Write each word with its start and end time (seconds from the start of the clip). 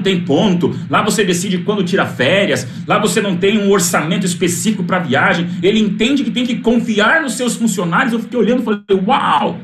tem 0.00 0.20
ponto, 0.20 0.74
lá 0.88 1.02
você 1.02 1.24
decide 1.24 1.58
quando 1.58 1.82
tira 1.82 2.06
férias, 2.06 2.66
lá 2.86 2.98
você 2.98 3.20
não 3.20 3.36
tem 3.36 3.58
um 3.58 3.70
orçamento 3.70 4.26
específico 4.26 4.84
para 4.84 4.98
viagem. 4.98 5.48
Ele 5.62 5.78
entende 5.78 6.24
que 6.24 6.30
tem 6.30 6.46
que 6.46 6.56
confiar 6.56 7.22
nos 7.22 7.34
seus 7.34 7.56
funcionários. 7.56 8.12
Eu 8.12 8.20
fiquei 8.20 8.38
olhando 8.38 8.62
e 8.62 8.64
falei, 8.64 8.82
uau! 9.06 9.60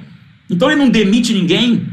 Então 0.49 0.71
ele 0.71 0.81
não 0.81 0.89
demite 0.89 1.33
ninguém. 1.33 1.87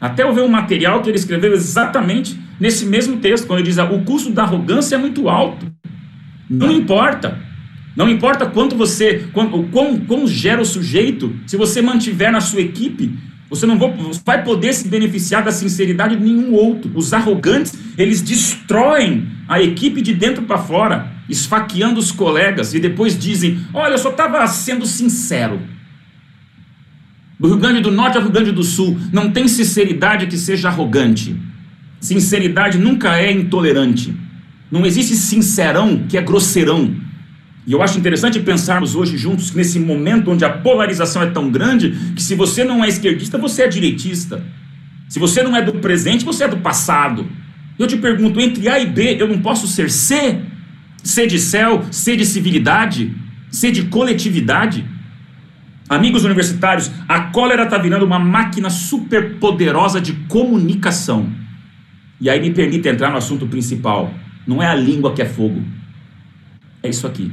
Até 0.00 0.22
eu 0.22 0.34
ver 0.34 0.42
um 0.42 0.48
material 0.48 1.00
que 1.00 1.08
ele 1.08 1.18
escreveu 1.18 1.52
exatamente 1.52 2.38
nesse 2.58 2.84
mesmo 2.86 3.18
texto, 3.18 3.46
quando 3.46 3.60
ele 3.60 3.68
diz: 3.68 3.78
o 3.78 4.00
custo 4.00 4.30
da 4.30 4.42
arrogância 4.42 4.96
é 4.96 4.98
muito 4.98 5.28
alto. 5.28 5.66
Não 6.48 6.70
importa. 6.70 7.38
Não 7.94 8.08
importa 8.08 8.46
quanto 8.46 8.74
você, 8.74 9.28
quão, 9.32 9.64
quão, 9.64 9.98
quão 9.98 10.26
gera 10.26 10.62
o 10.62 10.64
sujeito, 10.64 11.34
se 11.46 11.56
você 11.56 11.82
mantiver 11.82 12.32
na 12.32 12.40
sua 12.40 12.62
equipe, 12.62 13.12
você 13.52 13.66
não 13.66 13.78
vai 14.24 14.42
poder 14.42 14.72
se 14.72 14.88
beneficiar 14.88 15.44
da 15.44 15.52
sinceridade 15.52 16.16
de 16.16 16.24
nenhum 16.24 16.54
outro. 16.54 16.90
Os 16.94 17.12
arrogantes, 17.12 17.74
eles 17.98 18.22
destroem 18.22 19.28
a 19.46 19.60
equipe 19.60 20.00
de 20.00 20.14
dentro 20.14 20.44
para 20.44 20.56
fora, 20.56 21.12
esfaqueando 21.28 22.00
os 22.00 22.10
colegas 22.10 22.72
e 22.72 22.80
depois 22.80 23.18
dizem: 23.18 23.60
Olha, 23.74 23.92
eu 23.92 23.98
só 23.98 24.08
estava 24.08 24.46
sendo 24.46 24.86
sincero. 24.86 25.60
Do 27.38 27.48
Rio 27.48 27.58
Grande 27.58 27.82
do 27.82 27.90
Norte 27.90 28.16
ao 28.16 28.22
Rio 28.22 28.32
Grande 28.32 28.52
do 28.52 28.62
Sul, 28.62 28.98
não 29.12 29.30
tem 29.30 29.46
sinceridade 29.46 30.28
que 30.28 30.38
seja 30.38 30.68
arrogante. 30.68 31.38
Sinceridade 32.00 32.78
nunca 32.78 33.18
é 33.18 33.30
intolerante. 33.30 34.16
Não 34.70 34.86
existe 34.86 35.14
sincerão 35.14 36.06
que 36.08 36.16
é 36.16 36.22
grosseirão. 36.22 36.96
E 37.66 37.72
eu 37.72 37.82
acho 37.82 37.98
interessante 37.98 38.40
pensarmos 38.40 38.94
hoje 38.94 39.16
juntos 39.16 39.50
que 39.50 39.56
nesse 39.56 39.78
momento 39.78 40.30
onde 40.30 40.44
a 40.44 40.50
polarização 40.50 41.22
é 41.22 41.26
tão 41.26 41.50
grande, 41.50 41.90
que 42.14 42.22
se 42.22 42.34
você 42.34 42.64
não 42.64 42.82
é 42.82 42.88
esquerdista, 42.88 43.38
você 43.38 43.62
é 43.62 43.68
direitista. 43.68 44.42
Se 45.08 45.18
você 45.18 45.42
não 45.42 45.56
é 45.56 45.62
do 45.62 45.74
presente, 45.74 46.24
você 46.24 46.44
é 46.44 46.48
do 46.48 46.56
passado. 46.56 47.28
Eu 47.78 47.86
te 47.86 47.96
pergunto, 47.96 48.40
entre 48.40 48.68
A 48.68 48.80
e 48.80 48.86
B, 48.86 49.16
eu 49.18 49.28
não 49.28 49.38
posso 49.38 49.68
ser 49.68 49.90
C? 49.90 50.40
C 51.04 51.26
de 51.26 51.38
céu, 51.38 51.84
C 51.90 52.16
de 52.16 52.24
civilidade, 52.26 53.14
C 53.50 53.70
de 53.70 53.84
coletividade? 53.84 54.84
Amigos 55.88 56.24
universitários, 56.24 56.90
a 57.08 57.20
cólera 57.20 57.64
está 57.64 57.76
virando 57.76 58.04
uma 58.04 58.18
máquina 58.18 58.70
super 58.70 59.34
poderosa 59.34 60.00
de 60.00 60.14
comunicação. 60.28 61.30
E 62.20 62.30
aí 62.30 62.40
me 62.40 62.50
permita 62.50 62.88
entrar 62.88 63.10
no 63.10 63.18
assunto 63.18 63.46
principal. 63.46 64.12
Não 64.46 64.62
é 64.62 64.66
a 64.66 64.74
língua 64.74 65.12
que 65.12 65.20
é 65.20 65.26
fogo. 65.26 65.62
É 66.82 66.88
isso 66.88 67.06
aqui. 67.06 67.30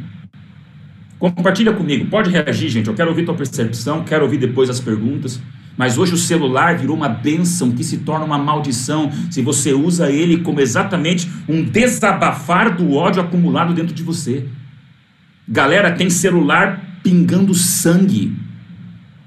Compartilha 1.19 1.73
comigo, 1.73 2.05
pode 2.05 2.29
reagir, 2.29 2.69
gente. 2.69 2.87
Eu 2.87 2.93
quero 2.93 3.09
ouvir 3.09 3.25
tua 3.25 3.35
percepção, 3.35 4.05
quero 4.05 4.23
ouvir 4.23 4.37
depois 4.37 4.69
as 4.69 4.79
perguntas. 4.79 5.41
Mas 5.75 5.97
hoje 5.97 6.13
o 6.13 6.17
celular 6.17 6.77
virou 6.77 6.95
uma 6.95 7.09
bênção 7.09 7.71
que 7.71 7.83
se 7.83 7.99
torna 7.99 8.25
uma 8.25 8.37
maldição 8.37 9.11
se 9.29 9.41
você 9.41 9.73
usa 9.73 10.09
ele 10.09 10.37
como 10.37 10.61
exatamente 10.61 11.29
um 11.47 11.61
desabafar 11.61 12.75
do 12.75 12.93
ódio 12.93 13.21
acumulado 13.21 13.73
dentro 13.73 13.93
de 13.93 14.01
você. 14.01 14.45
Galera, 15.47 15.91
tem 15.91 16.09
celular 16.09 16.99
pingando 17.03 17.53
sangue. 17.53 18.35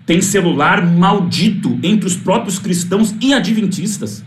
Tem 0.06 0.20
celular 0.22 0.84
maldito 0.86 1.78
entre 1.82 2.06
os 2.06 2.16
próprios 2.16 2.58
cristãos 2.58 3.14
e 3.20 3.34
adventistas. 3.34 4.24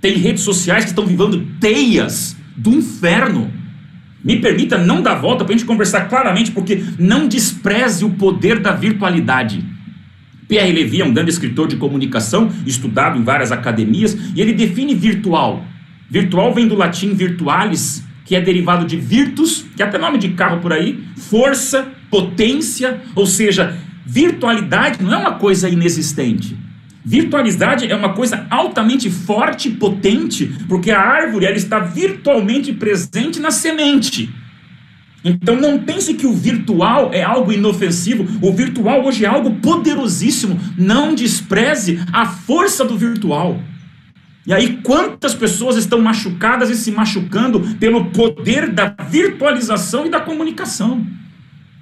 Tem 0.00 0.16
redes 0.18 0.42
sociais 0.42 0.84
que 0.84 0.90
estão 0.90 1.06
vivendo 1.06 1.46
teias 1.58 2.36
do 2.56 2.70
inferno 2.70 3.50
me 4.26 4.40
permita 4.40 4.76
não 4.76 5.00
dar 5.00 5.14
volta 5.14 5.44
para 5.44 5.54
a 5.54 5.56
gente 5.56 5.66
conversar 5.66 6.08
claramente, 6.08 6.50
porque 6.50 6.82
não 6.98 7.28
despreze 7.28 8.04
o 8.04 8.10
poder 8.10 8.58
da 8.58 8.72
virtualidade. 8.72 9.64
Pierre 10.48 10.72
Levy 10.72 11.00
é 11.00 11.04
um 11.04 11.14
grande 11.14 11.30
escritor 11.30 11.68
de 11.68 11.76
comunicação, 11.76 12.50
estudado 12.66 13.16
em 13.16 13.22
várias 13.22 13.52
academias, 13.52 14.18
e 14.34 14.40
ele 14.40 14.52
define 14.52 14.96
virtual. 14.96 15.64
Virtual 16.10 16.52
vem 16.52 16.66
do 16.66 16.74
latim 16.74 17.14
virtualis, 17.14 18.04
que 18.24 18.34
é 18.34 18.40
derivado 18.40 18.84
de 18.84 18.96
virtus, 18.96 19.64
que 19.76 19.82
é 19.82 19.86
até 19.86 19.96
nome 19.96 20.18
de 20.18 20.30
carro 20.30 20.60
por 20.60 20.72
aí, 20.72 21.04
força, 21.16 21.86
potência, 22.10 23.00
ou 23.14 23.26
seja, 23.26 23.76
virtualidade 24.04 25.02
não 25.04 25.14
é 25.14 25.16
uma 25.18 25.34
coisa 25.34 25.68
inexistente. 25.68 26.56
Virtualidade 27.08 27.88
é 27.88 27.94
uma 27.94 28.14
coisa 28.14 28.48
altamente 28.50 29.08
forte 29.08 29.68
e 29.68 29.74
potente, 29.74 30.52
porque 30.66 30.90
a 30.90 31.00
árvore 31.00 31.46
ela 31.46 31.54
está 31.54 31.78
virtualmente 31.78 32.72
presente 32.72 33.38
na 33.38 33.52
semente. 33.52 34.28
Então 35.24 35.54
não 35.54 35.78
pense 35.78 36.14
que 36.14 36.26
o 36.26 36.32
virtual 36.32 37.12
é 37.12 37.22
algo 37.22 37.52
inofensivo. 37.52 38.26
O 38.42 38.52
virtual 38.52 39.04
hoje 39.04 39.24
é 39.24 39.28
algo 39.28 39.54
poderosíssimo. 39.60 40.58
Não 40.76 41.14
despreze 41.14 42.00
a 42.12 42.26
força 42.26 42.84
do 42.84 42.98
virtual. 42.98 43.60
E 44.44 44.52
aí, 44.52 44.80
quantas 44.82 45.32
pessoas 45.32 45.76
estão 45.76 46.00
machucadas 46.00 46.70
e 46.70 46.74
se 46.74 46.90
machucando 46.90 47.60
pelo 47.76 48.06
poder 48.06 48.72
da 48.72 48.92
virtualização 49.08 50.06
e 50.06 50.10
da 50.10 50.20
comunicação? 50.20 51.06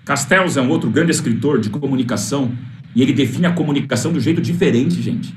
Castells 0.05 0.59
é 0.59 0.61
um 0.61 0.69
outro 0.69 0.91
grande 0.91 1.13
escritor 1.13 1.59
de 1.59 1.71
comunicação 1.71 2.53
e 2.95 3.03
ele 3.03 3.13
define 3.13 3.47
a 3.47 3.53
comunicação 3.53 4.13
do 4.13 4.21
jeito 4.21 4.41
diferente, 4.41 5.01
gente. 5.03 5.35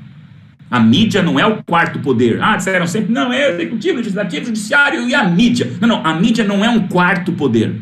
A 0.70 0.78
mídia 0.78 1.22
não 1.22 1.40
é 1.40 1.46
o 1.46 1.62
quarto 1.64 1.98
poder. 1.98 2.40
Ah, 2.42 2.56
disseram 2.56 2.86
sempre, 2.86 3.12
não, 3.12 3.32
é 3.32 3.50
executivo, 3.50 3.96
legislativo, 3.96 4.46
judiciário 4.46 5.08
e 5.08 5.14
a 5.14 5.24
mídia. 5.24 5.72
Não, 5.80 5.88
não, 5.88 6.06
a 6.06 6.14
mídia 6.14 6.44
não 6.44 6.64
é 6.64 6.68
um 6.68 6.86
quarto 6.88 7.32
poder. 7.32 7.74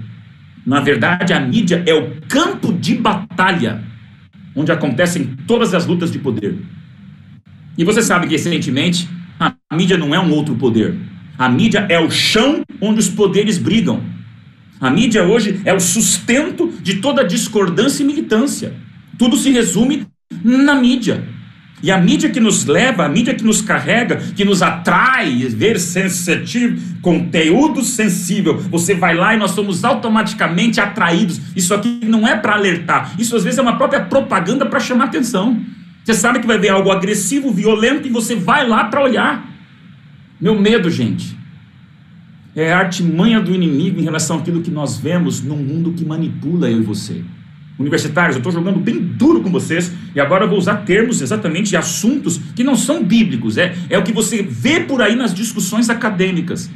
Na 0.65 0.81
verdade, 0.81 1.33
a 1.33 1.41
mídia 1.41 1.83
é 1.87 1.95
o 1.95 2.13
campo 2.29 2.73
de 2.73 2.95
batalha 2.95 3.83
onde 4.55 4.73
acontecem 4.73 5.37
todas 5.47 5.75
as 5.75 5.85
lutas 5.85 6.11
de 6.11 6.19
poder. 6.19 6.57
E 7.77 7.85
você 7.85 8.03
sabe 8.03 8.27
que, 8.27 8.33
recentemente, 8.33 9.09
a 9.39 9.53
mídia 9.75 9.99
não 9.99 10.15
é 10.15 10.19
um 10.19 10.33
outro 10.33 10.55
poder. 10.55 10.95
A 11.37 11.49
mídia 11.49 11.87
é 11.91 12.01
o 12.01 12.11
chão 12.11 12.63
onde 12.81 13.01
os 13.01 13.09
poderes 13.09 13.59
brigam. 13.59 14.03
A 14.81 14.91
mídia 14.91 15.25
hoje 15.25 15.61
é 15.65 15.75
o 15.75 15.81
sustento 15.81 16.73
de 16.81 16.97
toda 16.97 17.23
discordância 17.23 18.03
e 18.03 18.07
militância. 18.07 18.73
Tudo 19.19 19.37
se 19.37 19.51
resume 19.51 20.07
na 20.45 20.75
mídia. 20.75 21.37
E 21.83 21.91
a 21.91 21.99
mídia 21.99 22.31
que 22.31 22.41
nos 22.41 22.65
leva, 22.65 23.05
a 23.05 23.09
mídia 23.09 23.35
que 23.35 23.45
nos 23.45 23.61
carrega, 23.61 24.17
que 24.17 24.45
nos 24.45 24.63
atrai, 24.63 25.31
ver 25.49 25.79
sensitivo, 25.79 26.81
conteúdo 27.03 27.83
sensível. 27.83 28.57
Você 28.59 28.95
vai 28.95 29.15
lá 29.15 29.35
e 29.35 29.39
nós 29.39 29.51
somos 29.51 29.85
automaticamente 29.85 30.81
atraídos. 30.81 31.41
Isso 31.55 31.75
aqui 31.75 32.01
não 32.05 32.27
é 32.27 32.35
para 32.35 32.55
alertar. 32.55 33.15
Isso 33.19 33.37
às 33.37 33.45
vezes 33.45 33.59
é 33.59 33.63
uma 33.63 33.77
própria 33.77 34.01
propaganda 34.01 34.65
para 34.65 34.81
chamar 34.81 35.05
atenção. 35.05 35.61
Você 36.03 36.15
sabe 36.15 36.41
que 36.41 36.47
vai 36.47 36.59
ver 36.59 36.71
algo 36.71 36.91
agressivo, 36.91 37.53
violento 37.53 38.09
e 38.09 38.11
você 38.11 38.35
vai 38.35 38.67
lá 38.67 38.85
para 38.85 39.03
olhar. 39.03 39.47
Meu 40.41 40.59
medo, 40.59 40.91
gente, 40.91 41.37
é 42.55 42.73
a 42.73 42.79
artimanha 42.79 43.39
do 43.39 43.55
inimigo 43.55 44.01
em 44.01 44.05
relação 44.05 44.39
àquilo 44.39 44.63
que 44.63 44.71
nós 44.71 44.97
vemos 44.97 45.43
num 45.43 45.57
mundo 45.57 45.93
que 45.93 46.05
manipula 46.05 46.71
eu 46.71 46.81
e 46.81 46.83
você 46.83 47.23
universitários, 47.79 48.37
eu 48.37 48.41
estou 48.41 48.53
jogando 48.53 48.79
bem 48.79 48.99
duro 48.99 49.43
com 49.43 49.51
vocês 49.51 49.93
e 50.15 50.21
agora 50.21 50.45
eu 50.45 50.49
vou 50.49 50.59
usar 50.59 50.77
termos 50.77 51.21
exatamente 51.21 51.71
de 51.71 51.77
assuntos 51.77 52.41
que 52.55 52.65
não 52.65 52.75
são 52.75 53.05
bíblicos, 53.05 53.59
é, 53.59 53.75
é 53.91 53.99
o 53.99 54.03
que 54.03 54.13
você 54.13 54.43
vê 54.43 54.81
por 54.81 55.03
aí 55.03 55.15
nas 55.15 55.35
discussões 55.35 55.91
acadêmicas. 55.91 56.71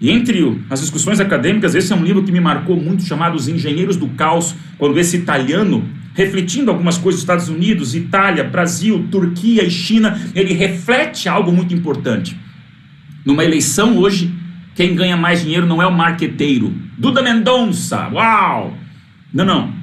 E 0.00 0.10
entre 0.10 0.60
as 0.68 0.80
discussões 0.80 1.20
acadêmicas, 1.20 1.76
esse 1.76 1.92
é 1.92 1.96
um 1.96 2.02
livro 2.02 2.24
que 2.24 2.32
me 2.32 2.40
marcou 2.40 2.76
muito, 2.76 3.04
chamado 3.04 3.36
Os 3.36 3.46
Engenheiros 3.46 3.96
do 3.96 4.08
Caos, 4.08 4.52
quando 4.76 4.98
esse 4.98 5.16
italiano, 5.16 5.88
refletindo 6.12 6.72
algumas 6.72 6.98
coisas 6.98 7.20
dos 7.20 7.22
Estados 7.22 7.48
Unidos, 7.48 7.94
Itália, 7.94 8.42
Brasil, 8.42 9.06
Turquia 9.12 9.62
e 9.62 9.70
China, 9.70 10.20
ele 10.34 10.54
reflete 10.54 11.28
algo 11.28 11.52
muito 11.52 11.72
importante. 11.72 12.36
Numa 13.24 13.44
eleição 13.44 13.96
hoje, 13.96 14.34
quem 14.74 14.96
ganha 14.96 15.16
mais 15.16 15.42
dinheiro 15.42 15.66
não 15.66 15.80
é 15.80 15.86
o 15.86 15.92
marqueteiro. 15.92 16.74
Duda 16.98 17.22
Mendonça, 17.22 18.08
uau! 18.08 18.76
Não, 19.32 19.44
não. 19.44 19.81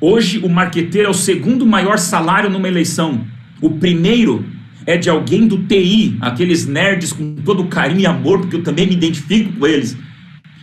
Hoje, 0.00 0.38
o 0.38 0.48
marqueteiro 0.48 1.08
é 1.08 1.10
o 1.10 1.14
segundo 1.14 1.66
maior 1.66 1.98
salário 1.98 2.48
numa 2.48 2.66
eleição. 2.66 3.26
O 3.60 3.70
primeiro 3.70 4.46
é 4.86 4.96
de 4.96 5.10
alguém 5.10 5.46
do 5.46 5.58
TI, 5.64 6.16
aqueles 6.22 6.66
nerds 6.66 7.12
com 7.12 7.34
todo 7.36 7.66
carinho 7.66 8.00
e 8.00 8.06
amor, 8.06 8.40
porque 8.40 8.56
eu 8.56 8.62
também 8.62 8.86
me 8.86 8.94
identifico 8.94 9.52
com 9.52 9.66
eles. 9.66 9.96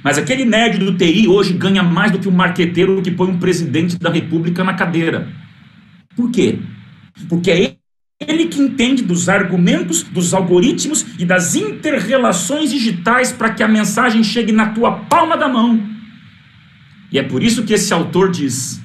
Mas 0.04 0.18
aquele 0.18 0.44
nerd 0.44 0.80
do 0.80 0.98
TI 0.98 1.28
hoje 1.28 1.54
ganha 1.54 1.84
mais 1.84 2.12
do 2.12 2.18
que 2.18 2.28
o 2.28 2.32
marqueteiro 2.32 3.00
que 3.02 3.12
põe 3.12 3.30
um 3.30 3.38
presidente 3.38 4.00
da 4.00 4.10
república 4.10 4.64
na 4.64 4.74
cadeira. 4.74 5.28
Por 6.16 6.32
quê? 6.32 6.58
Porque 7.30 7.52
é 7.52 7.76
ele 8.20 8.46
que 8.48 8.60
entende 8.60 9.04
dos 9.04 9.30
argumentos, 9.30 10.02
dos 10.02 10.34
algoritmos 10.34 11.06
e 11.20 11.26
das 11.26 11.56
interrelações 11.56 12.72
digitais 12.72 13.32
para 13.32 13.52
que 13.52 13.62
a 13.62 13.68
mensagem 13.68 14.24
chegue 14.24 14.52
na 14.52 14.70
tua 14.70 14.92
palma 14.92 15.38
da 15.38 15.48
mão. 15.48 15.80
E 17.12 17.20
é 17.20 17.24
por 17.24 17.44
isso 17.44 17.64
que 17.64 17.74
esse 17.74 17.94
autor 17.94 18.32
diz: 18.32 18.82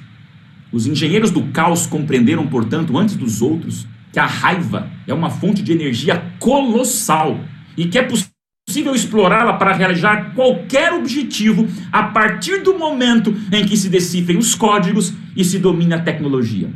os 0.72 0.86
engenheiros 0.86 1.30
do 1.30 1.42
caos 1.48 1.86
compreenderam, 1.86 2.46
portanto, 2.46 2.96
antes 2.96 3.14
dos 3.14 3.42
outros, 3.42 3.86
que 4.12 4.18
a 4.18 4.26
raiva 4.26 4.90
é 5.06 5.12
uma 5.12 5.30
fonte 5.30 5.62
de 5.62 5.72
energia 5.72 6.22
colossal 6.38 7.38
e 7.76 7.86
que 7.86 7.98
é 7.98 8.02
possível 8.02 8.94
explorá-la 8.94 9.54
para 9.54 9.74
realizar 9.74 10.34
qualquer 10.34 10.92
objetivo 10.92 11.68
a 11.90 12.04
partir 12.04 12.62
do 12.62 12.78
momento 12.78 13.34
em 13.52 13.64
que 13.64 13.76
se 13.76 13.88
decifrem 13.88 14.38
os 14.38 14.54
códigos 14.54 15.12
e 15.36 15.44
se 15.44 15.58
domine 15.58 15.94
a 15.94 16.00
tecnologia. 16.00 16.70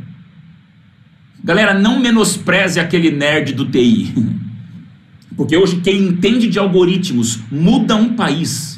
Galera, 1.43 1.73
não 1.73 1.99
menospreze 1.99 2.79
aquele 2.79 3.11
nerd 3.11 3.53
do 3.53 3.65
TI. 3.65 4.13
Porque 5.37 5.55
hoje 5.55 5.81
quem 5.81 6.07
entende 6.07 6.47
de 6.47 6.57
algoritmos 6.57 7.39
muda 7.51 7.95
um 7.95 8.15
país. 8.15 8.76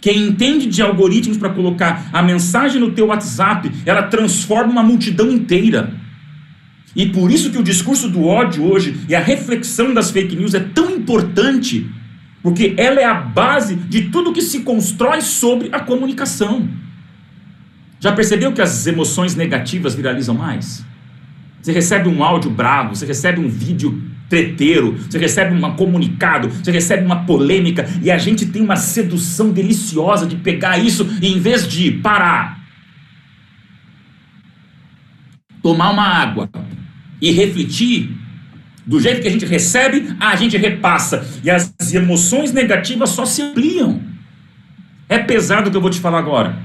Quem 0.00 0.28
entende 0.28 0.66
de 0.66 0.80
algoritmos 0.80 1.36
para 1.36 1.50
colocar 1.50 2.08
a 2.12 2.22
mensagem 2.22 2.80
no 2.80 2.92
teu 2.92 3.06
WhatsApp, 3.06 3.70
ela 3.84 4.04
transforma 4.04 4.72
uma 4.72 4.82
multidão 4.82 5.30
inteira. 5.30 5.92
E 6.96 7.06
por 7.06 7.30
isso 7.30 7.50
que 7.50 7.58
o 7.58 7.62
discurso 7.62 8.08
do 8.08 8.24
ódio 8.24 8.64
hoje 8.64 8.98
e 9.08 9.14
a 9.14 9.20
reflexão 9.20 9.92
das 9.92 10.10
fake 10.10 10.34
news 10.34 10.54
é 10.54 10.60
tão 10.60 10.90
importante, 10.90 11.88
porque 12.42 12.74
ela 12.76 13.00
é 13.00 13.04
a 13.04 13.14
base 13.14 13.76
de 13.76 14.08
tudo 14.10 14.32
que 14.32 14.42
se 14.42 14.60
constrói 14.60 15.20
sobre 15.20 15.68
a 15.70 15.80
comunicação. 15.80 16.68
Já 18.00 18.12
percebeu 18.12 18.52
que 18.52 18.62
as 18.62 18.86
emoções 18.86 19.34
negativas 19.34 19.94
viralizam 19.94 20.34
mais? 20.34 20.84
Você 21.60 21.72
recebe 21.72 22.08
um 22.08 22.24
áudio 22.24 22.50
bravo, 22.50 22.96
você 22.96 23.04
recebe 23.04 23.38
um 23.38 23.48
vídeo 23.48 24.09
treteiro, 24.30 24.96
você 24.96 25.18
recebe 25.18 25.52
um 25.52 25.74
comunicado, 25.74 26.48
você 26.48 26.70
recebe 26.70 27.04
uma 27.04 27.24
polêmica 27.24 27.86
e 28.00 28.10
a 28.10 28.16
gente 28.16 28.46
tem 28.46 28.62
uma 28.62 28.76
sedução 28.76 29.50
deliciosa 29.50 30.24
de 30.24 30.36
pegar 30.36 30.78
isso 30.78 31.06
e 31.20 31.26
em 31.26 31.40
vez 31.40 31.66
de 31.66 31.90
parar, 31.90 32.60
tomar 35.60 35.90
uma 35.90 36.06
água 36.06 36.48
e 37.20 37.32
refletir, 37.32 38.16
do 38.86 38.98
jeito 39.00 39.20
que 39.20 39.28
a 39.28 39.30
gente 39.30 39.44
recebe, 39.44 40.16
a 40.18 40.34
gente 40.36 40.56
repassa 40.56 41.26
e 41.44 41.50
as 41.50 41.74
emoções 41.92 42.52
negativas 42.52 43.10
só 43.10 43.26
se 43.26 43.42
ampliam. 43.42 44.00
É 45.08 45.18
pesado 45.18 45.68
o 45.68 45.70
que 45.70 45.76
eu 45.76 45.80
vou 45.80 45.90
te 45.90 45.98
falar 45.98 46.18
agora. 46.18 46.56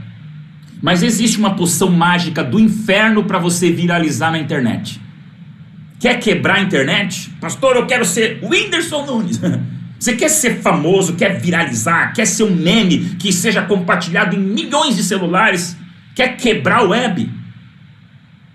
Mas 0.81 1.01
existe 1.01 1.38
uma 1.39 1.56
poção 1.56 1.89
mágica 1.89 2.44
do 2.44 2.59
inferno 2.59 3.23
para 3.23 3.39
você 3.39 3.71
viralizar 3.71 4.31
na 4.31 4.38
internet. 4.38 5.01
Quer 6.00 6.19
quebrar 6.19 6.57
a 6.57 6.62
internet? 6.62 7.31
Pastor, 7.39 7.75
eu 7.75 7.86
quero 7.86 8.06
ser 8.06 8.39
Whindersson 8.44 9.06
Nunes. 9.06 9.39
Você 9.97 10.15
quer 10.15 10.30
ser 10.30 10.62
famoso, 10.62 11.15
quer 11.15 11.39
viralizar, 11.39 12.13
quer 12.13 12.25
ser 12.25 12.44
um 12.44 12.56
meme 12.56 13.15
que 13.18 13.31
seja 13.31 13.62
compartilhado 13.63 14.36
em 14.36 14.39
milhões 14.39 14.95
de 14.95 15.03
celulares? 15.03 15.75
Quer 16.13 16.36
quebrar 16.38 16.86
o 16.86 16.89
web? 16.89 17.30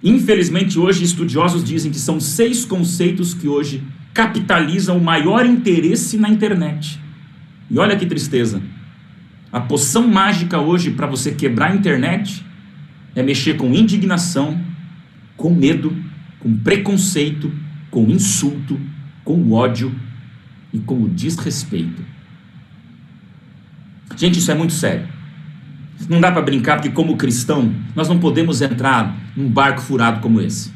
Infelizmente, 0.03 0.79
hoje, 0.79 1.03
estudiosos 1.03 1.65
dizem 1.65 1.91
que 1.91 1.99
são 1.99 2.21
seis 2.21 2.65
conceitos 2.65 3.35
que 3.35 3.49
hoje 3.49 3.83
capitalizam 4.15 4.97
o 4.97 5.03
maior 5.03 5.45
interesse 5.47 6.17
na 6.17 6.29
internet. 6.29 7.01
E 7.71 7.79
olha 7.79 7.97
que 7.97 8.07
tristeza. 8.07 8.63
A 9.53 9.61
poção 9.61 10.07
mágica 10.07 10.59
hoje 10.59 10.91
para 10.91 11.07
você 11.07 11.33
quebrar 11.33 11.73
a 11.73 11.75
internet 11.75 12.45
é 13.15 13.23
mexer 13.23 13.55
com 13.57 13.75
indignação, 13.75 14.61
com 15.37 15.51
medo, 15.53 15.95
com 16.41 16.57
preconceito, 16.57 17.53
com 17.91 18.09
insulto, 18.09 18.81
com 19.25 19.53
ódio 19.53 19.95
e 20.73 20.79
com 20.79 21.03
o 21.03 21.09
desrespeito. 21.09 22.03
Gente, 24.17 24.39
isso 24.39 24.51
é 24.51 24.55
muito 24.55 24.73
sério. 24.73 25.07
Não 26.09 26.21
dá 26.21 26.33
para 26.33 26.43
brincar 26.43 26.77
porque, 26.77 26.91
como 26.91 27.17
cristão, 27.17 27.73
nós 27.95 28.09
não 28.09 28.19
podemos 28.19 28.61
entrar 28.61 29.17
num 29.37 29.49
barco 29.49 29.81
furado 29.81 30.21
como 30.21 30.41
esse. 30.41 30.73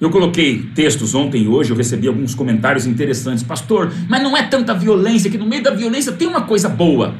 Eu 0.00 0.08
coloquei 0.08 0.62
textos 0.74 1.14
ontem 1.14 1.42
e 1.42 1.48
hoje, 1.48 1.70
eu 1.70 1.76
recebi 1.76 2.08
alguns 2.08 2.34
comentários 2.34 2.86
interessantes. 2.86 3.42
Pastor, 3.42 3.92
mas 4.08 4.22
não 4.22 4.34
é 4.34 4.42
tanta 4.44 4.72
violência, 4.72 5.30
que 5.30 5.36
no 5.36 5.46
meio 5.46 5.62
da 5.62 5.72
violência 5.72 6.12
tem 6.12 6.26
uma 6.26 6.42
coisa 6.42 6.68
boa. 6.68 7.14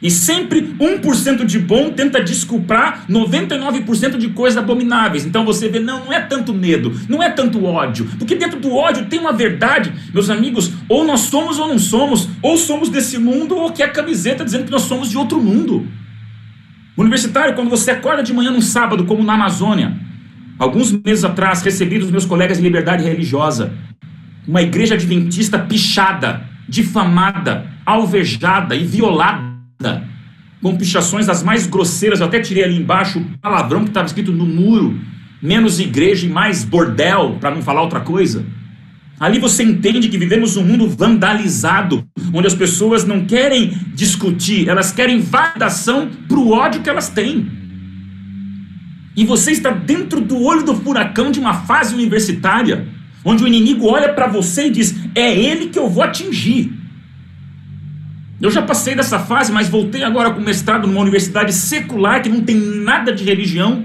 E 0.00 0.10
sempre 0.10 0.74
1% 0.78 1.44
de 1.46 1.58
bom 1.58 1.90
tenta 1.90 2.22
desculpar 2.22 3.06
99% 3.08 4.18
de 4.18 4.28
coisas 4.28 4.58
abomináveis. 4.58 5.24
Então 5.24 5.44
você 5.44 5.68
vê, 5.68 5.80
não, 5.80 6.04
não 6.04 6.12
é 6.12 6.20
tanto 6.20 6.52
medo, 6.52 6.92
não 7.08 7.22
é 7.22 7.30
tanto 7.30 7.64
ódio. 7.64 8.06
Porque 8.18 8.34
dentro 8.34 8.60
do 8.60 8.74
ódio 8.74 9.06
tem 9.06 9.18
uma 9.18 9.32
verdade, 9.32 9.92
meus 10.12 10.28
amigos, 10.28 10.70
ou 10.88 11.04
nós 11.04 11.20
somos 11.20 11.58
ou 11.58 11.66
não 11.66 11.78
somos, 11.78 12.28
ou 12.42 12.58
somos 12.58 12.90
desse 12.90 13.16
mundo, 13.16 13.56
ou 13.56 13.72
que 13.72 13.82
é 13.82 13.86
a 13.86 13.90
camiseta 13.90 14.44
dizendo 14.44 14.64
que 14.66 14.70
nós 14.70 14.82
somos 14.82 15.08
de 15.08 15.16
outro 15.16 15.40
mundo. 15.40 15.86
Universitário, 16.94 17.54
quando 17.54 17.70
você 17.70 17.90
acorda 17.90 18.22
de 18.22 18.34
manhã 18.34 18.50
num 18.50 18.60
sábado, 18.60 19.06
como 19.06 19.24
na 19.24 19.34
Amazônia, 19.34 19.96
alguns 20.58 20.92
meses 20.92 21.24
atrás, 21.24 21.62
recebi 21.62 21.98
dos 21.98 22.10
meus 22.10 22.26
colegas 22.26 22.58
de 22.58 22.62
liberdade 22.62 23.02
religiosa, 23.02 23.72
uma 24.46 24.60
igreja 24.60 24.94
adventista 24.94 25.58
pichada, 25.58 26.42
difamada, 26.68 27.66
alvejada 27.84 28.76
e 28.76 28.84
violada 28.84 29.45
com 30.62 30.76
pichações 30.76 31.26
das 31.26 31.42
mais 31.42 31.66
grosseiras. 31.66 32.20
Eu 32.20 32.26
até 32.26 32.40
tirei 32.40 32.64
ali 32.64 32.76
embaixo 32.76 33.18
o 33.18 33.38
palavrão 33.38 33.82
que 33.82 33.90
estava 33.90 34.06
escrito 34.06 34.32
no 34.32 34.46
muro: 34.46 34.98
menos 35.40 35.78
igreja 35.78 36.26
e 36.26 36.30
mais 36.30 36.64
bordel, 36.64 37.36
para 37.40 37.54
não 37.54 37.62
falar 37.62 37.82
outra 37.82 38.00
coisa. 38.00 38.44
Ali 39.18 39.38
você 39.38 39.62
entende 39.62 40.08
que 40.10 40.18
vivemos 40.18 40.56
um 40.56 40.64
mundo 40.64 40.88
vandalizado, 40.88 42.06
onde 42.34 42.46
as 42.46 42.54
pessoas 42.54 43.04
não 43.04 43.24
querem 43.24 43.70
discutir, 43.94 44.68
elas 44.68 44.92
querem 44.92 45.20
validação 45.20 46.10
para 46.28 46.38
o 46.38 46.50
ódio 46.50 46.82
que 46.82 46.90
elas 46.90 47.08
têm. 47.08 47.50
E 49.16 49.24
você 49.24 49.52
está 49.52 49.70
dentro 49.70 50.20
do 50.20 50.42
olho 50.42 50.62
do 50.62 50.74
furacão 50.74 51.30
de 51.30 51.40
uma 51.40 51.54
fase 51.54 51.94
universitária, 51.94 52.86
onde 53.24 53.42
o 53.42 53.46
inimigo 53.46 53.86
olha 53.86 54.12
para 54.12 54.26
você 54.26 54.66
e 54.66 54.70
diz: 54.70 54.94
é 55.14 55.34
ele 55.34 55.68
que 55.68 55.78
eu 55.78 55.88
vou 55.88 56.02
atingir. 56.02 56.75
Eu 58.40 58.50
já 58.50 58.60
passei 58.60 58.94
dessa 58.94 59.18
fase, 59.18 59.50
mas 59.50 59.68
voltei 59.68 60.02
agora 60.02 60.30
com 60.30 60.40
mestrado 60.40 60.86
numa 60.86 61.00
universidade 61.00 61.52
secular 61.52 62.22
que 62.22 62.28
não 62.28 62.42
tem 62.42 62.56
nada 62.56 63.12
de 63.12 63.24
religião. 63.24 63.84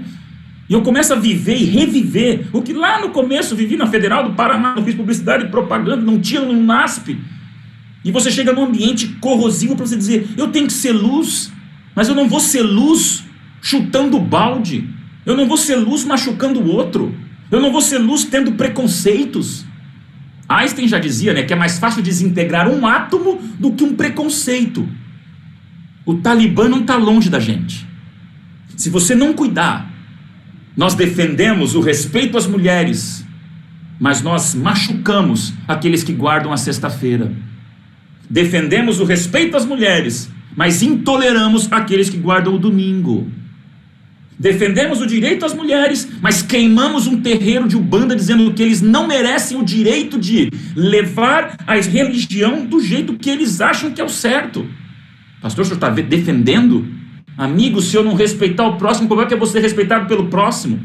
E 0.68 0.74
eu 0.74 0.82
começo 0.82 1.12
a 1.12 1.16
viver 1.16 1.56
e 1.56 1.64
reviver 1.64 2.46
o 2.52 2.62
que 2.62 2.72
lá 2.72 3.00
no 3.00 3.10
começo 3.10 3.56
vivi 3.56 3.76
na 3.76 3.86
Federal 3.86 4.28
do 4.28 4.34
Paraná, 4.34 4.74
eu 4.76 4.84
fiz 4.84 4.94
publicidade 4.94 5.44
e 5.44 5.48
propaganda, 5.48 6.02
não 6.02 6.20
tinha 6.20 6.40
no 6.40 6.52
NASP. 6.52 7.18
E 8.04 8.10
você 8.10 8.30
chega 8.30 8.52
num 8.52 8.64
ambiente 8.64 9.08
corrosivo 9.20 9.74
para 9.74 9.86
você 9.86 9.96
dizer: 9.96 10.28
eu 10.36 10.48
tenho 10.48 10.66
que 10.66 10.72
ser 10.72 10.92
luz, 10.92 11.52
mas 11.94 12.08
eu 12.08 12.14
não 12.14 12.28
vou 12.28 12.40
ser 12.40 12.62
luz 12.62 13.24
chutando 13.60 14.18
balde. 14.18 14.88
Eu 15.24 15.36
não 15.36 15.46
vou 15.46 15.56
ser 15.56 15.76
luz 15.76 16.04
machucando 16.04 16.60
o 16.60 16.68
outro. 16.68 17.14
Eu 17.50 17.60
não 17.60 17.70
vou 17.70 17.80
ser 17.80 17.98
luz 17.98 18.24
tendo 18.24 18.52
preconceitos. 18.52 19.64
Einstein 20.56 20.88
já 20.88 20.98
dizia 20.98 21.32
né, 21.32 21.42
que 21.42 21.52
é 21.52 21.56
mais 21.56 21.78
fácil 21.78 22.02
desintegrar 22.02 22.68
um 22.68 22.86
átomo 22.86 23.40
do 23.58 23.72
que 23.72 23.84
um 23.84 23.94
preconceito. 23.94 24.88
O 26.04 26.14
Talibã 26.14 26.68
não 26.68 26.80
está 26.80 26.96
longe 26.96 27.30
da 27.30 27.38
gente. 27.38 27.86
Se 28.76 28.90
você 28.90 29.14
não 29.14 29.32
cuidar, 29.32 29.90
nós 30.76 30.94
defendemos 30.94 31.74
o 31.74 31.80
respeito 31.80 32.36
às 32.36 32.46
mulheres, 32.46 33.24
mas 34.00 34.22
nós 34.22 34.54
machucamos 34.54 35.54
aqueles 35.68 36.02
que 36.02 36.12
guardam 36.12 36.52
a 36.52 36.56
sexta-feira. 36.56 37.32
Defendemos 38.28 38.98
o 38.98 39.04
respeito 39.04 39.56
às 39.56 39.64
mulheres, 39.64 40.30
mas 40.56 40.82
intoleramos 40.82 41.70
aqueles 41.70 42.08
que 42.08 42.16
guardam 42.16 42.54
o 42.54 42.58
domingo. 42.58 43.30
Defendemos 44.42 45.00
o 45.00 45.06
direito 45.06 45.46
às 45.46 45.54
mulheres, 45.54 46.08
mas 46.20 46.42
queimamos 46.42 47.06
um 47.06 47.20
terreiro 47.20 47.68
de 47.68 47.76
Ubanda 47.76 48.16
dizendo 48.16 48.52
que 48.52 48.60
eles 48.60 48.82
não 48.82 49.06
merecem 49.06 49.56
o 49.56 49.64
direito 49.64 50.18
de 50.18 50.50
levar 50.74 51.56
a 51.64 51.76
religião 51.76 52.66
do 52.66 52.80
jeito 52.80 53.14
que 53.14 53.30
eles 53.30 53.60
acham 53.60 53.92
que 53.92 54.00
é 54.00 54.04
o 54.04 54.08
certo. 54.08 54.68
Pastor, 55.40 55.62
o 55.62 55.64
senhor 55.64 55.76
está 55.76 55.90
defendendo? 55.90 56.84
Amigo, 57.38 57.80
se 57.80 57.94
eu 57.94 58.02
não 58.02 58.14
respeitar 58.14 58.66
o 58.66 58.76
próximo, 58.78 59.06
como 59.06 59.20
é 59.22 59.26
que 59.26 59.32
eu 59.32 59.38
vou 59.38 59.46
ser 59.46 59.60
respeitado 59.60 60.08
pelo 60.08 60.26
próximo? 60.26 60.84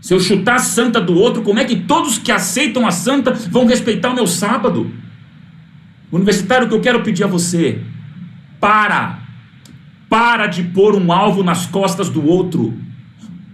Se 0.00 0.14
eu 0.14 0.20
chutar 0.20 0.54
a 0.54 0.60
santa 0.60 1.00
do 1.00 1.16
outro, 1.16 1.42
como 1.42 1.58
é 1.58 1.64
que 1.64 1.74
todos 1.74 2.16
que 2.16 2.30
aceitam 2.30 2.86
a 2.86 2.92
santa 2.92 3.32
vão 3.32 3.66
respeitar 3.66 4.10
o 4.10 4.14
meu 4.14 4.28
sábado? 4.28 4.88
Universitário, 6.12 6.66
o 6.66 6.68
que 6.68 6.76
eu 6.76 6.80
quero 6.80 7.02
pedir 7.02 7.24
a 7.24 7.26
você, 7.26 7.80
para 8.60 9.25
para 10.16 10.46
de 10.46 10.62
pôr 10.62 10.94
um 10.94 11.12
alvo 11.12 11.42
nas 11.42 11.66
costas 11.66 12.08
do 12.08 12.26
outro. 12.26 12.72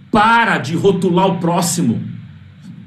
Para 0.09 0.59
de 0.59 0.77
rotular 0.77 1.27
o 1.27 1.37
próximo. 1.37 2.01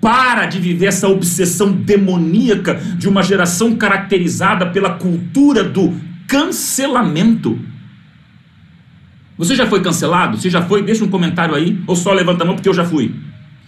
Para 0.01 0.47
de 0.47 0.59
viver 0.59 0.87
essa 0.87 1.07
obsessão 1.09 1.71
demoníaca 1.73 2.77
de 2.97 3.07
uma 3.07 3.23
geração 3.23 3.77
caracterizada 3.77 4.65
pela 4.65 4.95
cultura 4.95 5.63
do 5.63 5.93
cancelamento. 6.27 7.59
Você 9.37 9.55
já 9.55 9.67
foi 9.67 9.83
cancelado? 9.83 10.39
Se 10.39 10.49
já 10.49 10.63
foi, 10.63 10.83
deixa 10.83 11.05
um 11.05 11.09
comentário 11.09 11.55
aí, 11.55 11.79
ou 11.87 11.95
só 11.95 12.15
levanta 12.15 12.45
a 12.45 12.47
mão 12.47 12.55
porque 12.55 12.71
eu 12.71 12.75
já 12.75 12.85
fui. 12.85 13.15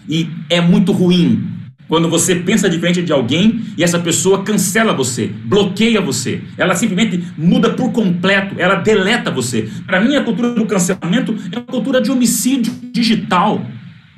E 0.08 0.26
é 0.48 0.58
muito 0.58 0.90
ruim 0.90 1.47
quando 1.88 2.08
você 2.08 2.36
pensa 2.36 2.68
diferente 2.68 3.02
de 3.02 3.12
alguém 3.12 3.62
e 3.76 3.82
essa 3.82 3.98
pessoa 3.98 4.42
cancela 4.42 4.92
você, 4.92 5.26
bloqueia 5.26 6.00
você, 6.00 6.42
ela 6.58 6.74
simplesmente 6.74 7.24
muda 7.36 7.70
por 7.70 7.90
completo, 7.92 8.54
ela 8.58 8.74
deleta 8.74 9.30
você. 9.30 9.68
Para 9.86 10.00
mim, 10.00 10.14
a 10.14 10.22
cultura 10.22 10.52
do 10.52 10.66
cancelamento 10.66 11.34
é 11.50 11.56
uma 11.56 11.64
cultura 11.64 12.00
de 12.00 12.10
homicídio 12.10 12.72
digital. 12.92 13.66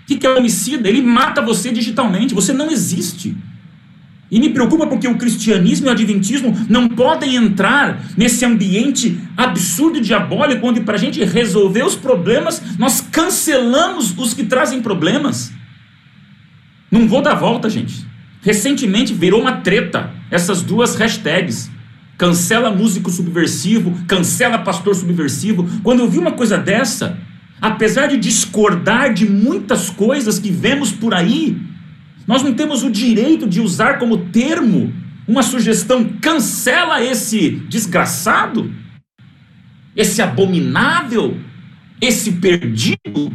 O 0.02 0.18
que 0.18 0.26
é 0.26 0.30
homicida? 0.30 0.88
Ele 0.88 1.00
mata 1.00 1.40
você 1.40 1.70
digitalmente, 1.70 2.34
você 2.34 2.52
não 2.52 2.70
existe. 2.70 3.36
E 4.28 4.40
me 4.40 4.50
preocupa 4.50 4.86
porque 4.86 5.06
o 5.06 5.16
cristianismo 5.16 5.86
e 5.86 5.88
o 5.88 5.92
adventismo 5.92 6.56
não 6.68 6.88
podem 6.88 7.36
entrar 7.36 8.04
nesse 8.16 8.44
ambiente 8.44 9.18
absurdo 9.36 9.98
e 9.98 10.00
diabólico, 10.00 10.66
onde 10.66 10.80
para 10.80 10.94
a 10.94 10.98
gente 10.98 11.22
resolver 11.24 11.84
os 11.84 11.96
problemas, 11.96 12.62
nós 12.78 13.00
cancelamos 13.00 14.16
os 14.16 14.34
que 14.34 14.44
trazem 14.44 14.82
problemas. 14.82 15.52
Não 16.90 17.06
vou 17.06 17.22
dar 17.22 17.34
volta, 17.34 17.70
gente. 17.70 18.06
Recentemente 18.42 19.12
virou 19.12 19.40
uma 19.40 19.58
treta 19.58 20.10
essas 20.30 20.62
duas 20.62 20.96
hashtags. 20.96 21.70
Cancela 22.16 22.70
músico 22.70 23.10
subversivo, 23.10 23.96
cancela 24.06 24.58
pastor 24.58 24.94
subversivo. 24.94 25.66
Quando 25.82 26.00
eu 26.00 26.10
vi 26.10 26.18
uma 26.18 26.32
coisa 26.32 26.58
dessa, 26.58 27.18
apesar 27.60 28.08
de 28.08 28.18
discordar 28.18 29.14
de 29.14 29.28
muitas 29.28 29.88
coisas 29.88 30.38
que 30.38 30.50
vemos 30.50 30.92
por 30.92 31.14
aí, 31.14 31.58
nós 32.26 32.42
não 32.42 32.52
temos 32.54 32.82
o 32.82 32.90
direito 32.90 33.48
de 33.48 33.60
usar 33.60 33.98
como 33.98 34.26
termo 34.26 34.92
uma 35.26 35.42
sugestão: 35.42 36.12
cancela 36.20 37.02
esse 37.02 37.50
desgraçado, 37.68 38.70
esse 39.96 40.20
abominável, 40.20 41.38
esse 42.00 42.32
perdido. 42.32 43.32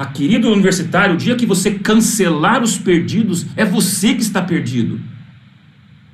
Ah, 0.00 0.06
querido 0.06 0.48
universitário, 0.52 1.16
o 1.16 1.18
dia 1.18 1.34
que 1.34 1.44
você 1.44 1.72
cancelar 1.72 2.62
os 2.62 2.78
perdidos, 2.78 3.44
é 3.56 3.64
você 3.64 4.14
que 4.14 4.22
está 4.22 4.40
perdido. 4.40 5.00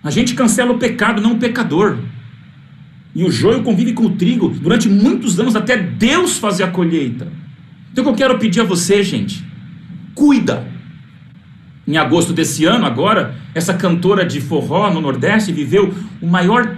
A 0.03 0.11
gente 0.11 0.35
cancela 0.35 0.73
o 0.73 0.79
pecado, 0.79 1.21
não 1.21 1.33
o 1.33 1.39
pecador. 1.39 1.99
E 3.15 3.23
o 3.23 3.31
joio 3.31 3.63
convive 3.63 3.93
com 3.93 4.07
o 4.07 4.17
trigo 4.17 4.49
durante 4.49 4.89
muitos 4.89 5.39
anos 5.39 5.55
até 5.55 5.77
Deus 5.77 6.39
fazer 6.39 6.63
a 6.63 6.71
colheita. 6.71 7.29
Então 7.93 8.03
o 8.03 8.07
que 8.07 8.11
eu 8.11 8.17
quero 8.17 8.39
pedir 8.39 8.63
a 8.63 8.65
você, 8.65 9.03
gente, 9.03 9.45
cuida. 10.15 10.67
Em 11.87 11.99
agosto 11.99 12.33
desse 12.33 12.65
ano, 12.65 12.87
agora, 12.87 13.37
essa 13.55 13.75
cantora 13.75 14.25
de 14.25 14.41
forró 14.41 14.91
no 14.91 15.03
Nordeste 15.03 15.53
viveu 15.53 15.93
o 16.23 16.27
maior 16.27 16.75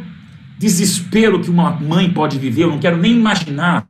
desespero 0.58 1.40
que 1.40 1.50
uma 1.50 1.70
mãe 1.70 2.10
pode 2.10 2.36
viver. 2.36 2.64
Eu 2.64 2.70
não 2.70 2.80
quero 2.80 2.96
nem 2.96 3.12
imaginar. 3.12 3.86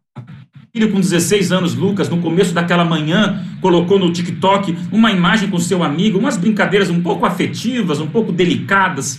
Filho 0.77 0.93
com 0.93 1.01
16 1.01 1.53
anos, 1.53 1.75
Lucas, 1.75 2.07
no 2.11 2.19
começo 2.19 2.53
daquela 2.53 2.85
manhã, 2.85 3.43
colocou 3.63 3.99
no 3.99 4.13
TikTok 4.13 4.77
uma 4.93 5.11
imagem 5.11 5.49
com 5.49 5.59
seu 5.59 5.83
amigo, 5.83 6.19
umas 6.19 6.37
brincadeiras 6.37 6.91
um 6.91 7.01
pouco 7.01 7.25
afetivas, 7.25 7.99
um 7.99 8.07
pouco 8.07 8.31
delicadas. 8.31 9.19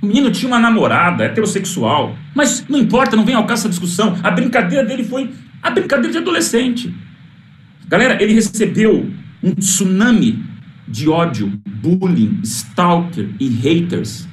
O 0.00 0.06
menino 0.06 0.30
tinha 0.30 0.48
uma 0.48 0.58
namorada 0.58 1.22
heterossexual, 1.24 2.16
mas 2.34 2.64
não 2.66 2.78
importa, 2.78 3.14
não 3.14 3.26
vem 3.26 3.34
ao 3.34 3.44
caso 3.44 3.60
essa 3.60 3.68
discussão. 3.68 4.18
A 4.22 4.30
brincadeira 4.30 4.82
dele 4.82 5.04
foi 5.04 5.28
a 5.62 5.70
brincadeira 5.70 6.12
de 6.12 6.16
adolescente. 6.16 6.94
Galera, 7.86 8.16
ele 8.22 8.32
recebeu 8.32 9.10
um 9.42 9.54
tsunami 9.54 10.42
de 10.88 11.10
ódio, 11.10 11.60
bullying, 11.66 12.40
stalker 12.42 13.28
e 13.38 13.48
haters 13.48 14.26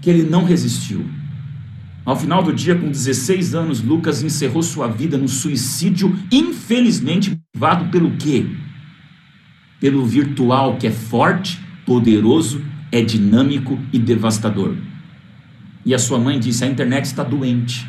que 0.00 0.08
ele 0.08 0.22
não 0.22 0.44
resistiu. 0.44 1.04
Ao 2.04 2.14
final 2.14 2.42
do 2.42 2.52
dia, 2.52 2.74
com 2.74 2.90
16 2.90 3.54
anos, 3.54 3.82
Lucas 3.82 4.22
encerrou 4.22 4.62
sua 4.62 4.86
vida 4.86 5.16
no 5.16 5.26
suicídio, 5.26 6.14
infelizmente 6.30 7.30
motivado 7.30 7.90
pelo 7.90 8.10
quê? 8.16 8.46
Pelo 9.80 10.04
virtual 10.04 10.76
que 10.76 10.86
é 10.86 10.90
forte, 10.90 11.58
poderoso, 11.86 12.62
é 12.92 13.00
dinâmico 13.00 13.78
e 13.92 13.98
devastador. 13.98 14.76
E 15.84 15.94
a 15.94 15.98
sua 15.98 16.18
mãe 16.18 16.38
disse: 16.38 16.64
a 16.64 16.66
internet 16.66 17.06
está 17.06 17.22
doente. 17.22 17.88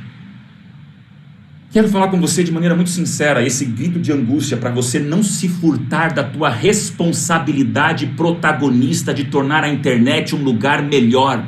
Quero 1.72 1.90
falar 1.90 2.08
com 2.08 2.22
você 2.22 2.42
de 2.42 2.54
maneira 2.54 2.74
muito 2.74 2.90
sincera, 2.90 3.46
esse 3.46 3.66
grito 3.66 4.00
de 4.00 4.10
angústia 4.10 4.56
para 4.56 4.72
você 4.72 4.98
não 4.98 5.22
se 5.22 5.50
furtar 5.50 6.14
da 6.14 6.24
tua 6.24 6.50
responsabilidade 6.50 8.08
protagonista 8.08 9.14
de 9.14 9.26
tornar 9.26 9.62
a 9.66 9.68
internet 9.68 10.34
um 10.34 10.42
lugar 10.42 10.82
melhor. 10.82 11.46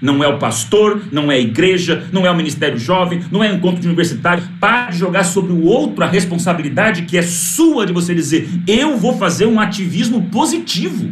Não 0.00 0.22
é 0.22 0.28
o 0.28 0.38
pastor, 0.38 1.02
não 1.10 1.32
é 1.32 1.36
a 1.36 1.40
igreja, 1.40 2.08
não 2.12 2.26
é 2.26 2.30
o 2.30 2.36
ministério 2.36 2.78
jovem, 2.78 3.22
não 3.30 3.42
é 3.42 3.52
encontro 3.52 3.80
de 3.80 3.86
universitário. 3.86 4.44
Pare 4.60 4.92
de 4.92 4.98
jogar 4.98 5.24
sobre 5.24 5.52
o 5.52 5.64
outro 5.64 6.04
a 6.04 6.06
responsabilidade 6.06 7.02
que 7.02 7.16
é 7.16 7.22
sua 7.22 7.86
de 7.86 7.92
você 7.92 8.14
dizer: 8.14 8.48
eu 8.66 8.96
vou 8.98 9.16
fazer 9.16 9.46
um 9.46 9.58
ativismo 9.58 10.24
positivo. 10.24 11.10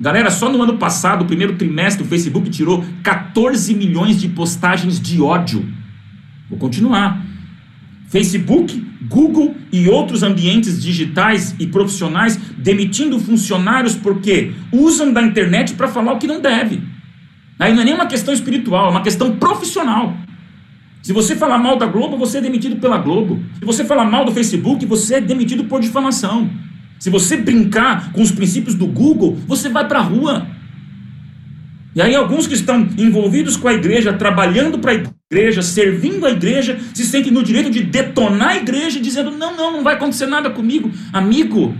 Galera, 0.00 0.30
só 0.30 0.50
no 0.50 0.62
ano 0.62 0.78
passado, 0.78 1.26
primeiro 1.26 1.54
trimestre, 1.54 2.02
o 2.02 2.08
Facebook 2.08 2.50
tirou 2.50 2.84
14 3.02 3.72
milhões 3.74 4.20
de 4.20 4.28
postagens 4.28 5.00
de 5.00 5.20
ódio. 5.20 5.64
Vou 6.50 6.58
continuar. 6.58 7.24
Facebook, 8.08 8.84
Google 9.08 9.54
e 9.70 9.88
outros 9.88 10.22
ambientes 10.22 10.82
digitais 10.82 11.54
e 11.58 11.66
profissionais 11.66 12.38
demitindo 12.58 13.18
funcionários 13.20 13.94
porque 13.94 14.52
usam 14.72 15.12
da 15.12 15.22
internet 15.22 15.74
para 15.74 15.88
falar 15.88 16.14
o 16.14 16.18
que 16.18 16.26
não 16.26 16.40
deve. 16.40 16.91
Aí 17.62 17.72
não 17.72 17.82
é 17.82 17.84
nem 17.84 17.94
uma 17.94 18.06
questão 18.06 18.34
espiritual, 18.34 18.88
é 18.88 18.90
uma 18.90 19.02
questão 19.02 19.36
profissional. 19.36 20.16
Se 21.00 21.12
você 21.12 21.36
falar 21.36 21.58
mal 21.58 21.76
da 21.76 21.86
Globo, 21.86 22.16
você 22.16 22.38
é 22.38 22.40
demitido 22.40 22.74
pela 22.80 22.98
Globo. 22.98 23.40
Se 23.60 23.64
você 23.64 23.84
falar 23.84 24.04
mal 24.04 24.24
do 24.24 24.32
Facebook, 24.32 24.84
você 24.84 25.14
é 25.16 25.20
demitido 25.20 25.62
por 25.64 25.80
difamação. 25.80 26.50
Se 26.98 27.08
você 27.08 27.36
brincar 27.36 28.10
com 28.12 28.20
os 28.20 28.32
princípios 28.32 28.74
do 28.74 28.86
Google, 28.86 29.38
você 29.46 29.68
vai 29.68 29.86
para 29.86 30.00
a 30.00 30.02
rua. 30.02 30.44
E 31.94 32.02
aí, 32.02 32.16
alguns 32.16 32.48
que 32.48 32.54
estão 32.54 32.80
envolvidos 32.98 33.56
com 33.56 33.68
a 33.68 33.74
igreja, 33.74 34.12
trabalhando 34.12 34.80
para 34.80 34.92
a 34.92 35.02
igreja, 35.30 35.62
servindo 35.62 36.26
a 36.26 36.30
igreja, 36.32 36.80
se 36.92 37.04
sentem 37.04 37.30
no 37.30 37.44
direito 37.44 37.70
de 37.70 37.84
detonar 37.84 38.48
a 38.50 38.56
igreja, 38.56 38.98
dizendo: 38.98 39.30
não, 39.30 39.56
não, 39.56 39.72
não 39.72 39.84
vai 39.84 39.94
acontecer 39.94 40.26
nada 40.26 40.50
comigo. 40.50 40.90
Amigo, 41.12 41.76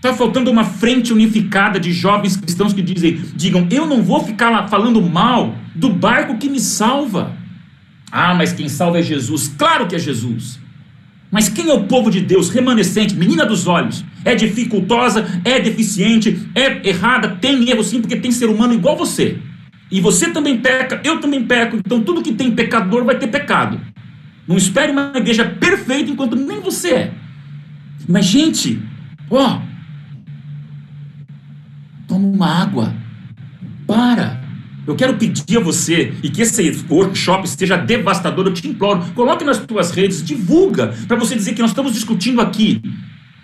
está 0.00 0.14
faltando 0.14 0.50
uma 0.50 0.64
frente 0.64 1.12
unificada 1.12 1.78
de 1.78 1.92
jovens 1.92 2.34
cristãos 2.34 2.72
que 2.72 2.80
dizem, 2.80 3.20
digam: 3.36 3.68
eu 3.70 3.86
não 3.86 4.02
vou 4.02 4.24
ficar 4.24 4.48
lá 4.48 4.66
falando 4.66 5.00
mal 5.02 5.54
do 5.74 5.90
barco 5.90 6.38
que 6.38 6.48
me 6.48 6.58
salva. 6.58 7.36
Ah, 8.10 8.34
mas 8.34 8.52
quem 8.52 8.68
salva 8.68 8.98
é 8.98 9.02
Jesus. 9.02 9.54
Claro 9.56 9.86
que 9.86 9.94
é 9.94 9.98
Jesus. 9.98 10.58
Mas 11.30 11.48
quem 11.48 11.68
é 11.68 11.72
o 11.72 11.84
povo 11.84 12.10
de 12.10 12.20
Deus, 12.20 12.50
remanescente, 12.50 13.14
menina 13.14 13.46
dos 13.46 13.68
olhos? 13.68 14.04
É 14.24 14.34
dificultosa, 14.34 15.40
é 15.44 15.60
deficiente, 15.60 16.48
é 16.56 16.88
errada, 16.88 17.36
tem 17.40 17.70
erro 17.70 17.84
sim, 17.84 18.00
porque 18.00 18.16
tem 18.16 18.32
ser 18.32 18.46
humano 18.46 18.74
igual 18.74 18.96
você. 18.96 19.38
E 19.90 20.00
você 20.00 20.30
também 20.30 20.58
peca, 20.58 21.00
eu 21.04 21.20
também 21.20 21.44
peco, 21.44 21.76
então 21.76 22.02
tudo 22.02 22.22
que 22.22 22.32
tem 22.32 22.50
pecador 22.50 23.04
vai 23.04 23.16
ter 23.16 23.28
pecado. 23.28 23.80
Não 24.48 24.56
espere 24.56 24.90
uma 24.90 25.12
igreja 25.14 25.44
perfeita 25.44 26.10
enquanto 26.10 26.34
nem 26.34 26.60
você 26.60 26.90
é. 26.90 27.12
Mas, 28.08 28.24
gente, 28.24 28.80
ó, 29.30 29.60
toma 32.20 32.28
uma 32.28 32.62
água. 32.62 32.94
Para. 33.86 34.40
Eu 34.86 34.94
quero 34.94 35.16
pedir 35.16 35.56
a 35.56 35.60
você, 35.60 36.12
e 36.22 36.28
que 36.28 36.42
esse 36.42 36.84
workshop 36.88 37.48
seja 37.48 37.76
devastador, 37.76 38.46
eu 38.46 38.52
te 38.52 38.66
imploro, 38.66 39.04
coloque 39.14 39.44
nas 39.44 39.58
tuas 39.58 39.90
redes, 39.90 40.22
divulga, 40.22 40.94
para 41.06 41.16
você 41.16 41.34
dizer 41.34 41.54
que 41.54 41.62
nós 41.62 41.70
estamos 41.70 41.92
discutindo 41.92 42.40
aqui. 42.40 42.82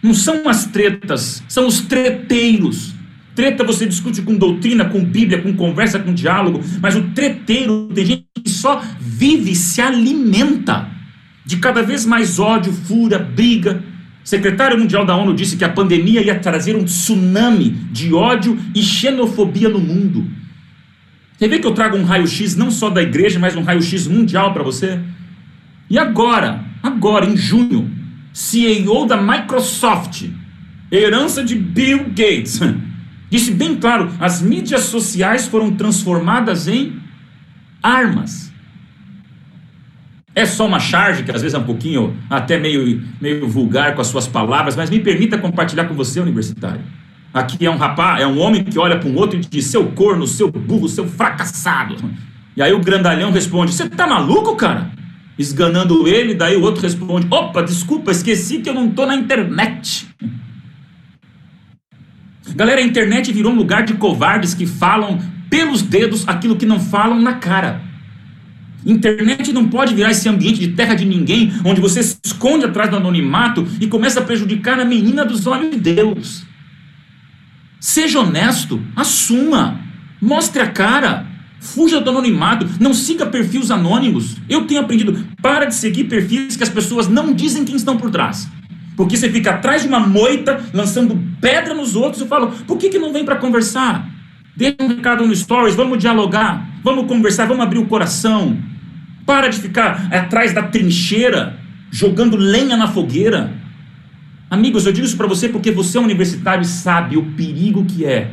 Não 0.02 0.14
são 0.14 0.49
as 0.49 0.66
tretas, 0.66 1.42
são 1.49 1.66
os 1.66 1.80
treteiros. 1.83 2.95
Treta 3.35 3.64
você 3.64 3.87
discute 3.87 4.23
com 4.23 4.35
doutrina, 4.35 4.87
com 4.87 5.04
Bíblia, 5.04 5.42
com 5.42 5.52
conversa, 5.54 5.99
com 5.99 6.14
diálogo, 6.14 6.61
mas 6.80 6.97
o 6.97 7.02
treteiro 7.11 7.88
tem 7.95 8.06
gente 8.06 8.25
que 8.42 8.50
só 8.50 8.83
vive, 8.99 9.54
se 9.54 9.80
alimenta 9.80 10.88
de 11.45 11.59
cada 11.59 11.83
vez 11.83 12.06
mais 12.06 12.38
ódio, 12.38 12.73
fúria, 12.73 13.18
briga. 13.18 13.85
Secretário 14.26 14.76
mundial 14.76 15.06
da 15.06 15.16
ONU 15.16 15.33
disse 15.33 15.56
que 15.56 15.64
a 15.64 15.68
pandemia 15.68 16.21
ia 16.21 16.37
trazer 16.37 16.75
um 16.75 16.83
tsunami 16.83 17.71
de 17.92 18.12
ódio 18.12 18.59
e 18.75 18.83
xenofobia 18.83 19.68
no 19.68 19.78
mundo. 19.78 20.26
Quer 21.38 21.49
ver 21.49 21.61
que 21.61 21.66
eu 21.68 21.73
trago 21.73 21.97
um 21.97 22.02
raio-x 22.02 22.56
não 22.56 22.68
só 22.68 22.90
da 22.90 23.00
igreja, 23.00 23.38
mas 23.38 23.54
um 23.54 23.62
raio-x 23.62 24.09
mundial 24.09 24.52
para 24.52 24.64
você? 24.64 24.99
E 25.88 25.97
agora, 25.97 26.64
agora 26.83 27.25
em 27.25 27.37
junho, 27.37 27.88
CEO 28.33 29.06
da 29.06 29.16
Microsoft, 29.16 30.25
herança 30.90 31.45
de 31.45 31.54
Bill 31.54 32.06
Gates, 32.09 32.61
disse 33.30 33.52
bem 33.52 33.76
claro: 33.76 34.11
as 34.18 34.42
mídias 34.42 34.87
sociais 34.87 35.47
foram 35.47 35.71
transformadas 35.76 36.66
em 36.66 37.00
armas. 37.80 38.52
É 40.37 40.45
só 40.45 40.66
uma 40.66 40.78
charge, 40.78 41.23
que 41.23 41.31
às 41.31 41.40
vezes 41.40 41.55
é 41.55 41.59
um 41.59 41.64
pouquinho 41.64 42.14
até 42.28 42.59
meio, 42.59 43.02
meio 43.19 43.49
vulgar 43.49 43.95
com 43.95 44.02
as 44.02 44.09
suas 44.09 44.28
palavras, 44.28 44.76
mas 44.76 44.90
me 44.90 45.00
permita 45.00 45.38
compartilhar 45.38 45.87
com 45.87 45.95
você, 45.95 46.21
universitário. 46.21 46.83
Aqui 47.33 47.64
é 47.64 47.71
um 47.71 47.78
rapaz, 47.78 48.21
é 48.21 48.26
um 48.26 48.38
homem 48.38 48.62
que 48.62 48.78
olha 48.78 48.99
para 48.99 49.09
um 49.09 49.16
outro 49.16 49.38
e 49.38 49.40
diz: 49.40 49.64
seu 49.64 49.87
corno, 49.93 50.26
seu 50.26 50.50
burro, 50.50 50.90
seu 50.90 51.09
fracassado. 51.09 51.97
E 52.55 52.61
aí 52.61 52.71
o 52.71 52.81
grandalhão 52.81 53.33
responde: 53.33 53.73
Você 53.73 53.88
tá 53.88 54.07
maluco, 54.07 54.55
cara? 54.57 54.90
Esganando 55.38 56.07
ele, 56.07 56.35
daí 56.35 56.55
o 56.55 56.61
outro 56.61 56.83
responde: 56.83 57.26
Opa, 57.31 57.62
desculpa, 57.62 58.11
esqueci 58.11 58.59
que 58.59 58.69
eu 58.69 58.75
não 58.75 58.90
tô 58.90 59.07
na 59.07 59.16
internet. 59.16 60.07
Galera, 62.55 62.83
a 62.83 62.85
internet 62.85 63.33
virou 63.33 63.52
um 63.52 63.57
lugar 63.57 63.85
de 63.85 63.95
covardes 63.95 64.52
que 64.52 64.66
falam 64.66 65.19
pelos 65.49 65.81
dedos 65.81 66.28
aquilo 66.28 66.57
que 66.57 66.66
não 66.66 66.78
falam 66.78 67.19
na 67.23 67.35
cara. 67.37 67.86
Internet 68.87 69.52
não 69.52 69.69
pode 69.69 69.95
virar 69.95 70.12
esse 70.12 70.28
ambiente 70.28 70.61
de 70.61 70.69
terra 70.69 70.95
de 70.95 71.05
ninguém, 71.05 71.52
onde 71.64 71.81
você 71.81 72.02
se 72.02 72.16
esconde 72.25 72.64
atrás 72.64 72.88
do 72.88 72.97
anonimato 72.97 73.66
e 73.81 73.88
começa 73.88 74.21
a 74.21 74.23
prejudicar 74.23 74.78
a 74.78 74.85
menina 74.85 75.25
dos 75.25 75.47
olhos 75.47 75.73
de 75.73 75.76
Deus. 75.76 76.45
Seja 77.81 78.21
honesto, 78.21 78.81
assuma, 78.95 79.81
mostre 80.21 80.62
a 80.62 80.69
cara, 80.69 81.26
fuja 81.59 82.00
do 82.00 82.11
anonimato, 82.11 82.69
não 82.81 82.95
siga 82.95 83.26
perfis 83.26 83.71
anônimos. 83.71 84.37
Eu 84.49 84.66
tenho 84.66 84.81
aprendido, 84.81 85.26
para 85.43 85.64
de 85.64 85.75
seguir 85.75 86.05
perfis 86.05 86.57
que 86.57 86.62
as 86.62 86.69
pessoas 86.69 87.09
não 87.09 87.33
dizem 87.33 87.64
quem 87.64 87.76
estão 87.76 87.97
por 87.97 88.11
trás. 88.11 88.49
Porque 88.97 89.16
você 89.16 89.28
fica 89.28 89.50
atrás 89.50 89.83
de 89.83 89.88
uma 89.88 90.00
moita, 90.00 90.64
lançando 90.73 91.21
pedra 91.40 91.75
nos 91.75 91.95
outros, 91.95 92.23
eu 92.23 92.28
falo, 92.28 92.52
por 92.66 92.78
que, 92.78 92.88
que 92.88 92.99
não 92.99 93.12
vem 93.12 93.25
para 93.25 93.37
conversar? 93.37 94.09
Deixa 94.57 94.76
um 94.81 94.88
recado 94.88 95.26
no 95.26 95.35
Stories, 95.35 95.75
vamos 95.75 95.99
dialogar, 95.99 96.66
vamos 96.83 97.07
conversar, 97.07 97.47
vamos 97.47 97.62
abrir 97.62 97.78
o 97.78 97.87
coração. 97.87 98.57
Para 99.26 99.49
de 99.49 99.59
ficar 99.59 100.09
atrás 100.14 100.54
da 100.54 100.62
trincheira, 100.62 101.59
jogando 101.90 102.37
lenha 102.37 102.76
na 102.76 102.87
fogueira. 102.87 103.52
Amigos, 104.49 104.87
eu 104.87 104.92
digo 104.92 105.06
isso 105.06 105.16
para 105.16 105.26
você 105.26 105.49
porque 105.49 105.73
você 105.73 105.99
é 105.99 106.00
universitário 106.00 106.62
e 106.62 106.66
sabe 106.66 107.16
o 107.16 107.33
perigo 107.33 107.85
que 107.85 108.04
é. 108.04 108.30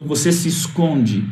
Você 0.00 0.32
se 0.32 0.48
esconde. 0.48 1.24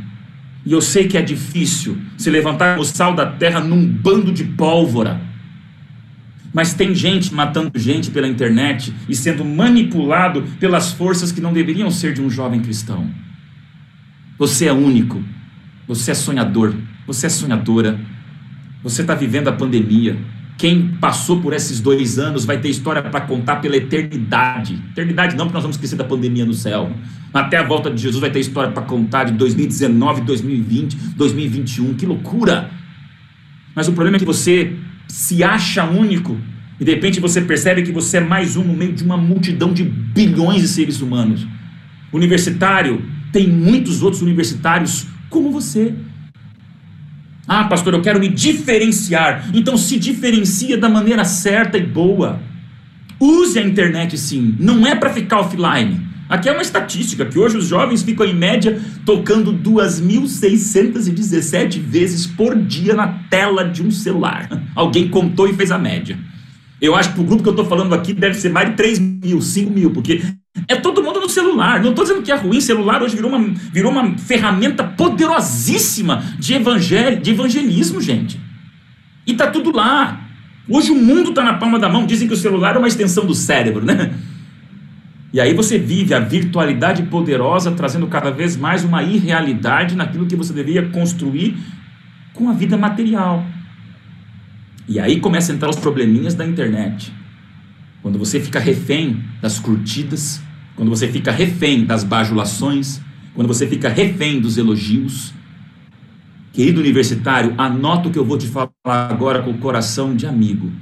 E 0.64 0.72
eu 0.72 0.80
sei 0.80 1.08
que 1.08 1.18
é 1.18 1.22
difícil 1.22 1.98
se 2.16 2.30
levantar 2.30 2.78
o 2.78 2.84
sal 2.84 3.14
da 3.14 3.26
terra 3.26 3.60
num 3.60 3.84
bando 3.84 4.30
de 4.30 4.44
pólvora. 4.44 5.20
Mas 6.52 6.74
tem 6.74 6.94
gente 6.94 7.34
matando 7.34 7.70
gente 7.76 8.10
pela 8.10 8.28
internet 8.28 8.94
e 9.08 9.14
sendo 9.14 9.44
manipulado 9.44 10.42
pelas 10.60 10.92
forças 10.92 11.32
que 11.32 11.40
não 11.40 11.52
deveriam 11.52 11.90
ser 11.90 12.12
de 12.12 12.20
um 12.20 12.30
jovem 12.30 12.60
cristão. 12.60 13.10
Você 14.38 14.66
é 14.66 14.72
único. 14.72 15.22
Você 15.88 16.10
é 16.10 16.14
sonhador. 16.14 16.74
Você 17.06 17.26
é 17.26 17.28
sonhadora. 17.28 17.98
Você 18.82 19.02
está 19.02 19.14
vivendo 19.14 19.49
a 19.49 19.52
pandemia. 19.52 20.18
Quem 20.56 20.88
passou 21.00 21.40
por 21.40 21.52
esses 21.52 21.80
dois 21.80 22.18
anos 22.18 22.44
vai 22.44 22.58
ter 22.60 22.68
história 22.68 23.02
para 23.02 23.22
contar 23.22 23.56
pela 23.56 23.76
eternidade. 23.76 24.78
Eternidade 24.92 25.37
não, 25.37 25.46
porque 25.46 25.54
nós 25.54 25.62
vamos 25.62 25.76
esquecer 25.76 25.96
da 25.96 26.04
pandemia 26.04 26.44
no 26.44 26.52
céu. 26.52 26.92
Até 27.32 27.56
a 27.56 27.62
volta 27.62 27.90
de 27.90 28.02
Jesus 28.02 28.20
vai 28.20 28.30
ter 28.30 28.40
história 28.40 28.70
para 28.70 28.82
contar 28.82 29.25
de 29.25 29.32
2019, 29.32 30.22
2020, 30.22 30.96
2021. 31.16 31.94
Que 31.94 32.04
loucura! 32.04 32.70
Mas 33.75 33.88
o 33.88 33.92
problema 33.92 34.16
é 34.16 34.20
que 34.20 34.26
você 34.26 34.76
se 35.08 35.42
acha 35.42 35.84
único 35.84 36.37
e 36.78 36.84
de 36.84 36.92
repente 36.92 37.20
você 37.20 37.40
percebe 37.40 37.82
que 37.82 37.92
você 37.92 38.16
é 38.16 38.20
mais 38.20 38.56
um 38.56 38.64
no 38.64 38.75
meio 38.75 38.92
de 38.92 39.04
uma 39.04 39.16
multidão 39.16 39.72
de 39.72 39.84
bilhões 39.84 40.62
de 40.62 40.68
seres 40.68 41.00
humanos. 41.00 41.46
Universitário, 42.12 43.02
tem 43.32 43.46
muitos 43.49 44.02
outros 44.02 44.22
universitários 44.22 45.06
como 45.28 45.52
você. 45.52 45.94
Ah, 47.52 47.64
pastor, 47.64 47.95
eu 47.95 48.00
quero 48.00 48.21
me 48.21 48.28
diferenciar. 48.28 49.50
Então 49.52 49.76
se 49.76 49.99
diferencia 49.99 50.78
da 50.78 50.88
maneira 50.88 51.25
certa 51.25 51.76
e 51.76 51.85
boa. 51.85 52.40
Use 53.19 53.59
a 53.59 53.62
internet 53.62 54.16
sim, 54.16 54.54
não 54.61 54.87
é 54.87 54.95
para 54.95 55.11
ficar 55.11 55.40
offline. 55.40 56.00
Aqui 56.28 56.49
é 56.49 56.52
uma 56.52 56.62
estatística 56.62 57.26
que 57.26 57.37
hoje 57.37 57.57
os 57.57 57.66
jovens 57.66 58.04
ficam 58.04 58.25
em 58.25 58.33
média 58.33 58.80
tocando 59.04 59.52
2.617 59.52 61.80
vezes 61.80 62.25
por 62.25 62.57
dia 62.57 62.95
na 62.95 63.09
tela 63.28 63.64
de 63.64 63.83
um 63.83 63.90
celular. 63.90 64.49
Alguém 64.76 65.09
contou 65.09 65.49
e 65.49 65.52
fez 65.52 65.73
a 65.73 65.78
média. 65.78 66.16
Eu 66.80 66.95
acho 66.95 67.14
que 67.14 67.21
o 67.21 67.25
grupo 67.25 67.42
que 67.42 67.49
eu 67.49 67.54
estou 67.54 67.66
falando 67.66 67.97
aqui 67.97 68.12
deve 68.12 68.37
ser 68.37 68.50
mais 68.50 68.71
de 68.71 68.76
3 68.76 69.00
mil, 69.00 69.42
5 69.42 69.73
mil, 69.73 69.90
porque 69.90 70.23
é 70.66 70.76
todo 70.76 71.02
mundo 71.02 71.21
no 71.21 71.28
celular. 71.28 71.80
Não 71.80 71.90
estou 71.90 72.04
dizendo 72.04 72.23
que 72.23 72.33
é 72.33 72.37
ruim, 72.37 72.61
celular 72.61 73.02
hoje 73.02 73.14
virou 73.14 73.30
uma, 73.30 73.54
virou 73.73 73.92
uma 73.92 74.16
ferramenta 74.19 74.83
poderosíssima 74.85 76.23
de, 76.38 76.54
evangel, 76.54 77.16
de 77.16 77.30
evangelismo, 77.30 78.00
gente. 78.00 78.40
E 79.26 79.35
tá 79.35 79.47
tudo 79.49 79.75
lá. 79.75 80.28
Hoje 80.69 80.90
o 80.90 80.95
mundo 80.95 81.30
está 81.30 81.42
na 81.42 81.54
palma 81.54 81.78
da 81.78 81.88
mão. 81.88 82.07
Dizem 82.07 82.26
que 82.26 82.35
o 82.35 82.37
celular 82.37 82.75
é 82.75 82.78
uma 82.78 82.88
extensão 82.88 83.25
do 83.25 83.35
cérebro, 83.35 83.85
né? 83.85 84.12
E 85.33 85.40
aí 85.40 85.54
você 85.54 85.78
vive 85.78 86.12
a 86.12 86.19
virtualidade 86.19 87.04
poderosa, 87.04 87.71
trazendo 87.71 88.09
cada 88.09 88.30
vez 88.33 88.57
mais 88.57 88.83
uma 88.83 89.02
irrealidade 89.02 89.95
naquilo 89.95 90.26
que 90.26 90.35
você 90.35 90.52
deveria 90.52 90.88
construir 90.88 91.57
com 92.35 92.49
a 92.49 92.52
vida 92.52 92.76
material. 92.76 93.45
E 94.88 94.99
aí 94.99 95.21
começa 95.21 95.52
a 95.52 95.54
entrar 95.54 95.71
os 95.71 95.76
probleminhas 95.76 96.35
da 96.35 96.45
internet. 96.45 97.12
Quando 98.02 98.19
você 98.19 98.40
fica 98.40 98.59
refém 98.59 99.23
das 99.42 99.59
curtidas, 99.59 100.40
quando 100.75 100.88
você 100.88 101.09
fica 101.09 101.30
refém 101.30 101.85
das 101.85 102.02
bajulações, 102.02 103.00
quando 103.35 103.49
você 103.49 103.66
fica 103.66 103.88
refém 103.88 104.40
dos 104.40 104.57
elogios. 104.57 105.35
Querido 106.52 106.80
universitário, 106.80 107.54
anota 107.59 108.09
o 108.09 108.11
que 108.11 108.19
eu 108.19 108.25
vou 108.25 108.38
te 108.38 108.47
falar 108.47 108.71
agora 108.85 109.42
com 109.42 109.50
o 109.50 109.59
coração 109.59 110.16
de 110.16 110.26
amigo. 110.26 110.72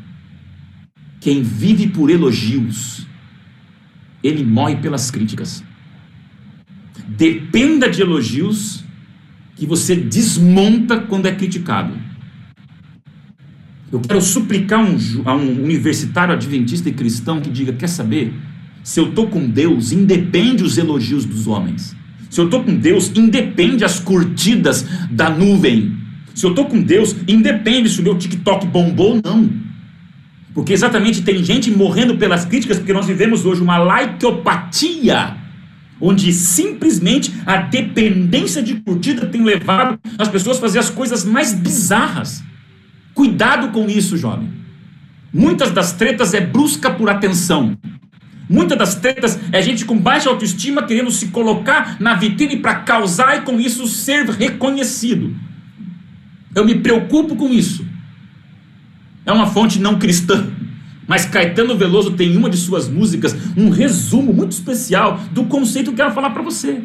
Quem 1.21 1.42
vive 1.42 1.88
por 1.88 2.11
elogios, 2.11 3.07
ele 4.23 4.45
morre 4.45 4.77
pelas 4.77 5.11
críticas. 5.11 5.64
Dependa 7.09 7.90
de 7.90 8.01
elogios 8.01 8.85
que 9.57 9.66
você 9.66 9.97
desmonta 9.97 11.01
quando 11.01 11.27
é 11.27 11.35
criticado. 11.35 11.98
Eu 13.90 14.01
quero 14.01 14.20
suplicar 14.20 14.81
um, 14.81 14.96
a 15.24 15.35
um 15.35 15.64
universitário 15.64 16.35
adventista 16.35 16.88
e 16.88 16.92
cristão 16.92 17.40
que 17.40 17.51
diga: 17.51 17.72
quer 17.72 17.88
saber? 17.88 18.35
Se 18.83 19.01
eu 19.01 19.09
estou 19.09 19.29
com 19.29 19.48
Deus, 19.48 19.92
independe 19.92 20.62
os 20.62 20.79
elogios 20.79 21.24
dos 21.24 21.46
homens. 21.46 21.96
Se 22.31 22.40
eu 22.40 22.44
estou 22.44 22.62
com 22.62 22.74
Deus, 22.74 23.11
independe 23.14 23.85
as 23.85 23.98
curtidas 23.98 24.87
da 25.11 25.31
nuvem. 25.31 25.96
Se 26.35 26.44
eu 26.44 26.51
estou 26.51 26.66
com 26.66 26.81
Deus, 26.81 27.16
independe 27.27 27.88
se 27.88 28.01
o 28.01 28.03
meu 28.03 28.16
TikTok 28.16 28.66
bombou 28.66 29.16
ou 29.16 29.20
não. 29.24 29.51
Porque 30.55 30.72
exatamente 30.72 31.22
tem 31.22 31.42
gente 31.42 31.70
morrendo 31.70 32.16
pelas 32.16 32.44
críticas, 32.44 32.79
porque 32.79 32.92
nós 32.92 33.07
vivemos 33.07 33.46
hoje 33.46 33.62
uma 33.62 33.79
likeopatia, 33.79 35.37
onde 36.01 36.33
simplesmente 36.33 37.33
a 37.46 37.57
dependência 37.57 38.62
de 38.62 38.74
curtida 38.74 39.27
tem 39.27 39.42
levado 39.42 39.98
as 40.18 40.29
pessoas 40.29 40.59
a 40.59 40.61
fazer 40.61 40.79
as 40.79 40.90
coisas 40.90 41.24
mais 41.24 41.55
bizarras. 41.55 42.42
Cuidado 43.18 43.72
com 43.72 43.88
isso, 43.88 44.16
jovem. 44.16 44.48
Muitas 45.35 45.72
das 45.72 45.92
tretas 45.92 46.35
é 46.35 46.40
brusca 46.40 46.88
por 46.88 47.11
atenção. 47.11 47.76
Muitas 48.48 48.78
das 48.78 48.94
tretas 48.94 49.37
é 49.50 49.61
gente 49.61 49.85
com 49.85 49.98
baixa 49.98 50.31
autoestima 50.31 50.85
querendo 50.85 51.11
se 51.11 51.26
colocar 51.26 51.96
na 51.98 52.14
vitrine 52.14 52.59
para 52.59 52.76
causar 52.76 53.38
e 53.38 53.40
com 53.40 53.59
isso 53.59 53.88
ser 53.88 54.24
reconhecido. 54.26 55.35
Eu 56.54 56.64
me 56.64 56.76
preocupo 56.76 57.35
com 57.35 57.48
isso. 57.48 57.85
É 59.26 59.33
uma 59.33 59.48
fonte 59.48 59.81
não 59.81 59.98
cristã. 59.98 60.46
Mas 61.04 61.24
Caetano 61.24 61.76
Veloso 61.76 62.12
tem 62.12 62.35
em 62.35 62.37
uma 62.37 62.48
de 62.48 62.57
suas 62.57 62.88
músicas 62.88 63.37
um 63.57 63.68
resumo 63.68 64.33
muito 64.33 64.52
especial 64.52 65.18
do 65.33 65.42
conceito 65.46 65.87
que 65.87 66.00
eu 66.00 66.04
quero 66.04 66.14
falar 66.14 66.31
para 66.31 66.42
você. 66.42 66.85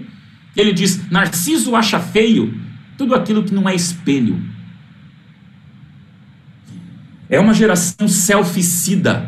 Ele 0.56 0.74
diz: 0.74 1.12
Narciso 1.12 1.76
acha 1.76 2.00
feio 2.00 2.60
tudo 2.98 3.14
aquilo 3.14 3.44
que 3.44 3.54
não 3.54 3.70
é 3.70 3.76
espelho. 3.76 4.52
É 7.34 7.40
uma 7.40 7.52
geração 7.52 8.08
selficida. 8.08 9.28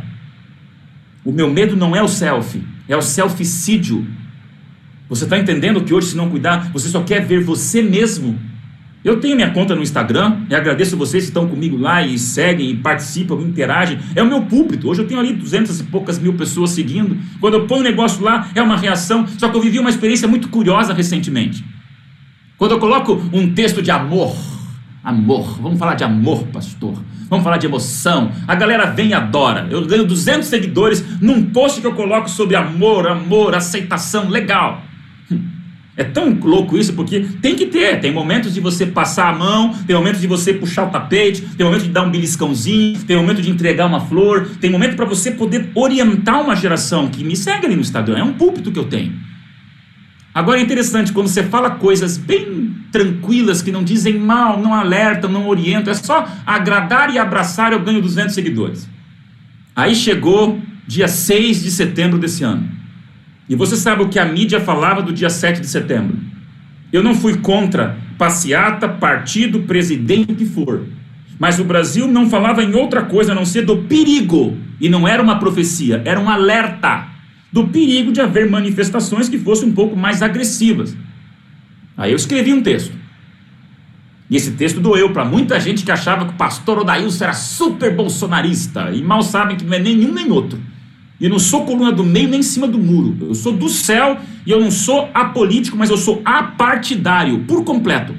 O 1.23 1.31
meu 1.31 1.49
medo 1.51 1.75
não 1.75 1.95
é 1.95 2.03
o 2.03 2.07
selfie, 2.07 2.63
é 2.87 2.95
o 2.95 3.01
selficídio. 3.01 4.05
Você 5.09 5.23
está 5.23 5.39
entendendo 5.39 5.83
que 5.83 5.91
hoje, 5.91 6.09
se 6.09 6.15
não 6.15 6.29
cuidar, 6.29 6.71
você 6.71 6.87
só 6.87 7.01
quer 7.01 7.25
ver 7.25 7.43
você 7.43 7.81
mesmo. 7.81 8.39
Eu 9.03 9.19
tenho 9.19 9.35
minha 9.35 9.49
conta 9.49 9.73
no 9.73 9.81
Instagram 9.81 10.41
e 10.47 10.53
agradeço 10.53 10.95
vocês 10.95 11.23
que 11.23 11.29
estão 11.31 11.47
comigo 11.47 11.77
lá 11.77 12.05
e 12.05 12.19
seguem 12.19 12.69
e 12.69 12.75
participam, 12.75 13.41
interagem. 13.41 13.97
É 14.15 14.21
o 14.21 14.27
meu 14.27 14.43
púlpito. 14.43 14.87
Hoje 14.87 15.01
eu 15.01 15.07
tenho 15.07 15.19
ali 15.19 15.33
duzentas 15.33 15.79
e 15.79 15.83
poucas 15.85 16.19
mil 16.19 16.33
pessoas 16.35 16.69
seguindo. 16.69 17.17
Quando 17.41 17.55
eu 17.55 17.65
ponho 17.65 17.81
um 17.81 17.83
negócio 17.83 18.23
lá, 18.23 18.51
é 18.53 18.61
uma 18.61 18.77
reação. 18.77 19.25
Só 19.39 19.49
que 19.49 19.57
eu 19.57 19.61
vivi 19.61 19.79
uma 19.79 19.89
experiência 19.89 20.27
muito 20.27 20.47
curiosa 20.49 20.93
recentemente. 20.93 21.65
Quando 22.55 22.73
eu 22.73 22.79
coloco 22.79 23.19
um 23.33 23.51
texto 23.51 23.81
de 23.81 23.89
amor, 23.89 24.35
amor, 25.05 25.61
vamos 25.61 25.77
falar 25.77 25.93
de 25.93 26.03
amor, 26.03 26.43
pastor. 26.47 26.95
Vamos 27.29 27.43
falar 27.43 27.57
de 27.57 27.67
emoção. 27.67 28.31
A 28.47 28.55
galera 28.55 28.87
vem 28.87 29.09
e 29.09 29.13
adora. 29.13 29.67
Eu 29.69 29.85
ganho 29.85 30.05
200 30.05 30.47
seguidores 30.47 31.03
num 31.21 31.43
post 31.45 31.79
que 31.79 31.87
eu 31.87 31.93
coloco 31.93 32.29
sobre 32.29 32.55
amor, 32.55 33.07
amor, 33.07 33.55
aceitação. 33.55 34.29
Legal. 34.29 34.81
É 35.97 36.03
tão 36.03 36.37
louco 36.41 36.77
isso 36.77 36.93
porque 36.93 37.21
tem 37.41 37.55
que 37.55 37.67
ter. 37.67 38.01
Tem 38.01 38.11
momentos 38.11 38.53
de 38.53 38.59
você 38.59 38.85
passar 38.85 39.29
a 39.29 39.33
mão, 39.33 39.73
tem 39.87 39.95
momentos 39.95 40.19
de 40.19 40.27
você 40.27 40.53
puxar 40.53 40.87
o 40.87 40.89
tapete, 40.89 41.41
tem 41.41 41.65
momento 41.65 41.83
de 41.83 41.89
dar 41.89 42.03
um 42.03 42.11
beliscãozinho, 42.11 42.99
tem 43.03 43.15
momento 43.15 43.41
de 43.41 43.49
entregar 43.49 43.85
uma 43.85 44.01
flor, 44.01 44.49
tem 44.59 44.69
momento 44.69 44.95
para 44.95 45.05
você 45.05 45.31
poder 45.31 45.69
orientar 45.73 46.41
uma 46.41 46.55
geração 46.55 47.07
que 47.07 47.23
me 47.23 47.35
segue 47.35 47.65
ali 47.65 47.75
no 47.75 47.81
Instagram. 47.81 48.17
É 48.17 48.23
um 48.23 48.33
púlpito 48.33 48.71
que 48.71 48.79
eu 48.79 48.85
tenho. 48.85 49.13
Agora 50.35 50.59
é 50.59 50.61
interessante, 50.61 51.13
quando 51.13 51.29
você 51.29 51.43
fala 51.43 51.71
coisas 51.71 52.17
bem 52.17 52.75
tranquilas, 52.91 53.61
que 53.61 53.71
não 53.71 53.85
dizem 53.85 54.19
mal, 54.19 54.61
não 54.61 54.73
alertam, 54.73 55.31
não 55.31 55.47
orientam, 55.47 55.93
é 55.93 55.95
só 55.95 56.27
agradar 56.45 57.09
e 57.09 57.17
abraçar, 57.17 57.71
eu 57.71 57.79
ganho 57.79 58.01
200 58.01 58.35
seguidores. 58.35 58.89
Aí 59.73 59.95
chegou 59.95 60.59
dia 60.85 61.07
6 61.07 61.63
de 61.63 61.71
setembro 61.71 62.19
desse 62.19 62.43
ano. 62.43 62.67
E 63.47 63.55
você 63.55 63.77
sabe 63.77 64.03
o 64.03 64.09
que 64.09 64.19
a 64.19 64.25
mídia 64.25 64.59
falava 64.59 65.01
do 65.01 65.13
dia 65.13 65.29
7 65.29 65.61
de 65.61 65.67
setembro? 65.67 66.17
Eu 66.91 67.01
não 67.01 67.15
fui 67.15 67.37
contra 67.37 67.97
passeata, 68.17 68.89
partido, 68.89 69.61
presidente, 69.61 70.33
o 70.33 70.35
que 70.35 70.45
for. 70.45 70.83
Mas 71.39 71.59
o 71.59 71.63
Brasil 71.63 72.09
não 72.09 72.29
falava 72.29 72.61
em 72.61 72.75
outra 72.75 73.03
coisa 73.03 73.31
a 73.31 73.35
não 73.35 73.45
ser 73.45 73.61
do 73.61 73.83
perigo. 73.83 74.57
E 74.81 74.89
não 74.89 75.07
era 75.07 75.23
uma 75.23 75.39
profecia, 75.39 76.01
era 76.03 76.19
um 76.19 76.29
alerta 76.29 77.14
do 77.51 77.67
perigo 77.67 78.11
de 78.11 78.21
haver 78.21 78.49
manifestações 78.49 79.29
que 79.29 79.37
fossem 79.37 79.69
um 79.69 79.73
pouco 79.73 79.95
mais 79.95 80.21
agressivas. 80.21 80.95
Aí 81.97 82.11
eu 82.11 82.15
escrevi 82.15 82.53
um 82.53 82.61
texto. 82.61 82.93
E 84.29 84.35
esse 84.35 84.51
texto 84.51 84.79
doeu 84.79 85.11
para 85.13 85.23
muita 85.23 85.59
gente 85.59 85.83
que 85.83 85.91
achava 85.91 86.25
que 86.25 86.33
o 86.33 86.37
pastor 86.37 86.79
Odailson 86.79 87.23
era 87.23 87.33
super 87.33 87.95
bolsonarista 87.95 88.91
e 88.91 89.01
mal 89.01 89.21
sabem 89.21 89.55
que 89.55 89.63
não 89.63 89.73
é 89.73 89.79
nenhum 89.79 90.11
nem 90.11 90.31
outro. 90.31 90.59
E 91.19 91.29
não 91.29 91.39
sou 91.39 91.65
coluna 91.65 91.91
do 91.91 92.03
meio 92.03 92.27
nem 92.27 92.39
em 92.39 92.43
cima 92.43 92.67
do 92.67 92.77
muro. 92.77 93.15
Eu 93.21 93.35
sou 93.35 93.53
do 93.53 93.69
céu 93.69 94.19
E 94.45 94.51
eu 94.51 94.59
não 94.59 94.69
sou 94.69 95.09
apolítico, 95.13 95.77
mas 95.77 95.89
eu 95.89 95.97
sou 95.97 96.21
apartidário, 96.25 97.39
por 97.47 97.63
completo. 97.63 98.13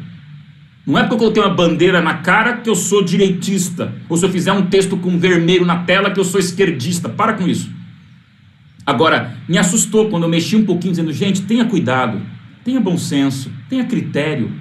Não 0.87 0.97
é 0.97 1.03
porque 1.03 1.15
eu 1.15 1.19
coloquei 1.19 1.43
uma 1.43 1.55
bandeira 1.55 2.01
na 2.01 2.15
cara 2.15 2.59
que 2.59 2.71
eu 2.71 2.75
sou 2.75 3.05
direitista. 3.05 3.93
Ou 4.09 4.17
se 4.17 4.25
eu 4.25 4.31
fizer 4.31 4.53
um 4.53 4.67
texto 4.67 4.97
com 4.97 5.19
vermelho 5.19 5.65
na 5.65 5.85
tela 5.85 6.11
que 6.11 6.19
eu 6.19 6.25
sou 6.25 6.41
esquerdista. 6.41 7.09
Para 7.09 7.35
com 7.35 7.47
isso. 7.47 7.71
Agora, 8.87 9.37
me 9.49 9.59
assustou 9.59 10.09
quando 10.09 10.23
eu 10.23 10.29
mexi 10.29 10.55
um 10.55 10.65
pouquinho 10.65 10.93
dizendo, 10.93 11.13
gente, 11.13 11.43
tenha 11.43 11.65
cuidado, 11.65 12.23
tenha 12.65 12.81
bom 12.81 12.97
senso, 12.97 13.51
tenha 13.69 13.85
critério. 13.85 14.53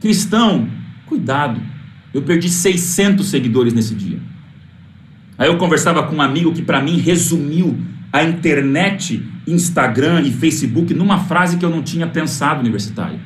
Cristão, 0.00 0.66
cuidado. 1.04 1.60
Eu 2.14 2.22
perdi 2.22 2.48
600 2.48 3.26
seguidores 3.26 3.74
nesse 3.74 3.94
dia. 3.94 4.18
Aí 5.36 5.48
eu 5.48 5.58
conversava 5.58 6.02
com 6.04 6.16
um 6.16 6.22
amigo 6.22 6.52
que 6.52 6.62
para 6.62 6.80
mim 6.80 6.98
resumiu 6.98 7.78
a 8.10 8.24
internet, 8.24 9.22
Instagram 9.46 10.22
e 10.22 10.32
Facebook 10.32 10.94
numa 10.94 11.18
frase 11.18 11.58
que 11.58 11.64
eu 11.64 11.70
não 11.70 11.82
tinha 11.82 12.06
pensado 12.06 12.60
universitário. 12.60 13.20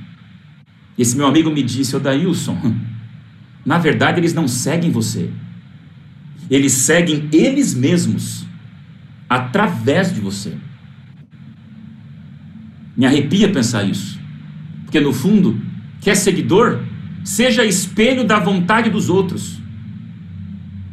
Esse 0.99 1.17
meu 1.17 1.27
amigo 1.27 1.51
me 1.51 1.63
disse, 1.63 1.95
Odailson, 1.95 2.59
na 3.65 3.79
verdade 3.79 4.19
eles 4.19 4.35
não 4.35 4.49
seguem 4.49 4.91
você. 4.91 5.31
Eles 6.51 6.73
seguem 6.73 7.29
eles 7.33 7.75
mesmos 7.75 8.44
através 9.35 10.13
de 10.15 10.21
você. 10.21 10.55
Me 12.97 13.05
arrepia 13.05 13.51
pensar 13.51 13.83
isso. 13.83 14.19
Porque 14.85 15.01
no 15.01 15.13
fundo, 15.13 15.61
quer 16.01 16.15
seguidor? 16.15 16.81
Seja 17.25 17.65
espelho 17.65 18.25
da 18.25 18.39
vontade 18.39 18.91
dos 18.91 19.09
outros. 19.11 19.61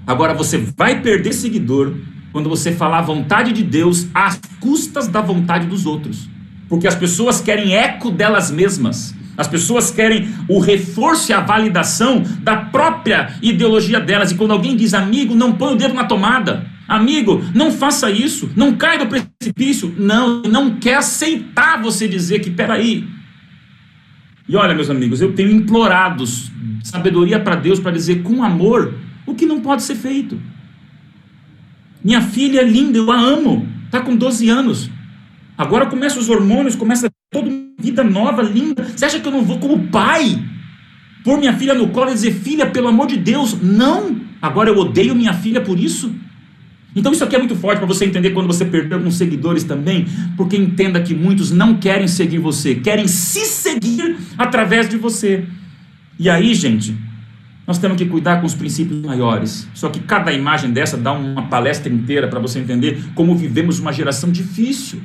Agora 0.08 0.34
você 0.34 0.58
vai 0.76 1.02
perder 1.02 1.34
seguidor 1.34 1.94
quando 2.32 2.50
você 2.50 2.72
falar 2.72 3.00
a 3.00 3.04
vontade 3.04 3.52
de 3.52 3.64
Deus 3.64 4.08
às 4.14 4.40
custas 4.60 5.08
da 5.08 5.22
vontade 5.22 5.68
dos 5.68 5.86
outros. 5.86 6.28
Porque 6.68 6.88
as 6.88 6.96
pessoas 6.96 7.42
querem 7.42 7.76
eco 7.76 8.10
delas 8.10 8.50
mesmas. 8.50 9.14
As 9.38 9.48
pessoas 9.48 9.92
querem 9.92 10.30
o 10.48 10.60
reforço 10.60 11.32
e 11.32 11.34
a 11.34 11.42
validação 11.42 12.24
da 12.42 12.56
própria 12.58 13.36
ideologia 13.42 14.00
delas. 14.00 14.32
E 14.32 14.36
quando 14.36 14.52
alguém 14.52 14.76
diz, 14.76 14.94
amigo, 14.94 15.36
não 15.36 15.54
põe 15.54 15.74
o 15.74 15.78
dedo 15.78 15.94
na 15.94 16.06
tomada. 16.06 16.71
Amigo, 16.92 17.42
não 17.56 17.72
faça 17.72 18.12
isso. 18.12 18.52
Não 18.54 18.76
caia 18.76 19.00
do 19.00 19.08
precipício. 19.08 19.96
Não, 19.98 20.42
não 20.42 20.76
quer 20.76 20.96
aceitar 20.96 21.82
você 21.82 22.06
dizer 22.06 22.40
que, 22.40 22.52
peraí, 22.52 23.08
e 24.50 24.56
olha, 24.58 24.76
meus 24.76 24.90
amigos, 24.90 25.22
eu 25.22 25.32
tenho 25.32 25.50
implorado 25.50 26.26
sabedoria 26.84 27.40
para 27.40 27.56
Deus 27.56 27.80
para 27.80 27.94
dizer 27.94 28.24
com 28.24 28.44
amor 28.44 28.94
o 29.26 29.34
que 29.34 29.46
não 29.46 29.62
pode 29.62 29.84
ser 29.84 29.96
feito. 29.96 30.38
Minha 32.04 32.22
filha 32.22 32.60
é 32.60 32.64
linda, 32.66 32.98
eu 32.98 33.10
a 33.10 33.18
amo, 33.18 33.66
está 33.86 34.02
com 34.02 34.14
12 34.14 34.50
anos. 34.50 34.90
Agora 35.58 35.86
começa 35.86 36.20
os 36.20 36.28
hormônios, 36.28 36.76
começa 36.76 37.10
toda 37.32 37.50
uma 37.50 37.70
vida 37.80 38.04
nova, 38.04 38.42
linda. 38.42 38.84
Você 38.84 39.06
acha 39.06 39.22
que 39.22 39.28
eu 39.30 39.32
não 39.32 39.44
vou, 39.44 39.60
como 39.60 39.88
pai, 39.88 40.38
pôr 41.24 41.38
minha 41.38 41.54
filha 41.54 41.74
no 41.74 41.88
colo 41.88 42.10
e 42.10 42.16
dizer, 42.16 42.34
filha, 42.34 42.66
pelo 42.66 42.90
amor 42.90 43.08
de 43.08 43.16
Deus, 43.16 43.56
não. 43.62 44.20
Agora 44.42 44.70
eu 44.70 44.78
odeio 44.78 45.16
minha 45.16 45.34
filha 45.34 45.62
por 45.62 45.80
isso. 45.80 46.14
Então 46.96 47.12
isso 47.12 47.24
aqui 47.24 47.36
é 47.36 47.40
muito 47.40 47.56
forte 47.56 47.78
para 47.78 47.88
você 47.88 48.06
entender 48.06 48.32
quando 48.32 48.48
você 48.48 48.66
perdeu 48.66 48.98
alguns 48.98 49.16
seguidores 49.16 49.64
também, 49.64 50.06
porque 50.36 50.58
entenda 50.58 51.02
que 51.02 51.16
muitos 51.16 51.52
não 51.52 51.78
querem 51.78 52.08
seguir 52.08 52.40
você, 52.40 52.76
querem 52.76 53.08
se 53.08 53.46
seguir 53.46 54.18
através 54.38 54.90
de 54.90 54.98
você. 54.98 55.46
E 56.20 56.30
aí, 56.30 56.54
gente, 56.54 56.96
nós 57.66 57.78
temos 57.78 57.98
que 57.98 58.06
cuidar 58.06 58.42
com 58.42 58.46
os 58.46 58.54
princípios 58.54 59.00
maiores. 59.00 59.68
Só 59.74 59.90
que 59.90 60.02
cada 60.02 60.34
imagem 60.34 60.72
dessa 60.72 60.98
dá 60.98 61.14
uma 61.14 61.44
palestra 61.44 61.92
inteira 61.92 62.28
para 62.28 62.40
você 62.40 62.60
entender 62.60 63.02
como 63.16 63.36
vivemos 63.36 63.80
uma 63.80 63.94
geração 63.94 64.30
difícil, 64.30 65.02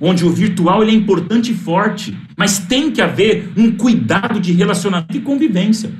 onde 0.00 0.24
o 0.24 0.30
virtual 0.30 0.82
ele 0.82 0.90
é 0.90 0.94
importante 0.94 1.52
e 1.52 1.54
forte, 1.54 2.16
mas 2.36 2.58
tem 2.58 2.90
que 2.90 3.00
haver 3.00 3.52
um 3.56 3.70
cuidado 3.70 4.40
de 4.40 4.52
relacionamento 4.52 5.16
e 5.16 5.20
convivência. 5.20 5.90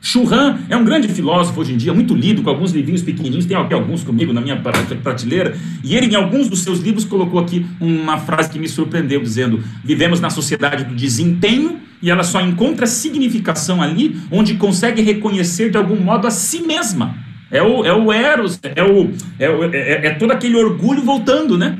Churran 0.00 0.58
é 0.68 0.76
um 0.76 0.84
grande 0.84 1.08
filósofo 1.08 1.60
hoje 1.60 1.72
em 1.72 1.76
dia, 1.76 1.92
muito 1.92 2.14
lido, 2.14 2.42
com 2.42 2.50
alguns 2.50 2.72
livrinhos 2.72 3.02
pequenininhos, 3.02 3.46
tem 3.46 3.56
aqui 3.56 3.74
alguns 3.74 4.04
comigo 4.04 4.32
na 4.32 4.40
minha 4.40 4.56
prateleira, 4.56 5.56
e 5.82 5.96
ele 5.96 6.06
em 6.06 6.14
alguns 6.14 6.48
dos 6.48 6.60
seus 6.60 6.80
livros 6.80 7.04
colocou 7.04 7.40
aqui 7.40 7.66
uma 7.80 8.18
frase 8.18 8.50
que 8.50 8.58
me 8.58 8.68
surpreendeu, 8.68 9.20
dizendo, 9.20 9.62
vivemos 9.84 10.20
na 10.20 10.30
sociedade 10.30 10.84
do 10.84 10.94
desempenho, 10.94 11.80
e 12.00 12.10
ela 12.10 12.22
só 12.22 12.40
encontra 12.40 12.86
significação 12.86 13.82
ali, 13.82 14.16
onde 14.30 14.54
consegue 14.54 15.02
reconhecer 15.02 15.70
de 15.70 15.78
algum 15.78 15.96
modo 15.96 16.26
a 16.26 16.30
si 16.30 16.60
mesma. 16.60 17.16
É 17.50 17.62
o, 17.62 17.84
é 17.84 17.92
o 17.92 18.12
eros, 18.12 18.60
é, 18.62 18.82
o, 18.82 19.10
é, 19.38 19.48
o, 19.48 19.64
é, 19.64 20.06
é 20.06 20.10
todo 20.10 20.30
aquele 20.32 20.56
orgulho 20.56 21.02
voltando, 21.02 21.56
né? 21.56 21.78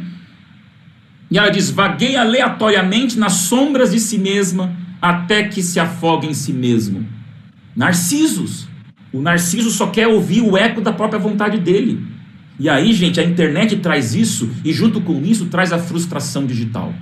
E 1.30 1.38
ela 1.38 1.50
diz, 1.50 1.70
vagueia 1.70 2.20
aleatoriamente 2.20 3.18
nas 3.18 3.32
sombras 3.32 3.90
de 3.90 4.00
si 4.00 4.16
mesma, 4.16 4.72
até 5.02 5.44
que 5.44 5.62
se 5.62 5.78
afoga 5.78 6.26
em 6.26 6.34
si 6.34 6.52
mesmo. 6.52 7.04
Narcisos. 7.76 8.66
O 9.12 9.20
narciso 9.20 9.70
só 9.70 9.88
quer 9.88 10.08
ouvir 10.08 10.40
o 10.40 10.56
eco 10.56 10.80
da 10.80 10.92
própria 10.92 11.20
vontade 11.20 11.58
dele. 11.58 12.02
E 12.58 12.68
aí, 12.70 12.92
gente, 12.94 13.20
a 13.20 13.24
internet 13.24 13.76
traz 13.76 14.14
isso 14.14 14.50
e 14.64 14.72
junto 14.72 15.00
com 15.02 15.20
isso 15.22 15.46
traz 15.46 15.72
a 15.72 15.78
frustração 15.78 16.46
digital. 16.46 16.94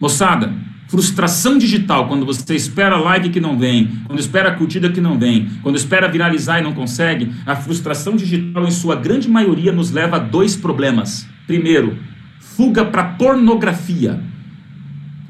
Moçada, 0.00 0.52
frustração 0.88 1.58
digital, 1.58 2.08
quando 2.08 2.24
você 2.24 2.54
espera 2.54 2.96
like 2.96 3.28
que 3.28 3.40
não 3.40 3.58
vem, 3.58 3.90
quando 4.06 4.18
espera 4.18 4.54
curtida 4.54 4.90
que 4.90 5.00
não 5.00 5.18
vem, 5.18 5.48
quando 5.62 5.76
espera 5.76 6.08
viralizar 6.08 6.58
e 6.58 6.62
não 6.62 6.72
consegue, 6.72 7.30
a 7.44 7.54
frustração 7.54 8.16
digital, 8.16 8.66
em 8.66 8.70
sua 8.70 8.96
grande 8.96 9.28
maioria, 9.28 9.72
nos 9.72 9.90
leva 9.90 10.16
a 10.16 10.20
dois 10.20 10.56
problemas. 10.56 11.28
Primeiro, 11.46 11.98
fuga 12.40 12.84
para 12.84 13.04
pornografia. 13.04 14.20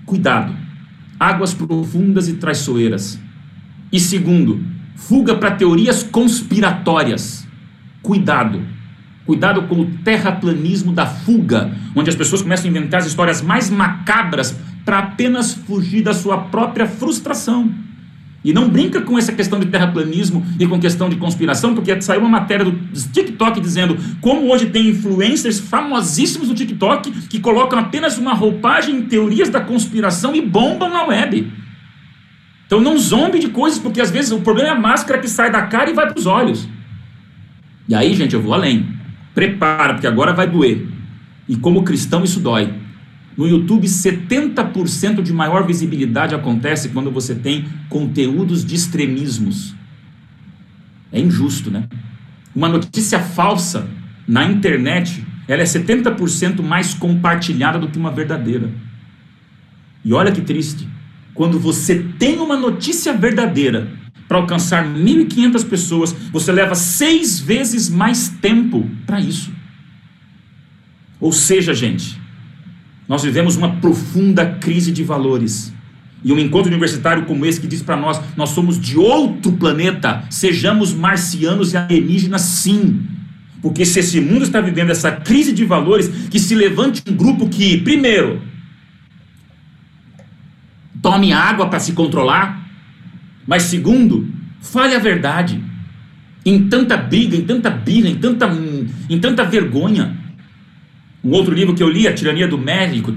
Cuidado, 0.05 0.55
águas 1.19 1.53
profundas 1.53 2.29
e 2.29 2.35
traiçoeiras. 2.35 3.19
E 3.93 4.01
segundo, 4.01 4.65
fuga 4.95 5.37
para 5.37 5.53
teorias 5.53 6.03
conspiratórias. 6.03 7.47
Cuidado. 8.03 8.63
Cuidado 9.25 9.63
com 9.63 9.81
o 9.81 9.87
terraplanismo 10.05 10.93
da 10.93 11.05
fuga, 11.05 11.73
onde 11.95 12.09
as 12.09 12.17
pessoas 12.17 12.43
começam 12.43 12.67
a 12.67 12.71
inventar 12.71 13.01
as 13.01 13.07
histórias 13.07 13.43
mais 13.43 13.69
macabras 13.69 14.57
para 14.85 15.01
apenas 15.01 15.53
fugir 15.53 16.03
da 16.03 16.15
sua 16.15 16.39
própria 16.39 16.87
frustração. 16.87 17.73
E 18.45 18.53
não 18.53 18.69
brinca 18.69 19.01
com 19.01 19.19
essa 19.19 19.33
questão 19.33 19.59
de 19.59 19.67
terraplanismo 19.67 20.47
e 20.61 20.65
com 20.69 20.79
questão 20.79 21.09
de 21.09 21.17
conspiração, 21.17 21.75
porque 21.75 22.01
saiu 22.01 22.21
uma 22.21 22.29
matéria 22.29 22.65
do 22.65 22.73
TikTok 23.13 23.61
dizendo 23.61 23.99
como 24.21 24.49
hoje 24.49 24.67
tem 24.67 24.91
influencers 24.91 25.59
famosíssimos 25.59 26.47
do 26.47 26.55
TikTok 26.55 27.11
que 27.29 27.41
colocam 27.41 27.77
apenas 27.77 28.19
uma 28.19 28.33
roupagem 28.33 28.99
em 28.99 29.03
teorias 29.03 29.49
da 29.49 29.61
conspiração 29.61 30.37
e 30.37 30.41
bombam 30.41 30.89
na 30.89 31.05
web. 31.07 31.53
Então 32.67 32.81
não 32.81 32.99
zombe 32.99 33.39
de 33.39 33.49
coisas, 33.49 33.79
porque 33.79 34.01
às 34.01 34.11
vezes 34.11 34.33
o 34.33 34.41
problema 34.41 34.71
é 34.71 34.73
a 34.73 34.79
máscara 34.81 35.21
que 35.21 35.29
sai 35.29 35.51
da 35.51 35.63
cara 35.63 35.89
e 35.89 35.95
vai 35.95 36.07
para 36.09 36.19
os 36.19 36.27
olhos. 36.27 36.69
E 37.89 37.95
aí, 37.95 38.15
gente, 38.15 38.35
eu 38.35 38.43
vou 38.43 38.53
além. 38.53 38.89
Prepara, 39.35 39.95
porque 39.95 40.07
agora 40.07 40.33
vai 40.33 40.49
doer. 40.49 40.87
E 41.49 41.57
como 41.57 41.85
cristão 41.85 42.25
isso 42.25 42.41
dói. 42.41 42.75
No 43.37 43.47
YouTube, 43.47 43.87
70% 43.87 45.23
de 45.23 45.33
maior 45.33 45.65
visibilidade 45.65 46.35
acontece 46.35 46.89
quando 46.89 47.11
você 47.11 47.35
tem 47.35 47.67
conteúdos 47.89 48.65
de 48.65 48.75
extremismos. 48.75 49.75
É 51.13 51.21
injusto, 51.21 51.71
né? 51.71 51.87
Uma 52.55 52.69
notícia 52.69 53.21
falsa 53.21 53.87
na 54.27 54.45
internet, 54.45 55.25
ela 55.47 55.63
é 55.63 55.65
70% 55.65 56.63
mais 56.63 56.95
compartilhada 56.95 57.79
do 57.79 57.89
que 57.89 57.99
uma 57.99 58.11
verdadeira. 58.11 58.71
E 60.05 60.13
olha 60.13 60.33
que 60.33 60.41
triste 60.41 60.89
quando 61.37 61.61
você 61.61 62.03
tem 62.19 62.39
uma 62.41 62.57
notícia 62.57 63.13
verdadeira 63.13 63.89
para 64.27 64.39
alcançar 64.39 64.85
1.500 64.85 65.69
pessoas, 65.69 66.13
você 66.33 66.51
leva 66.51 66.75
seis 66.75 67.39
vezes 67.39 67.89
mais 67.89 68.29
tempo 68.41 68.91
para 69.07 69.21
isso. 69.21 69.53
Ou 71.21 71.31
seja, 71.31 71.73
gente, 71.73 72.21
nós 73.07 73.23
vivemos 73.23 73.55
uma 73.55 73.77
profunda 73.77 74.45
crise 74.47 74.91
de 74.91 75.05
valores. 75.05 75.73
E 76.25 76.33
um 76.33 76.39
encontro 76.39 76.71
universitário 76.71 77.25
como 77.25 77.47
esse 77.47 77.61
que 77.61 77.69
diz 77.69 77.83
para 77.83 77.97
nós: 77.97 78.21
nós 78.37 78.51
somos 78.51 78.81
de 78.81 78.99
outro 78.99 79.53
planeta, 79.53 80.25
sejamos 80.29 80.93
marcianos 80.93 81.73
e 81.73 81.77
alienígenas, 81.77 82.41
sim. 82.43 83.03
Porque 83.63 83.85
se 83.85 84.01
esse 84.01 84.21
mundo 84.21 84.43
está 84.43 84.61
vivendo 84.61 84.91
essa 84.91 85.13
crise 85.13 85.53
de 85.53 85.65
valores, 85.65 86.09
que 86.31 86.41
se 86.41 86.55
levante 86.55 87.03
um 87.09 87.15
grupo 87.15 87.49
que, 87.49 87.79
primeiro, 87.79 88.43
tome 91.07 91.33
água 91.33 91.69
para 91.69 91.79
se 91.79 91.93
controlar. 91.93 92.69
Mas 93.47 93.63
segundo, 93.63 94.29
fale 94.61 94.95
a 94.95 94.99
verdade. 94.99 95.63
Em 96.45 96.69
tanta 96.69 96.97
briga, 96.97 97.37
em 97.37 97.45
tanta 97.45 97.71
birra, 97.71 98.09
em 98.09 98.17
tanta, 98.17 98.51
em 99.09 99.19
tanta 99.21 99.45
vergonha. 99.45 100.17
Um 101.23 101.31
outro 101.31 101.55
livro 101.55 101.75
que 101.75 101.83
eu 101.83 101.89
li, 101.89 102.09
A 102.09 102.13
Tirania 102.13 102.49
do 102.49 102.59
Médico, 102.59 103.13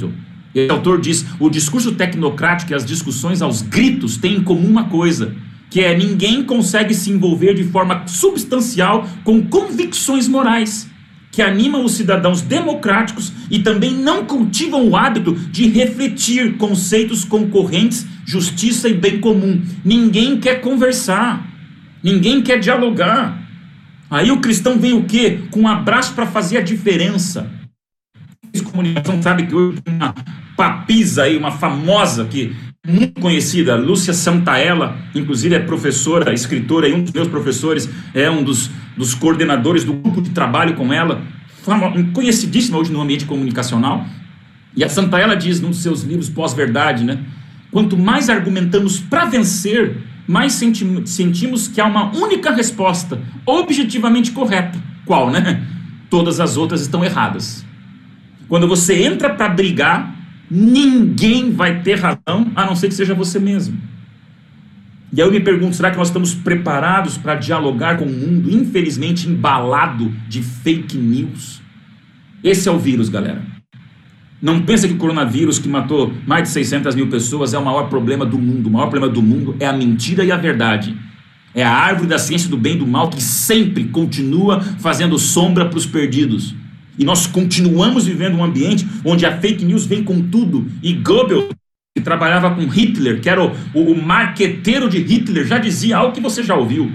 esse 0.54 0.72
autor 0.72 1.02
diz: 1.02 1.26
o 1.40 1.50
discurso 1.50 1.94
tecnocrático 1.94 2.72
e 2.72 2.76
as 2.76 2.86
discussões 2.86 3.42
aos 3.42 3.64
gritos 3.64 4.18
têm 4.18 4.38
em 4.38 4.44
comum 4.44 4.68
uma 4.68 4.86
coisa, 4.86 5.36
que 5.70 5.82
é 5.82 5.98
ninguém 5.98 6.44
consegue 6.44 6.94
se 6.94 7.10
envolver 7.12 7.56
de 7.56 7.64
forma 7.64 8.04
substancial 8.08 9.08
com 9.24 9.42
convicções 9.44 10.28
morais. 10.28 10.90
Que 11.32 11.42
animam 11.42 11.86
os 11.86 11.94
cidadãos 11.94 12.42
democráticos 12.42 13.32
e 13.50 13.60
também 13.60 13.94
não 13.94 14.26
cultivam 14.26 14.88
o 14.88 14.96
hábito 14.96 15.34
de 15.34 15.68
refletir 15.68 16.58
conceitos 16.58 17.24
concorrentes, 17.24 18.06
justiça 18.26 18.90
e 18.90 18.94
bem 18.94 19.20
comum. 19.20 19.62
Ninguém 19.86 20.40
quer 20.40 20.62
conversar, 20.62 21.48
ninguém 22.04 22.42
quer 22.42 22.60
dialogar. 22.60 23.48
Aí 24.10 24.32
o 24.32 24.42
cristão 24.42 24.80
vem 24.80 24.94
o 24.94 25.04
quê? 25.04 25.40
Com 25.52 25.62
um 25.62 25.68
abraço 25.68 26.14
para 26.14 26.26
fazer 26.26 26.58
a 26.58 26.62
diferença. 26.62 27.50
Comunicação 28.64 29.22
sabe 29.22 29.46
que 29.46 29.54
hoje 29.54 29.82
tem 29.82 29.94
uma 29.94 30.16
papisa 30.58 31.24
aí, 31.24 31.38
uma 31.38 31.52
famosa 31.52 32.26
que 32.26 32.56
muito 32.88 33.20
conhecida, 33.22 33.76
Lúcia 33.76 34.14
Santaella, 34.14 34.98
inclusive 35.14 35.54
é 35.54 35.60
professora, 35.60 36.34
escritora, 36.34 36.88
e 36.88 36.94
um 36.94 37.04
dos 37.04 37.12
meus 37.12 37.28
professores 37.28 37.90
é 38.14 38.32
um 38.32 38.42
dos, 38.42 38.72
dos 39.00 39.16
coordenadores 39.16 39.84
do 39.84 39.94
grupo 39.94 40.22
de 40.22 40.30
trabalho 40.30 40.76
com 40.76 40.94
ela, 40.94 41.24
conhecidíssima 42.14 42.78
hoje 42.78 42.92
no 42.92 43.02
ambiente 43.02 43.26
comunicacional. 43.26 44.06
E 44.76 44.84
a 44.84 44.90
Santaella 44.90 45.36
diz 45.36 45.60
num 45.60 45.70
dos 45.70 45.82
seus 45.82 46.04
livros 46.04 46.30
pós-verdade, 46.30 47.04
né? 47.04 47.18
Quanto 47.72 47.98
mais 47.98 48.30
argumentamos 48.30 49.00
para 49.00 49.26
vencer, 49.26 49.98
mais 50.28 50.54
senti 50.54 50.86
sentimos 51.06 51.68
que 51.68 51.82
há 51.82 51.86
uma 51.86 52.16
única 52.16 52.52
resposta, 52.52 53.20
objetivamente 53.46 54.32
correta. 54.32 54.78
Qual, 55.06 55.32
né? 55.32 55.64
Todas 56.10 56.40
as 56.40 56.58
outras 56.58 56.82
estão 56.82 57.04
erradas. 57.04 57.66
Quando 58.48 58.68
você 58.68 59.04
entra 59.04 59.30
para 59.30 59.50
brigar, 59.50 60.20
Ninguém 60.50 61.52
vai 61.52 61.84
ter 61.84 62.00
razão 62.00 62.52
a 62.56 62.66
não 62.66 62.76
ser 62.76 62.88
que 62.88 62.96
seja 62.96 63.14
você 63.14 63.38
mesmo. 63.38 63.80
E 65.12 65.22
aí 65.22 65.28
eu 65.28 65.32
me 65.32 65.40
pergunto: 65.40 65.76
será 65.76 65.92
que 65.92 65.98
nós 65.98 66.08
estamos 66.08 66.34
preparados 66.34 67.18
para 67.18 67.36
dialogar 67.36 67.98
com 67.98 68.06
um 68.06 68.12
mundo, 68.12 68.52
infelizmente, 68.52 69.28
embalado 69.28 70.14
de 70.28 70.42
fake 70.42 70.98
news? 70.98 71.62
Esse 72.44 72.70
é 72.70 72.72
o 72.72 72.80
vírus, 72.80 73.10
galera. 73.10 73.42
Não 74.42 74.62
pensa 74.62 74.88
que 74.88 74.94
o 74.94 74.98
coronavírus, 74.98 75.60
que 75.60 75.68
matou 75.68 76.14
mais 76.26 76.44
de 76.44 76.50
600 76.50 76.96
mil 76.96 77.10
pessoas, 77.10 77.54
é 77.54 77.58
o 77.58 77.66
maior 77.66 77.90
problema 77.90 78.26
do 78.26 78.38
mundo. 78.38 78.68
O 78.68 78.72
maior 78.72 78.88
problema 78.88 79.14
do 79.14 79.22
mundo 79.22 79.56
é 79.60 79.66
a 79.66 79.74
mentira 79.74 80.24
e 80.24 80.32
a 80.32 80.38
verdade. 80.38 80.96
É 81.54 81.64
a 81.64 81.72
árvore 81.72 82.08
da 82.08 82.18
ciência 82.18 82.50
do 82.50 82.56
bem 82.56 82.76
e 82.76 82.78
do 82.78 82.88
mal 82.88 83.10
que 83.10 83.22
sempre 83.22 83.86
continua 83.86 84.62
fazendo 84.62 85.18
sombra 85.18 85.66
para 85.66 85.78
os 85.78 85.86
perdidos. 85.86 86.56
E 86.98 87.04
nós 87.04 87.28
continuamos 87.28 88.06
vivendo 88.06 88.38
um 88.38 88.44
ambiente 88.44 88.88
onde 89.04 89.26
a 89.26 89.38
fake 89.40 89.66
news 89.66 89.86
vem 89.86 90.04
com 90.04 90.22
tudo. 90.22 90.68
E 90.82 90.94
Goebbels, 90.94 91.50
trabalhava 92.10 92.50
com 92.56 92.66
Hitler, 92.66 93.22
que 93.22 93.30
era 93.30 93.44
o, 93.44 93.56
o, 93.74 93.92
o 93.92 94.02
marqueteiro 94.02 94.90
de 94.90 94.98
Hitler, 94.98 95.46
já 95.46 95.60
dizia 95.60 95.98
algo 95.98 96.14
que 96.14 96.20
você 96.20 96.42
já 96.42 96.56
ouviu. 96.56 96.92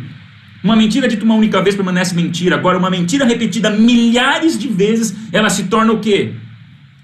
Uma 0.62 0.74
mentira 0.74 1.06
dita 1.06 1.24
uma 1.24 1.34
única 1.34 1.62
vez 1.62 1.76
permanece 1.76 2.14
mentira. 2.14 2.56
Agora, 2.56 2.78
uma 2.78 2.90
mentira 2.90 3.24
repetida 3.24 3.70
milhares 3.70 4.58
de 4.58 4.66
vezes, 4.66 5.14
ela 5.32 5.48
se 5.48 5.64
torna 5.64 5.92
o 5.92 6.00
quê? 6.00 6.32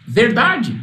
Verdade. 0.06 0.74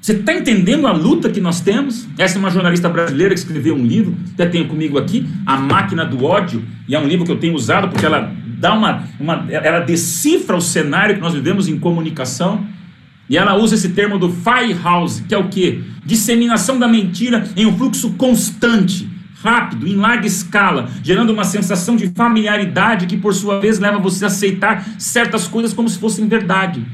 Você 0.00 0.12
está 0.12 0.32
entendendo 0.32 0.86
a 0.86 0.92
luta 0.92 1.28
que 1.28 1.40
nós 1.40 1.60
temos? 1.60 2.06
Essa 2.16 2.36
é 2.36 2.38
uma 2.38 2.50
jornalista 2.50 2.88
brasileira 2.88 3.34
que 3.34 3.40
escreveu 3.40 3.74
um 3.74 3.84
livro, 3.84 4.16
até 4.34 4.46
tenho 4.46 4.68
comigo 4.68 4.96
aqui, 4.96 5.26
A 5.44 5.56
Máquina 5.56 6.04
do 6.04 6.24
Ódio, 6.24 6.64
e 6.88 6.94
é 6.94 6.98
um 6.98 7.08
livro 7.08 7.26
que 7.26 7.32
eu 7.32 7.38
tenho 7.38 7.54
usado 7.54 7.88
porque 7.88 8.06
ela 8.06 8.32
dá 8.58 8.72
uma, 8.72 9.02
uma, 9.18 9.46
ela 9.50 9.80
decifra 9.80 10.56
o 10.56 10.60
cenário 10.60 11.16
que 11.16 11.20
nós 11.20 11.34
vivemos 11.34 11.68
em 11.68 11.78
comunicação. 11.78 12.64
E 13.28 13.36
ela 13.36 13.56
usa 13.56 13.74
esse 13.74 13.90
termo 13.90 14.18
do 14.18 14.30
firehouse, 14.30 15.22
que 15.24 15.34
é 15.34 15.38
o 15.38 15.48
que? 15.48 15.84
Disseminação 16.04 16.78
da 16.78 16.86
mentira 16.86 17.48
em 17.56 17.66
um 17.66 17.76
fluxo 17.76 18.12
constante, 18.12 19.08
rápido, 19.42 19.86
em 19.86 19.96
larga 19.96 20.26
escala, 20.26 20.88
gerando 21.02 21.32
uma 21.32 21.44
sensação 21.44 21.96
de 21.96 22.08
familiaridade 22.08 23.06
que, 23.06 23.16
por 23.16 23.34
sua 23.34 23.60
vez, 23.60 23.78
leva 23.78 23.98
você 23.98 24.24
a 24.24 24.28
aceitar 24.28 24.86
certas 24.98 25.48
coisas 25.48 25.72
como 25.72 25.88
se 25.88 25.98
fossem 25.98 26.28
verdade. 26.28 26.84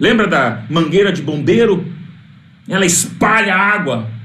Lembra 0.00 0.26
da 0.26 0.62
mangueira 0.68 1.12
de 1.12 1.22
bombeiro? 1.22 1.86
Ela 2.68 2.84
espalha 2.84 3.54
água 3.54 4.17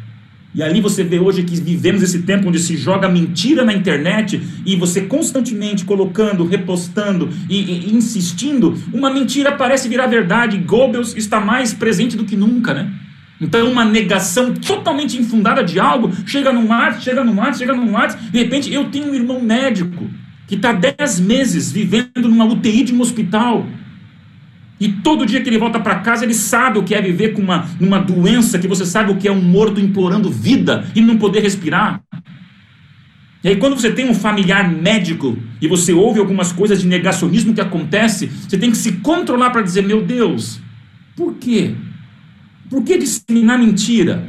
e 0.56 0.62
ali 0.62 0.80
você 0.80 1.04
vê 1.04 1.20
hoje 1.20 1.44
que 1.44 1.56
vivemos 1.56 2.04
esse 2.04 2.20
tempo 2.24 2.50
onde 2.50 2.60
se 2.60 2.78
joga 2.78 3.10
mentira 3.10 3.66
na 3.66 3.74
internet 3.74 4.42
e 4.66 4.76
você 4.76 5.02
constantemente 5.02 5.84
colocando, 5.84 6.46
repostando 6.46 7.30
e, 7.50 7.90
e 7.90 7.94
insistindo, 7.94 8.78
uma 8.94 9.10
mentira 9.10 9.52
parece 9.54 9.90
virar 9.90 10.08
verdade. 10.08 10.58
Goebbels 10.58 11.16
está 11.16 11.40
mais 11.40 11.74
presente 11.74 12.16
do 12.16 12.24
que 12.24 12.36
nunca, 12.36 12.74
né? 12.74 12.92
Então, 13.42 13.70
uma 13.70 13.84
negação 13.84 14.54
totalmente 14.54 15.18
infundada 15.20 15.64
de 15.64 15.80
algo 15.80 16.12
chega 16.26 16.54
no 16.54 16.72
ar, 16.72 17.02
chega 17.02 17.24
no 17.24 17.42
ar, 17.42 17.54
chega 17.56 17.74
no 17.74 17.98
ar. 17.98 18.16
De 18.16 18.38
repente, 18.38 18.72
eu 18.72 18.86
tenho 18.86 19.12
um 19.12 19.16
irmão 19.16 19.42
médico 19.42 20.08
que 20.48 20.56
está 20.56 20.72
10 20.72 21.20
meses 21.20 21.72
vivendo 21.72 22.30
numa 22.30 22.46
UTI 22.46 22.84
de 22.84 22.94
um 22.94 23.02
hospital. 23.02 23.66
E 24.84 24.90
todo 24.90 25.26
dia 25.26 25.40
que 25.40 25.50
ele 25.50 25.58
volta 25.58 25.80
para 25.80 26.00
casa, 26.00 26.26
ele 26.26 26.34
sabe 26.34 26.78
o 26.78 26.84
que 26.84 26.94
é 26.94 27.02
viver 27.02 27.32
com 27.32 27.42
uma, 27.42 27.70
uma 27.80 28.00
doença, 28.00 28.60
que 28.60 28.68
você 28.68 28.86
sabe 28.86 29.14
o 29.14 29.16
que 29.16 29.30
é 29.30 29.32
um 29.32 29.42
morto 29.42 29.80
implorando 29.80 30.30
vida 30.30 30.86
e 30.94 31.00
não 31.00 31.18
poder 31.18 31.40
respirar. 31.40 32.02
E 33.42 33.48
aí, 33.48 33.56
quando 33.56 33.80
você 33.80 33.90
tem 33.90 34.10
um 34.10 34.14
familiar 34.14 34.70
médico 34.70 35.38
e 35.62 35.70
você 35.70 35.94
ouve 35.94 36.20
algumas 36.20 36.52
coisas 36.52 36.82
de 36.82 36.88
negacionismo 36.88 37.54
que 37.54 37.62
acontece, 37.62 38.28
você 38.28 38.58
tem 38.58 38.72
que 38.72 38.76
se 38.76 38.92
controlar 38.98 39.52
para 39.52 39.62
dizer: 39.62 39.84
Meu 39.84 40.02
Deus, 40.02 40.60
por 41.16 41.36
quê? 41.36 41.76
Por 42.70 42.84
que 42.84 42.98
disseminar 42.98 43.58
mentira? 43.58 44.28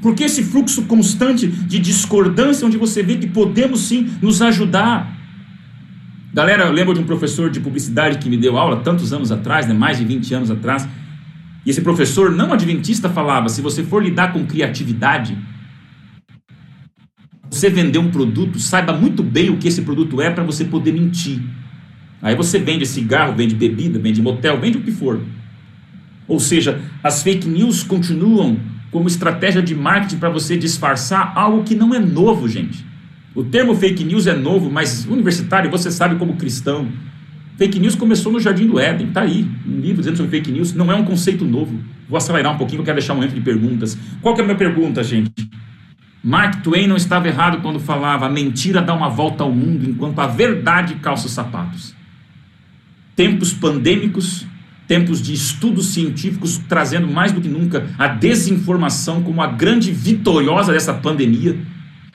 Por 0.00 0.14
que 0.14 0.24
esse 0.24 0.42
fluxo 0.42 0.86
constante 0.86 1.46
de 1.46 1.78
discordância, 1.78 2.66
onde 2.66 2.78
você 2.78 3.02
vê 3.02 3.16
que 3.16 3.26
podemos 3.26 3.80
sim 3.80 4.08
nos 4.22 4.40
ajudar? 4.40 5.19
Galera, 6.32 6.64
eu 6.64 6.72
lembro 6.72 6.94
de 6.94 7.00
um 7.00 7.04
professor 7.04 7.50
de 7.50 7.58
publicidade 7.58 8.18
que 8.18 8.30
me 8.30 8.36
deu 8.36 8.56
aula 8.56 8.76
tantos 8.76 9.12
anos 9.12 9.32
atrás, 9.32 9.66
né, 9.66 9.74
mais 9.74 9.98
de 9.98 10.04
20 10.04 10.32
anos 10.34 10.50
atrás. 10.50 10.88
E 11.66 11.70
esse 11.70 11.80
professor 11.80 12.30
não 12.30 12.52
adventista 12.52 13.08
falava: 13.08 13.48
se 13.48 13.60
você 13.60 13.82
for 13.82 14.02
lidar 14.02 14.32
com 14.32 14.46
criatividade, 14.46 15.36
você 17.50 17.68
vender 17.68 17.98
um 17.98 18.10
produto, 18.10 18.60
saiba 18.60 18.92
muito 18.92 19.24
bem 19.24 19.50
o 19.50 19.56
que 19.56 19.66
esse 19.66 19.82
produto 19.82 20.20
é 20.20 20.30
para 20.30 20.44
você 20.44 20.64
poder 20.64 20.92
mentir. 20.92 21.42
Aí 22.22 22.36
você 22.36 22.60
vende 22.60 22.86
cigarro, 22.86 23.34
vende 23.34 23.56
bebida, 23.56 23.98
vende 23.98 24.22
motel, 24.22 24.60
vende 24.60 24.78
o 24.78 24.82
que 24.82 24.92
for. 24.92 25.20
Ou 26.28 26.38
seja, 26.38 26.80
as 27.02 27.24
fake 27.24 27.48
news 27.48 27.82
continuam 27.82 28.56
como 28.92 29.08
estratégia 29.08 29.60
de 29.60 29.74
marketing 29.74 30.18
para 30.18 30.30
você 30.30 30.56
disfarçar 30.56 31.32
algo 31.34 31.64
que 31.64 31.74
não 31.74 31.92
é 31.92 31.98
novo, 31.98 32.48
gente. 32.48 32.89
O 33.34 33.44
termo 33.44 33.74
fake 33.76 34.02
news 34.02 34.26
é 34.26 34.34
novo, 34.34 34.70
mas 34.70 35.06
universitário, 35.06 35.70
você 35.70 35.90
sabe 35.90 36.16
como 36.16 36.34
cristão. 36.34 36.88
Fake 37.56 37.78
news 37.78 37.94
começou 37.94 38.32
no 38.32 38.40
Jardim 38.40 38.66
do 38.66 38.78
Éden, 38.78 39.08
está 39.08 39.20
aí, 39.20 39.46
um 39.66 39.78
livro 39.78 39.98
dizendo 39.98 40.16
sobre 40.16 40.30
fake 40.30 40.50
news, 40.50 40.74
não 40.74 40.90
é 40.90 40.94
um 40.94 41.04
conceito 41.04 41.44
novo. 41.44 41.78
Vou 42.08 42.16
acelerar 42.16 42.54
um 42.54 42.58
pouquinho, 42.58 42.80
eu 42.80 42.84
quero 42.84 42.96
deixar 42.96 43.12
um 43.12 43.16
momento 43.16 43.34
de 43.34 43.40
perguntas. 43.40 43.96
Qual 44.20 44.34
que 44.34 44.40
é 44.40 44.44
a 44.44 44.46
minha 44.46 44.56
pergunta, 44.56 45.04
gente? 45.04 45.48
Mark 46.22 46.62
Twain 46.62 46.86
não 46.86 46.96
estava 46.96 47.28
errado 47.28 47.62
quando 47.62 47.78
falava 47.78 48.26
a 48.26 48.28
mentira 48.28 48.82
dá 48.82 48.92
uma 48.92 49.08
volta 49.08 49.44
ao 49.44 49.52
mundo 49.52 49.88
enquanto 49.88 50.18
a 50.18 50.26
verdade 50.26 50.96
calça 50.96 51.26
os 51.26 51.32
sapatos. 51.32 51.94
Tempos 53.14 53.52
pandêmicos, 53.52 54.44
tempos 54.88 55.22
de 55.22 55.32
estudos 55.32 55.94
científicos 55.94 56.58
trazendo 56.68 57.06
mais 57.06 57.30
do 57.30 57.40
que 57.40 57.48
nunca 57.48 57.86
a 57.96 58.08
desinformação 58.08 59.22
como 59.22 59.40
a 59.40 59.46
grande 59.46 59.92
vitoriosa 59.92 60.72
dessa 60.72 60.92
pandemia 60.92 61.56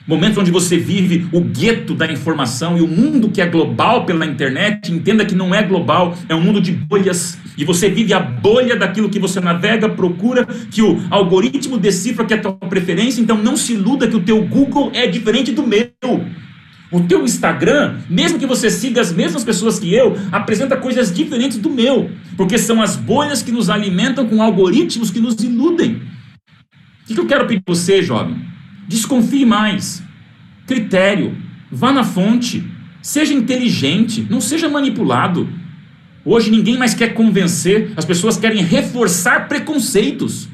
Momentos 0.06 0.38
onde 0.38 0.52
você 0.52 0.76
vive 0.76 1.26
o 1.32 1.40
gueto 1.40 1.92
da 1.92 2.06
informação 2.06 2.78
e 2.78 2.80
o 2.80 2.86
mundo 2.86 3.28
que 3.28 3.40
é 3.40 3.46
global 3.46 4.06
pela 4.06 4.24
internet, 4.24 4.92
entenda 4.92 5.24
que 5.24 5.34
não 5.34 5.52
é 5.52 5.64
global, 5.64 6.16
é 6.28 6.34
um 6.34 6.40
mundo 6.40 6.60
de 6.60 6.70
bolhas. 6.70 7.36
E 7.58 7.64
você 7.64 7.88
vive 7.88 8.14
a 8.14 8.20
bolha 8.20 8.76
daquilo 8.76 9.08
que 9.08 9.18
você 9.18 9.40
navega, 9.40 9.88
procura, 9.88 10.46
que 10.70 10.80
o 10.80 11.02
algoritmo 11.10 11.76
decifra 11.76 12.24
que 12.24 12.34
é 12.34 12.36
a 12.36 12.40
tua 12.40 12.52
preferência, 12.52 13.20
então 13.20 13.36
não 13.36 13.56
se 13.56 13.72
iluda 13.72 14.06
que 14.06 14.14
o 14.14 14.22
teu 14.22 14.44
Google 14.46 14.92
é 14.94 15.08
diferente 15.08 15.50
do 15.50 15.66
meu. 15.66 15.90
O 16.92 17.00
teu 17.00 17.24
Instagram, 17.24 17.96
mesmo 18.08 18.38
que 18.38 18.46
você 18.46 18.70
siga 18.70 19.00
as 19.00 19.12
mesmas 19.12 19.42
pessoas 19.42 19.76
que 19.76 19.92
eu, 19.92 20.16
apresenta 20.30 20.76
coisas 20.76 21.12
diferentes 21.12 21.58
do 21.58 21.68
meu, 21.68 22.12
porque 22.36 22.58
são 22.58 22.80
as 22.80 22.94
bolhas 22.94 23.42
que 23.42 23.50
nos 23.50 23.68
alimentam 23.68 24.24
com 24.28 24.40
algoritmos 24.40 25.10
que 25.10 25.18
nos 25.18 25.34
iludem. 25.42 26.00
O 27.10 27.14
que 27.14 27.18
eu 27.18 27.26
quero 27.26 27.44
pedir 27.48 27.62
para 27.62 27.74
você, 27.74 28.02
jovem? 28.02 28.36
Desconfie 28.88 29.44
mais. 29.44 30.02
Critério. 30.66 31.36
Vá 31.70 31.92
na 31.92 32.04
fonte. 32.04 32.64
Seja 33.02 33.34
inteligente. 33.34 34.26
Não 34.28 34.40
seja 34.40 34.68
manipulado. 34.68 35.48
Hoje 36.28 36.50
ninguém 36.50 36.76
mais 36.76 36.92
quer 36.92 37.14
convencer, 37.14 37.92
as 37.96 38.04
pessoas 38.04 38.36
querem 38.36 38.64
reforçar 38.64 39.46
preconceitos. 39.46 40.48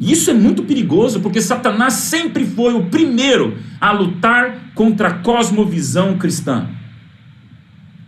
E 0.00 0.10
isso 0.10 0.28
é 0.30 0.34
muito 0.34 0.64
perigoso, 0.64 1.20
porque 1.20 1.40
Satanás 1.40 1.94
sempre 1.94 2.44
foi 2.44 2.74
o 2.74 2.86
primeiro 2.86 3.56
a 3.80 3.92
lutar 3.92 4.72
contra 4.74 5.08
a 5.08 5.14
cosmovisão 5.14 6.18
cristã. 6.18 6.66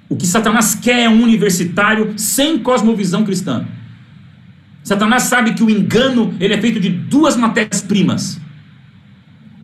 O 0.09 0.17
que 0.17 0.27
Satanás 0.27 0.75
quer 0.75 1.05
é 1.05 1.09
um 1.09 1.23
universitário 1.23 2.15
sem 2.17 2.59
cosmovisão 2.59 3.25
cristã. 3.25 3.65
Satanás 4.83 5.25
sabe 5.25 5.55
que 5.55 5.63
o 5.63 5.71
engano 5.71 6.35
ele 6.41 6.55
é 6.55 6.61
feito 6.61 6.81
de 6.81 6.89
duas 6.89 7.37
matérias-primas: 7.37 8.41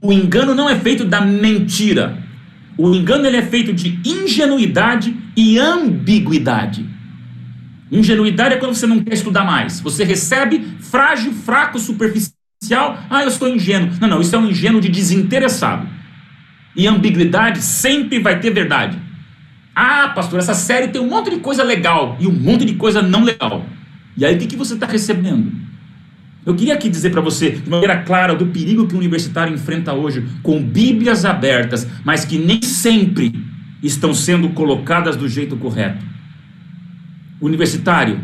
o 0.04 0.12
engano 0.12 0.54
não 0.54 0.68
é 0.68 0.78
feito 0.78 1.02
da 1.02 1.22
mentira. 1.22 2.22
O 2.76 2.94
engano 2.94 3.26
ele 3.26 3.38
é 3.38 3.42
feito 3.42 3.72
de 3.72 3.98
ingenuidade 4.04 5.16
e 5.34 5.58
ambiguidade. 5.58 6.86
Ingenuidade 7.90 8.54
é 8.54 8.58
quando 8.58 8.74
você 8.74 8.86
não 8.86 9.02
quer 9.02 9.14
estudar 9.14 9.44
mais. 9.44 9.80
Você 9.80 10.04
recebe 10.04 10.76
frágil, 10.78 11.32
fraco, 11.32 11.78
superficial. 11.78 12.98
Ah, 13.08 13.24
eu 13.24 13.30
sou 13.30 13.48
ingênuo. 13.48 13.92
Não, 13.98 14.06
não, 14.06 14.20
isso 14.20 14.36
é 14.36 14.38
um 14.38 14.50
ingênuo 14.50 14.78
de 14.78 14.90
desinteressado. 14.90 15.88
E 16.76 16.86
ambiguidade 16.86 17.62
sempre 17.62 18.18
vai 18.18 18.38
ter 18.40 18.50
verdade. 18.50 18.98
Ah, 19.74 20.12
pastor, 20.14 20.38
essa 20.38 20.52
série 20.52 20.88
tem 20.88 21.00
um 21.00 21.08
monte 21.08 21.30
de 21.30 21.38
coisa 21.38 21.62
legal 21.62 22.18
e 22.20 22.26
um 22.26 22.32
monte 22.32 22.66
de 22.66 22.74
coisa 22.74 23.00
não 23.00 23.24
legal. 23.24 23.64
E 24.18 24.26
aí 24.26 24.34
o 24.34 24.38
que, 24.38 24.48
que 24.48 24.56
você 24.56 24.74
está 24.74 24.86
recebendo? 24.86 25.50
Eu 26.46 26.54
queria 26.54 26.74
aqui 26.74 26.90
dizer 26.90 27.10
para 27.10 27.22
você, 27.22 27.52
de 27.52 27.70
maneira 27.70 28.02
clara, 28.02 28.34
do 28.34 28.46
perigo 28.46 28.86
que 28.86 28.94
o 28.94 28.98
universitário 28.98 29.54
enfrenta 29.54 29.94
hoje, 29.94 30.26
com 30.42 30.62
Bíblias 30.62 31.24
abertas, 31.24 31.88
mas 32.04 32.24
que 32.24 32.36
nem 32.36 32.60
sempre 32.60 33.32
estão 33.82 34.12
sendo 34.12 34.50
colocadas 34.50 35.16
do 35.16 35.26
jeito 35.26 35.56
correto. 35.56 36.04
Universitário, 37.40 38.20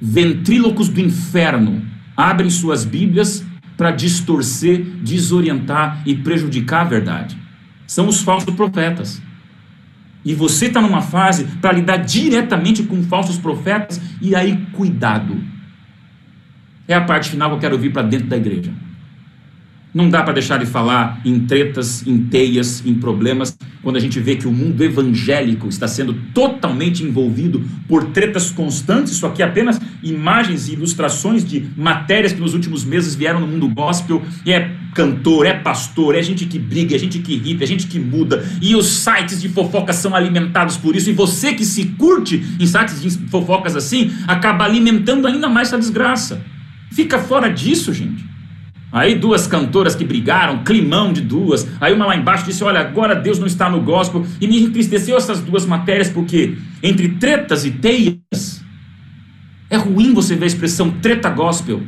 ventrílocos 0.00 0.88
do 0.88 1.00
inferno 1.00 1.82
abrem 2.16 2.48
suas 2.48 2.84
Bíblias 2.84 3.44
para 3.76 3.90
distorcer, 3.90 4.80
desorientar 5.02 6.00
e 6.06 6.14
prejudicar 6.14 6.82
a 6.82 6.88
verdade. 6.88 7.36
São 7.88 8.06
os 8.06 8.20
falsos 8.20 8.54
profetas. 8.54 9.20
E 10.24 10.32
você 10.32 10.66
está 10.66 10.80
numa 10.80 11.02
fase 11.02 11.44
para 11.60 11.72
lidar 11.72 11.96
diretamente 11.96 12.84
com 12.84 13.02
falsos 13.02 13.36
profetas, 13.36 14.00
e 14.20 14.36
aí 14.36 14.64
cuidado 14.72 15.51
é 16.86 16.94
a 16.94 17.00
parte 17.00 17.30
final 17.30 17.50
que 17.50 17.56
eu 17.56 17.60
quero 17.60 17.78
vir 17.78 17.92
para 17.92 18.02
dentro 18.02 18.26
da 18.26 18.36
igreja. 18.36 18.72
Não 19.94 20.08
dá 20.08 20.22
para 20.22 20.32
deixar 20.32 20.58
de 20.58 20.64
falar 20.64 21.20
em 21.22 21.40
tretas, 21.40 22.06
em 22.06 22.18
teias, 22.24 22.82
em 22.86 22.94
problemas, 22.94 23.58
quando 23.82 23.96
a 23.96 24.00
gente 24.00 24.18
vê 24.18 24.36
que 24.36 24.48
o 24.48 24.52
mundo 24.52 24.82
evangélico 24.82 25.68
está 25.68 25.86
sendo 25.86 26.14
totalmente 26.32 27.04
envolvido 27.04 27.62
por 27.86 28.04
tretas 28.04 28.50
constantes. 28.50 29.12
Isso 29.12 29.26
aqui 29.26 29.42
é 29.42 29.44
apenas 29.44 29.78
imagens 30.02 30.68
e 30.68 30.72
ilustrações 30.72 31.44
de 31.44 31.68
matérias 31.76 32.32
que 32.32 32.40
nos 32.40 32.54
últimos 32.54 32.86
meses 32.86 33.14
vieram 33.14 33.40
no 33.40 33.46
mundo 33.46 33.68
gospel. 33.68 34.22
É 34.46 34.70
cantor, 34.94 35.44
é 35.44 35.52
pastor, 35.52 36.14
é 36.14 36.22
gente 36.22 36.46
que 36.46 36.58
briga, 36.58 36.96
é 36.96 36.98
gente 36.98 37.18
que 37.18 37.34
irrita, 37.34 37.64
é 37.64 37.66
gente 37.66 37.86
que 37.86 37.98
muda. 37.98 38.48
E 38.62 38.74
os 38.74 38.86
sites 38.86 39.42
de 39.42 39.50
fofocas 39.50 39.96
são 39.96 40.14
alimentados 40.14 40.78
por 40.78 40.96
isso. 40.96 41.10
E 41.10 41.12
você 41.12 41.52
que 41.52 41.66
se 41.66 41.84
curte 41.98 42.42
em 42.58 42.66
sites 42.66 43.02
de 43.02 43.10
fofocas 43.28 43.76
assim, 43.76 44.10
acaba 44.26 44.64
alimentando 44.64 45.26
ainda 45.26 45.50
mais 45.50 45.68
essa 45.68 45.78
desgraça. 45.78 46.42
Fica 46.92 47.18
fora 47.18 47.48
disso, 47.48 47.92
gente. 47.92 48.32
Aí 48.92 49.14
duas 49.14 49.46
cantoras 49.46 49.94
que 49.94 50.04
brigaram, 50.04 50.62
climão 50.62 51.14
de 51.14 51.22
duas. 51.22 51.66
Aí 51.80 51.94
uma 51.94 52.04
lá 52.04 52.14
embaixo 52.14 52.44
disse: 52.44 52.62
Olha, 52.62 52.80
agora 52.80 53.14
Deus 53.14 53.38
não 53.38 53.46
está 53.46 53.70
no 53.70 53.80
gospel. 53.80 54.26
E 54.38 54.46
me 54.46 54.62
entristeceu 54.62 55.16
essas 55.16 55.40
duas 55.40 55.64
matérias, 55.64 56.10
porque 56.10 56.58
entre 56.82 57.08
tretas 57.08 57.64
e 57.64 57.70
teias, 57.70 58.62
é 59.70 59.76
ruim 59.78 60.12
você 60.12 60.36
ver 60.36 60.44
a 60.44 60.46
expressão 60.46 60.90
treta 60.90 61.30
gospel. 61.30 61.82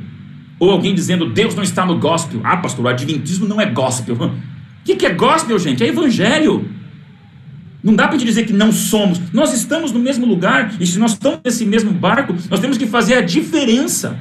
Ou 0.58 0.70
alguém 0.70 0.94
dizendo 0.94 1.30
Deus 1.30 1.54
não 1.54 1.62
está 1.62 1.84
no 1.84 1.98
gospel. 1.98 2.40
Ah, 2.42 2.56
pastor, 2.56 2.86
o 2.86 2.88
adventismo 2.88 3.46
não 3.46 3.60
é 3.60 3.66
gospel. 3.66 4.14
O 4.14 4.32
que, 4.82 4.96
que 4.96 5.04
é 5.04 5.12
gospel, 5.12 5.58
gente? 5.58 5.84
É 5.84 5.88
evangelho. 5.88 6.70
Não 7.82 7.94
dá 7.94 8.08
para 8.08 8.16
te 8.16 8.24
dizer 8.24 8.46
que 8.46 8.52
não 8.54 8.72
somos. 8.72 9.20
Nós 9.30 9.52
estamos 9.52 9.92
no 9.92 9.98
mesmo 9.98 10.24
lugar. 10.24 10.74
E 10.80 10.86
se 10.86 10.98
nós 10.98 11.12
estamos 11.12 11.40
nesse 11.44 11.66
mesmo 11.66 11.92
barco, 11.92 12.34
nós 12.48 12.60
temos 12.60 12.78
que 12.78 12.86
fazer 12.86 13.12
a 13.16 13.20
diferença. 13.20 14.18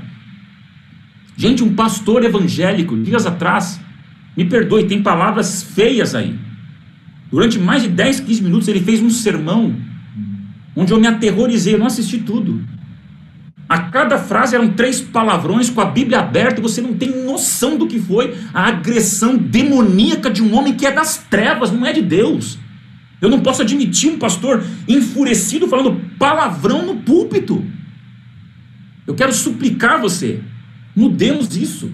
Gente, 1.35 1.63
um 1.63 1.73
pastor 1.73 2.23
evangélico, 2.23 2.95
dias 2.97 3.25
atrás, 3.25 3.79
me 4.37 4.45
perdoe, 4.45 4.85
tem 4.85 5.01
palavras 5.01 5.63
feias 5.63 6.13
aí. 6.13 6.37
Durante 7.31 7.57
mais 7.57 7.81
de 7.81 7.89
10, 7.89 8.19
15 8.21 8.43
minutos 8.43 8.67
ele 8.67 8.79
fez 8.79 9.01
um 9.01 9.09
sermão 9.09 9.75
onde 10.75 10.91
eu 10.91 10.99
me 10.99 11.07
aterrorizei, 11.07 11.73
eu 11.73 11.79
não 11.79 11.87
assisti 11.87 12.19
tudo. 12.19 12.61
A 13.67 13.79
cada 13.79 14.19
frase 14.19 14.55
eram 14.55 14.69
três 14.69 15.01
palavrões 15.01 15.69
com 15.69 15.81
a 15.81 15.85
Bíblia 15.85 16.19
aberta, 16.19 16.61
você 16.61 16.81
não 16.81 16.93
tem 16.93 17.23
noção 17.23 17.77
do 17.77 17.87
que 17.87 17.99
foi 17.99 18.35
a 18.53 18.67
agressão 18.67 19.37
demoníaca 19.37 20.29
de 20.29 20.43
um 20.43 20.55
homem 20.55 20.75
que 20.75 20.85
é 20.85 20.91
das 20.91 21.17
trevas, 21.17 21.71
não 21.71 21.85
é 21.85 21.93
de 21.93 22.01
Deus. 22.01 22.59
Eu 23.21 23.29
não 23.29 23.39
posso 23.39 23.61
admitir 23.61 24.11
um 24.11 24.19
pastor 24.19 24.63
enfurecido 24.87 25.67
falando 25.67 25.99
palavrão 26.19 26.85
no 26.85 26.97
púlpito. 26.97 27.65
Eu 29.07 29.15
quero 29.15 29.33
suplicar 29.33 29.99
você, 29.99 30.41
Mudemos 30.95 31.55
isso. 31.55 31.91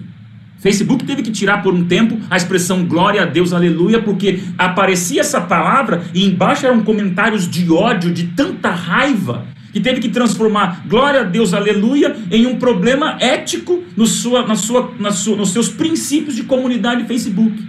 Facebook 0.60 1.04
teve 1.04 1.22
que 1.22 1.30
tirar 1.30 1.62
por 1.62 1.72
um 1.72 1.86
tempo 1.86 2.18
a 2.28 2.36
expressão 2.36 2.84
glória 2.84 3.22
a 3.22 3.24
Deus, 3.24 3.52
aleluia, 3.52 4.02
porque 4.02 4.40
aparecia 4.58 5.22
essa 5.22 5.40
palavra 5.40 6.02
e 6.12 6.26
embaixo 6.26 6.66
eram 6.66 6.82
comentários 6.82 7.48
de 7.48 7.70
ódio, 7.72 8.12
de 8.12 8.24
tanta 8.28 8.70
raiva, 8.70 9.46
que 9.72 9.80
teve 9.80 10.00
que 10.00 10.10
transformar 10.10 10.82
glória 10.86 11.22
a 11.22 11.24
Deus, 11.24 11.54
aleluia, 11.54 12.14
em 12.30 12.46
um 12.46 12.56
problema 12.56 13.16
ético 13.20 13.82
no 13.96 14.06
sua, 14.06 14.46
na 14.46 14.54
sua, 14.54 14.92
na 14.98 15.10
sua, 15.10 15.36
nos 15.36 15.50
seus 15.50 15.70
princípios 15.70 16.36
de 16.36 16.42
comunidade 16.42 17.04
Facebook. 17.04 17.66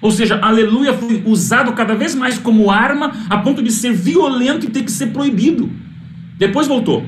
Ou 0.00 0.10
seja, 0.10 0.40
aleluia 0.42 0.94
foi 0.94 1.22
usado 1.24 1.72
cada 1.74 1.94
vez 1.94 2.14
mais 2.14 2.38
como 2.38 2.70
arma 2.72 3.12
a 3.30 3.38
ponto 3.38 3.62
de 3.62 3.70
ser 3.70 3.92
violento 3.92 4.66
e 4.66 4.70
ter 4.70 4.82
que 4.82 4.90
ser 4.90 5.08
proibido. 5.08 5.70
Depois 6.36 6.66
voltou. 6.66 7.06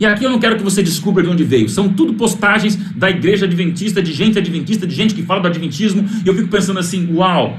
E 0.00 0.06
aqui 0.06 0.24
eu 0.24 0.30
não 0.30 0.38
quero 0.38 0.56
que 0.56 0.62
você 0.62 0.82
descubra 0.82 1.22
de 1.22 1.28
onde 1.28 1.42
veio. 1.42 1.68
São 1.68 1.88
tudo 1.88 2.14
postagens 2.14 2.76
da 2.94 3.10
igreja 3.10 3.46
adventista, 3.46 4.00
de 4.00 4.12
gente 4.12 4.38
adventista, 4.38 4.86
de 4.86 4.94
gente 4.94 5.14
que 5.14 5.22
fala 5.22 5.40
do 5.40 5.48
adventismo. 5.48 6.08
E 6.24 6.28
eu 6.28 6.34
fico 6.34 6.48
pensando 6.48 6.78
assim: 6.78 7.12
uau! 7.14 7.58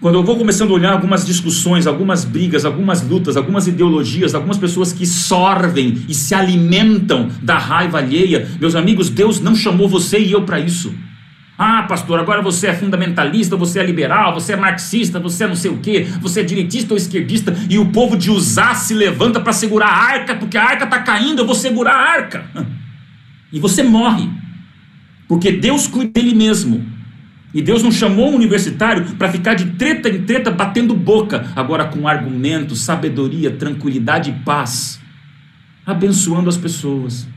Quando 0.00 0.16
eu 0.16 0.22
vou 0.22 0.36
começando 0.36 0.70
a 0.72 0.74
olhar 0.74 0.92
algumas 0.92 1.24
discussões, 1.24 1.86
algumas 1.86 2.24
brigas, 2.26 2.66
algumas 2.66 3.00
lutas, 3.00 3.38
algumas 3.38 3.66
ideologias, 3.66 4.34
algumas 4.34 4.58
pessoas 4.58 4.92
que 4.92 5.06
sorvem 5.06 6.02
e 6.06 6.12
se 6.12 6.34
alimentam 6.34 7.30
da 7.40 7.56
raiva 7.56 7.98
alheia, 7.98 8.46
meus 8.60 8.74
amigos, 8.74 9.08
Deus 9.08 9.40
não 9.40 9.56
chamou 9.56 9.88
você 9.88 10.18
e 10.18 10.32
eu 10.32 10.42
para 10.42 10.60
isso. 10.60 10.92
Ah, 11.56 11.84
pastor, 11.84 12.18
agora 12.18 12.42
você 12.42 12.66
é 12.66 12.74
fundamentalista, 12.74 13.56
você 13.56 13.78
é 13.78 13.84
liberal, 13.84 14.34
você 14.34 14.54
é 14.54 14.56
marxista, 14.56 15.20
você 15.20 15.44
é 15.44 15.46
não 15.46 15.54
sei 15.54 15.70
o 15.70 15.78
quê, 15.78 16.06
você 16.20 16.40
é 16.40 16.42
direitista 16.42 16.92
ou 16.92 16.98
esquerdista, 16.98 17.54
e 17.70 17.78
o 17.78 17.92
povo 17.92 18.16
de 18.16 18.28
usar 18.28 18.74
se 18.74 18.92
levanta 18.92 19.38
para 19.38 19.52
segurar 19.52 19.86
a 19.86 19.96
arca, 19.96 20.34
porque 20.34 20.58
a 20.58 20.64
arca 20.64 20.84
está 20.84 20.98
caindo, 20.98 21.42
eu 21.42 21.46
vou 21.46 21.54
segurar 21.54 21.94
a 21.94 22.10
arca. 22.12 22.44
E 23.52 23.60
você 23.60 23.84
morre, 23.84 24.28
porque 25.28 25.52
Deus 25.52 25.86
cuida 25.86 26.10
dele 26.10 26.34
mesmo. 26.34 26.84
E 27.54 27.62
Deus 27.62 27.84
não 27.84 27.92
chamou 27.92 28.32
um 28.32 28.34
universitário 28.34 29.14
para 29.14 29.30
ficar 29.30 29.54
de 29.54 29.66
treta 29.76 30.08
em 30.08 30.22
treta 30.24 30.50
batendo 30.50 30.92
boca, 30.92 31.46
agora 31.54 31.84
com 31.84 32.08
argumento, 32.08 32.74
sabedoria, 32.74 33.52
tranquilidade 33.52 34.30
e 34.30 34.44
paz, 34.44 35.00
abençoando 35.86 36.48
as 36.48 36.56
pessoas. 36.56 37.28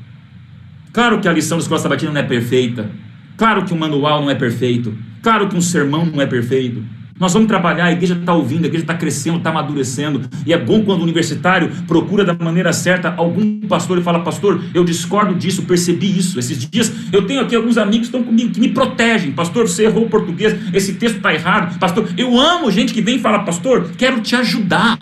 Claro 0.91 1.21
que 1.21 1.27
a 1.27 1.31
lição 1.31 1.59
da 1.59 1.61
escola 1.61 1.79
sabatina 1.79 2.11
não 2.11 2.19
é 2.19 2.23
perfeita. 2.23 2.89
Claro 3.37 3.63
que 3.63 3.73
um 3.73 3.77
manual 3.77 4.21
não 4.21 4.31
é 4.31 4.35
perfeito. 4.35 4.97
Claro 5.21 5.47
que 5.47 5.55
um 5.55 5.61
sermão 5.61 6.05
não 6.05 6.19
é 6.19 6.25
perfeito. 6.25 6.83
Nós 7.19 7.33
vamos 7.33 7.47
trabalhar, 7.47 7.85
a 7.85 7.91
igreja 7.91 8.13
está 8.13 8.33
ouvindo, 8.33 8.65
a 8.65 8.67
igreja 8.67 8.83
está 8.83 8.93
crescendo, 8.93 9.37
está 9.37 9.49
amadurecendo. 9.49 10.21
E 10.45 10.53
é 10.53 10.57
bom 10.57 10.83
quando 10.83 10.99
o 10.99 11.03
universitário 11.03 11.69
procura 11.87 12.23
da 12.23 12.33
maneira 12.33 12.71
certa 12.71 13.13
algum 13.15 13.61
pastor 13.61 13.97
e 13.97 14.03
fala: 14.03 14.19
Pastor, 14.19 14.63
eu 14.73 14.83
discordo 14.83 15.33
disso, 15.33 15.63
percebi 15.63 16.17
isso. 16.17 16.37
Esses 16.37 16.67
dias 16.69 16.93
eu 17.11 17.25
tenho 17.25 17.41
aqui 17.41 17.55
alguns 17.55 17.77
amigos 17.77 18.09
que 18.09 18.15
estão 18.15 18.23
comigo, 18.23 18.51
que 18.51 18.59
me 18.59 18.69
protegem. 18.69 19.31
Pastor, 19.31 19.67
você 19.67 19.85
errou 19.85 20.05
o 20.05 20.09
português, 20.09 20.55
esse 20.73 20.93
texto 20.93 21.17
está 21.17 21.33
errado. 21.33 21.79
Pastor, 21.79 22.07
eu 22.15 22.39
amo 22.39 22.71
gente 22.71 22.93
que 22.93 23.01
vem 23.01 23.15
e 23.15 23.19
fala: 23.19 23.39
Pastor, 23.39 23.89
quero 23.97 24.21
te 24.21 24.35
ajudar. 24.35 24.97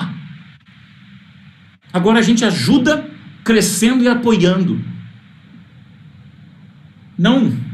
Agora 1.91 2.19
a 2.19 2.21
gente 2.21 2.45
ajuda 2.45 3.09
crescendo 3.43 4.03
e 4.03 4.07
apoiando. 4.07 4.79
Não 7.17 7.64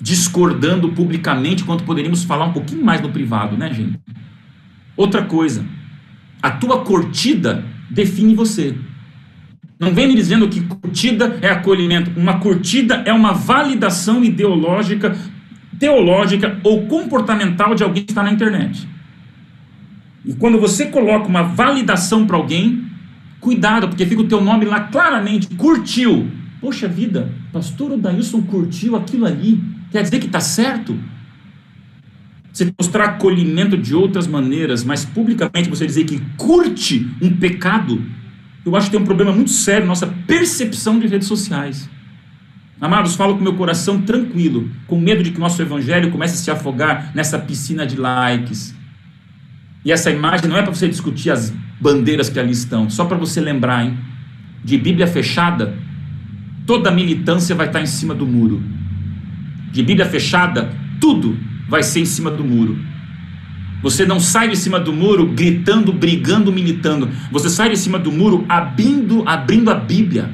discordando 0.00 0.90
publicamente, 0.90 1.64
quanto 1.64 1.84
poderíamos 1.84 2.24
falar 2.24 2.46
um 2.46 2.52
pouquinho 2.52 2.84
mais 2.84 3.00
no 3.00 3.10
privado, 3.10 3.56
né, 3.56 3.72
gente? 3.72 3.98
Outra 4.96 5.22
coisa, 5.24 5.64
a 6.42 6.50
tua 6.50 6.84
curtida 6.84 7.64
define 7.90 8.34
você. 8.34 8.74
Não 9.78 9.94
vem 9.94 10.08
me 10.08 10.14
dizendo 10.14 10.48
que 10.48 10.60
curtida 10.60 11.38
é 11.40 11.50
acolhimento. 11.50 12.10
Uma 12.16 12.40
curtida 12.40 13.02
é 13.04 13.12
uma 13.12 13.32
validação 13.32 14.24
ideológica, 14.24 15.16
teológica 15.78 16.58
ou 16.64 16.86
comportamental 16.86 17.74
de 17.74 17.84
alguém 17.84 18.04
que 18.04 18.10
está 18.10 18.22
na 18.22 18.32
internet. 18.32 18.88
E 20.24 20.34
quando 20.34 20.58
você 20.58 20.86
coloca 20.86 21.28
uma 21.28 21.42
validação 21.42 22.26
para 22.26 22.36
alguém, 22.36 22.84
cuidado, 23.40 23.88
porque 23.88 24.04
fica 24.04 24.22
o 24.22 24.28
teu 24.28 24.40
nome 24.40 24.64
lá 24.64 24.80
claramente, 24.80 25.46
curtiu. 25.56 26.28
Poxa 26.60 26.88
vida, 26.88 27.32
pastor 27.52 27.92
Odailson 27.92 28.42
curtiu 28.42 28.96
aquilo 28.96 29.26
ali. 29.26 29.77
Quer 29.90 30.02
dizer 30.02 30.18
que 30.18 30.26
está 30.26 30.40
certo? 30.40 30.98
Você 32.52 32.72
mostrar 32.78 33.04
acolhimento 33.04 33.76
de 33.76 33.94
outras 33.94 34.26
maneiras, 34.26 34.82
mas 34.84 35.04
publicamente 35.04 35.68
você 35.68 35.86
dizer 35.86 36.04
que 36.04 36.20
curte 36.36 37.08
um 37.22 37.34
pecado, 37.36 38.04
eu 38.64 38.74
acho 38.74 38.86
que 38.86 38.92
tem 38.92 39.00
um 39.00 39.06
problema 39.06 39.32
muito 39.32 39.50
sério 39.50 39.86
nossa 39.86 40.06
percepção 40.06 40.98
de 40.98 41.06
redes 41.06 41.28
sociais. 41.28 41.88
Amados, 42.80 43.16
falo 43.16 43.36
com 43.36 43.42
meu 43.42 43.54
coração 43.54 44.02
tranquilo, 44.02 44.70
com 44.86 45.00
medo 45.00 45.22
de 45.22 45.32
que 45.32 45.40
nosso 45.40 45.60
evangelho 45.60 46.10
comece 46.10 46.34
a 46.34 46.36
se 46.36 46.50
afogar 46.50 47.10
nessa 47.14 47.38
piscina 47.38 47.86
de 47.86 47.96
likes. 47.96 48.74
E 49.84 49.90
essa 49.90 50.10
imagem 50.10 50.48
não 50.48 50.56
é 50.56 50.62
para 50.62 50.72
você 50.72 50.88
discutir 50.88 51.30
as 51.30 51.52
bandeiras 51.80 52.28
que 52.28 52.38
ali 52.38 52.52
estão. 52.52 52.88
Só 52.90 53.04
para 53.04 53.16
você 53.16 53.40
lembrar, 53.40 53.84
hein? 53.84 53.98
De 54.64 54.76
Bíblia 54.76 55.06
fechada, 55.06 55.76
toda 56.66 56.90
militância 56.90 57.54
vai 57.54 57.66
estar 57.66 57.80
em 57.80 57.86
cima 57.86 58.14
do 58.14 58.26
muro. 58.26 58.62
De 59.72 59.82
Bíblia 59.82 60.06
fechada, 60.06 60.70
tudo 61.00 61.36
vai 61.68 61.82
ser 61.82 62.00
em 62.00 62.04
cima 62.04 62.30
do 62.30 62.44
muro. 62.44 62.78
Você 63.82 64.04
não 64.04 64.18
sai 64.18 64.48
de 64.48 64.56
cima 64.56 64.80
do 64.80 64.92
muro 64.92 65.26
gritando, 65.26 65.92
brigando, 65.92 66.52
militando. 66.52 67.08
Você 67.30 67.48
sai 67.48 67.70
de 67.70 67.76
cima 67.76 67.98
do 67.98 68.10
muro 68.10 68.44
abrindo, 68.48 69.22
abrindo 69.26 69.70
a 69.70 69.74
Bíblia. 69.74 70.30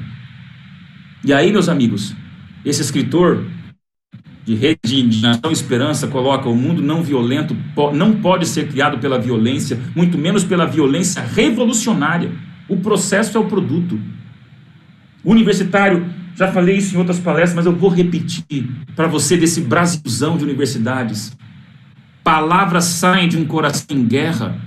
E 1.23 1.33
aí, 1.33 1.53
meus 1.53 1.69
amigos, 1.69 2.15
esse 2.65 2.81
escritor 2.81 3.45
de 4.45 4.55
Rede 4.55 5.03
de 5.03 5.27
e 5.27 5.53
Esperança 5.53 6.07
coloca: 6.07 6.49
o 6.49 6.57
mundo 6.57 6.83
não 6.83 7.03
violento 7.03 7.57
não 7.95 8.15
pode 8.21 8.47
ser 8.47 8.69
criado 8.69 8.99
pela 8.99 9.19
violência, 9.19 9.79
muito 9.95 10.19
menos 10.19 10.45
pela 10.45 10.67
violência 10.67 11.23
revolucionária. 11.23 12.33
O 12.69 12.77
processo 12.79 13.37
é 13.37 13.41
o 13.41 13.47
produto. 13.47 13.99
O 15.23 15.31
universitário, 15.31 16.07
já 16.35 16.51
falei 16.51 16.77
isso 16.77 16.95
em 16.95 16.99
outras 16.99 17.19
palestras, 17.19 17.55
mas 17.55 17.67
eu 17.67 17.75
vou 17.75 17.91
repetir 17.91 18.69
para 18.97 19.07
você 19.07 19.37
desse 19.37 19.61
Brasilzão 19.61 20.37
de 20.37 20.45
universidades. 20.45 21.37
Palavras 22.25 22.85
saem 22.85 23.29
de 23.29 23.37
um 23.37 23.45
coração 23.45 23.97
em 23.97 24.05
guerra, 24.05 24.59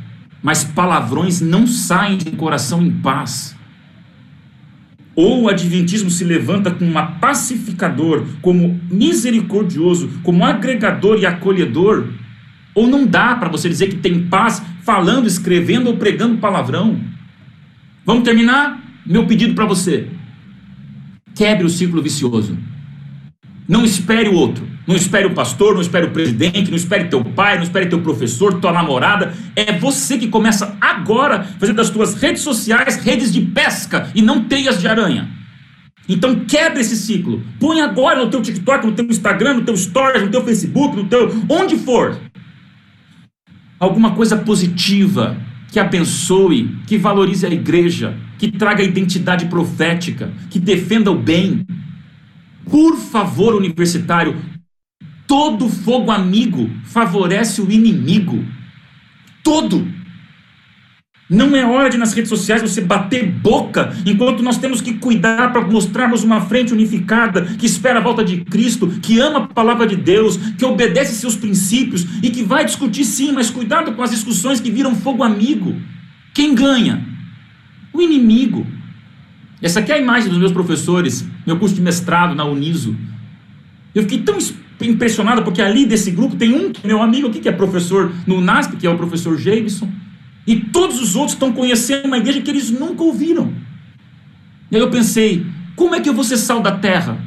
mas 0.42 0.64
palavrões 0.64 1.42
não 1.42 1.68
saem 1.68 2.18
de 2.18 2.30
um 2.30 2.36
coração 2.36 2.82
em 2.82 2.92
paz. 2.92 3.56
Ou 5.16 5.44
o 5.44 5.50
adventismo 5.50 6.12
se 6.12 6.24
levanta 6.24 6.72
como 6.72 6.90
uma 6.90 7.14
pacificador, 7.14 8.24
como 8.42 8.80
misericordioso, 8.90 10.10
como 10.24 10.46
agregador 10.46 11.18
e 11.18 11.26
acolhedor, 11.26 12.10
ou 12.76 12.88
não 12.88 13.06
dá 13.06 13.36
para 13.36 13.50
você 13.50 13.68
dizer 13.68 13.88
que 13.88 13.96
tem 13.96 14.28
paz 14.28 14.62
falando, 14.84 15.28
escrevendo 15.28 15.88
ou 15.88 15.98
pregando 15.98 16.38
palavrão. 16.38 17.02
Vamos 18.06 18.24
terminar? 18.24 18.80
Meu 19.04 19.26
pedido 19.26 19.56
para 19.56 19.66
você: 19.66 20.08
quebre 21.38 21.66
o 21.66 21.70
ciclo 21.70 22.02
vicioso. 22.02 22.58
Não 23.68 23.86
espere 23.86 24.30
o 24.30 24.34
outro. 24.34 24.68
Não 24.88 24.96
espere 24.96 25.28
o 25.28 25.34
pastor, 25.34 25.74
não 25.76 25.82
espere 25.82 26.08
o 26.08 26.12
presidente, 26.12 26.70
não 26.70 26.78
espere 26.78 27.10
teu 27.10 27.24
pai, 27.24 27.58
não 27.58 27.64
espere 27.64 27.88
teu 27.88 28.02
professor, 28.02 28.54
tua 28.62 28.72
namorada. 28.72 29.34
É 29.54 29.74
você 29.74 30.18
que 30.18 30.30
começa 30.30 30.78
agora 30.80 31.42
a 31.42 31.44
fazer 31.44 31.74
das 31.74 31.90
tuas 31.90 32.16
redes 32.16 32.42
sociais 32.42 32.96
redes 32.96 33.34
de 33.34 33.42
pesca 33.42 34.10
e 34.16 34.22
não 34.22 34.46
teias 34.46 34.80
de 34.80 34.88
aranha. 34.88 35.30
Então 36.08 36.46
quebra 36.46 36.80
esse 36.80 36.96
ciclo. 36.96 37.44
Põe 37.60 37.82
agora 37.82 38.24
no 38.24 38.32
teu 38.32 38.42
TikTok, 38.42 38.86
no 38.86 38.94
teu 38.94 39.06
Instagram, 39.06 39.56
no 39.56 39.64
teu 39.64 39.76
Stories, 39.76 40.24
no 40.24 40.30
teu 40.30 40.44
Facebook, 40.46 40.96
no 40.96 41.04
teu 41.04 41.36
onde 41.50 41.76
for. 41.76 42.18
Alguma 43.78 44.12
coisa 44.12 44.38
positiva 44.38 45.38
que 45.72 45.80
abençoe, 45.80 46.76
que 46.88 46.98
valorize 46.98 47.46
a 47.46 47.50
igreja, 47.50 48.18
que 48.38 48.52
traga 48.52 48.84
identidade 48.84 49.46
profética, 49.48 50.32
que 50.50 50.60
defenda 50.60 51.12
o 51.12 51.18
bem. 51.18 51.66
Por 52.66 52.98
favor, 52.98 53.56
universitário, 53.56 54.36
todo 55.26 55.70
fogo 55.70 56.12
amigo 56.12 56.70
favorece 56.86 57.62
o 57.62 57.72
inimigo. 57.72 58.44
Todo. 59.44 59.88
Não 61.30 61.54
é 61.58 61.66
hora 61.66 61.90
de 61.90 61.98
nas 61.98 62.14
redes 62.14 62.30
sociais 62.30 62.62
você 62.62 62.80
bater 62.80 63.30
boca, 63.30 63.94
enquanto 64.06 64.42
nós 64.42 64.58
temos 64.58 64.80
que 64.80 64.94
cuidar 64.94 65.52
para 65.52 65.62
mostrarmos 65.62 66.24
uma 66.24 66.40
frente 66.40 66.72
unificada, 66.72 67.42
que 67.42 67.66
espera 67.66 68.00
a 68.00 68.02
volta 68.02 68.24
de 68.24 68.46
Cristo, 68.46 68.88
que 69.02 69.20
ama 69.20 69.40
a 69.40 69.48
palavra 69.48 69.86
de 69.86 69.98
Deus, 69.98 70.38
que 70.58 70.64
obedece 70.64 71.16
seus 71.16 71.36
princípios 71.36 72.08
e 72.24 72.30
que 72.30 72.44
vai 72.44 72.64
discutir 72.64 73.04
sim, 73.04 73.34
mas 73.34 73.50
cuidado 73.50 73.92
com 73.92 74.02
as 74.02 74.12
discussões 74.12 74.62
que 74.62 74.72
viram 74.72 74.96
fogo 74.96 75.22
amigo. 75.22 75.76
Quem 76.34 76.56
ganha? 76.56 77.06
O 77.92 78.02
inimigo. 78.02 78.66
Essa 79.62 79.82
aqui 79.82 79.92
é 79.92 79.96
a 79.96 80.00
imagem 80.00 80.30
dos 80.30 80.38
meus 80.38 80.54
professores, 80.54 81.28
meu 81.46 81.58
curso 81.58 81.76
de 81.76 81.82
mestrado 81.82 82.36
na 82.36 82.46
Uniso. 82.46 82.96
Eu 83.94 84.04
fiquei 84.04 84.20
tão 84.20 84.38
impressionado 84.82 85.44
porque 85.44 85.62
ali 85.62 85.86
desse 85.86 86.12
grupo 86.12 86.38
tem 86.38 86.54
um 86.54 86.72
meu 86.86 87.02
amigo 87.02 87.28
aqui 87.28 87.40
que 87.40 87.50
é 87.50 87.52
professor 87.52 88.14
no 88.26 88.40
NASP, 88.40 88.78
que 88.78 88.88
é 88.88 88.90
o 88.90 88.96
professor 88.96 89.38
Jameson, 89.38 89.92
e 90.48 90.56
todos 90.56 91.02
os 91.02 91.16
outros 91.16 91.34
estão 91.34 91.52
conhecendo 91.52 92.06
uma 92.06 92.18
igreja 92.18 92.42
que 92.42 92.50
eles 92.50 92.72
nunca 92.72 93.04
ouviram. 93.04 93.54
E 94.72 94.78
aí 94.78 94.82
eu 94.82 94.90
pensei, 94.90 95.46
como 95.76 95.94
é 95.94 96.00
que 96.00 96.08
eu 96.08 96.14
vou 96.14 96.24
ser 96.24 96.38
sal 96.38 96.62
da 96.62 96.72
terra? 96.72 97.20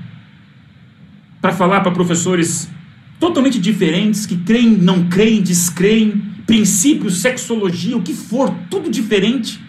Para 1.40 1.52
falar 1.52 1.82
para 1.82 1.92
professores 1.92 2.70
totalmente 3.18 3.60
diferentes, 3.60 4.24
que 4.24 4.36
creem, 4.38 4.70
não 4.70 5.08
creem, 5.08 5.42
descreem, 5.42 6.22
princípios, 6.46 7.18
sexologia, 7.18 7.96
o 7.96 8.02
que 8.02 8.14
for, 8.14 8.52
tudo 8.70 8.90
diferente. 8.90 9.60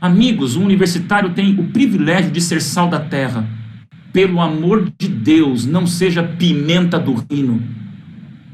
Amigos, 0.00 0.56
o 0.56 0.62
universitário 0.62 1.34
tem 1.34 1.58
o 1.58 1.68
privilégio 1.68 2.30
de 2.30 2.40
ser 2.40 2.62
sal 2.62 2.88
da 2.88 3.00
terra. 3.00 3.46
Pelo 4.12 4.40
amor 4.40 4.90
de 4.98 5.08
Deus, 5.08 5.66
não 5.66 5.86
seja 5.86 6.22
pimenta 6.22 6.98
do 6.98 7.14
reino. 7.28 7.62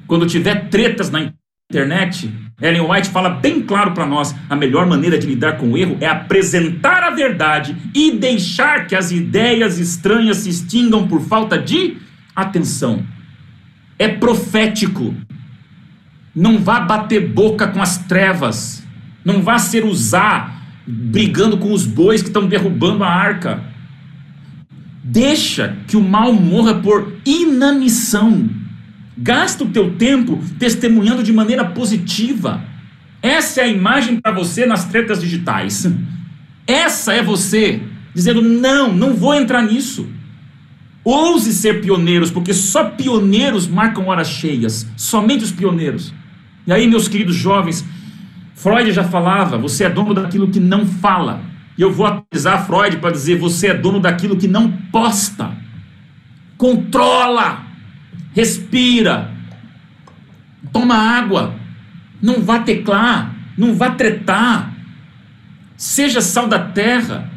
Quando 0.06 0.26
tiver 0.26 0.68
tretas 0.68 1.10
na 1.10 1.30
internet, 1.70 2.30
Ellen 2.61 2.90
White 2.90 3.11
fala 3.11 3.28
bem 3.28 3.61
claro 3.62 3.92
para 3.92 4.07
nós: 4.07 4.34
a 4.48 4.57
melhor 4.57 4.86
maneira 4.86 5.18
de 5.18 5.26
lidar 5.26 5.59
com 5.59 5.72
o 5.72 5.78
erro 5.78 5.98
é 6.00 6.07
apresentar 6.07 7.02
a 7.02 7.11
verdade 7.11 7.76
e 7.94 8.12
deixar 8.12 8.86
que 8.86 8.94
as 8.94 9.12
ideias 9.12 9.78
estranhas 9.78 10.38
se 10.38 10.48
extingam 10.48 11.07
por 11.07 11.20
falta 11.20 11.59
de 11.59 11.98
atenção. 12.34 13.04
É 13.98 14.09
profético. 14.09 15.14
Não 16.34 16.59
vá 16.59 16.80
bater 16.80 17.28
boca 17.28 17.68
com 17.68 17.80
as 17.80 17.98
trevas. 17.98 18.82
Não 19.24 19.42
vá 19.42 19.59
ser 19.59 19.84
usar 19.84 20.62
brigando 20.86 21.59
com 21.59 21.72
os 21.72 21.84
bois 21.84 22.22
que 22.22 22.28
estão 22.28 22.46
derrubando 22.46 23.02
a 23.02 23.09
arca. 23.09 23.64
Deixa 25.02 25.76
que 25.86 25.96
o 25.96 26.02
mal 26.02 26.32
morra 26.32 26.74
por 26.74 27.12
inanição. 27.24 28.48
Gasta 29.16 29.64
o 29.64 29.68
teu 29.68 29.94
tempo 29.94 30.42
testemunhando 30.58 31.22
de 31.22 31.32
maneira 31.32 31.64
positiva. 31.64 32.62
Essa 33.22 33.62
é 33.62 33.64
a 33.64 33.68
imagem 33.68 34.20
para 34.20 34.32
você 34.32 34.66
nas 34.66 34.84
tretas 34.84 35.20
digitais. 35.20 35.90
Essa 36.66 37.14
é 37.14 37.22
você 37.22 37.80
dizendo: 38.14 38.42
não, 38.42 38.92
não 38.92 39.14
vou 39.14 39.34
entrar 39.34 39.62
nisso. 39.62 40.08
Ouse 41.02 41.52
ser 41.52 41.80
pioneiros, 41.80 42.30
porque 42.30 42.52
só 42.52 42.84
pioneiros 42.84 43.66
marcam 43.66 44.08
horas 44.08 44.28
cheias. 44.28 44.86
Somente 44.96 45.44
os 45.44 45.52
pioneiros. 45.52 46.12
E 46.66 46.72
aí, 46.72 46.88
meus 46.88 47.06
queridos 47.06 47.36
jovens, 47.36 47.84
Freud 48.54 48.90
já 48.92 49.04
falava: 49.04 49.56
você 49.56 49.84
é 49.84 49.90
dono 49.90 50.12
daquilo 50.12 50.48
que 50.48 50.58
não 50.58 50.84
fala. 50.84 51.42
E 51.78 51.82
eu 51.82 51.92
vou 51.92 52.06
atualizar 52.06 52.66
Freud 52.66 52.96
para 52.96 53.12
dizer: 53.12 53.38
você 53.38 53.68
é 53.68 53.74
dono 53.74 54.00
daquilo 54.00 54.36
que 54.36 54.48
não 54.48 54.70
posta. 54.90 55.52
Controla, 56.56 57.65
respira, 58.37 59.32
toma 60.70 60.95
água, 60.95 61.55
não 62.20 62.43
vá 62.43 62.59
teclar, 62.59 63.34
não 63.57 63.74
vá 63.74 63.93
tretar. 63.93 64.76
Seja 65.74 66.20
sal 66.20 66.47
da 66.47 66.59
terra, 66.59 67.30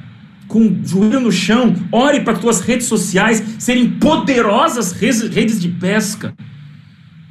com 0.45 0.59
o 0.59 0.81
joelho 0.85 1.21
no 1.21 1.31
chão, 1.31 1.73
ore 1.89 2.19
para 2.19 2.37
tuas 2.37 2.59
redes 2.59 2.87
sociais 2.87 3.41
serem 3.57 3.91
poderosas 3.91 4.91
redes 4.91 5.61
de 5.61 5.69
pesca. 5.69 6.35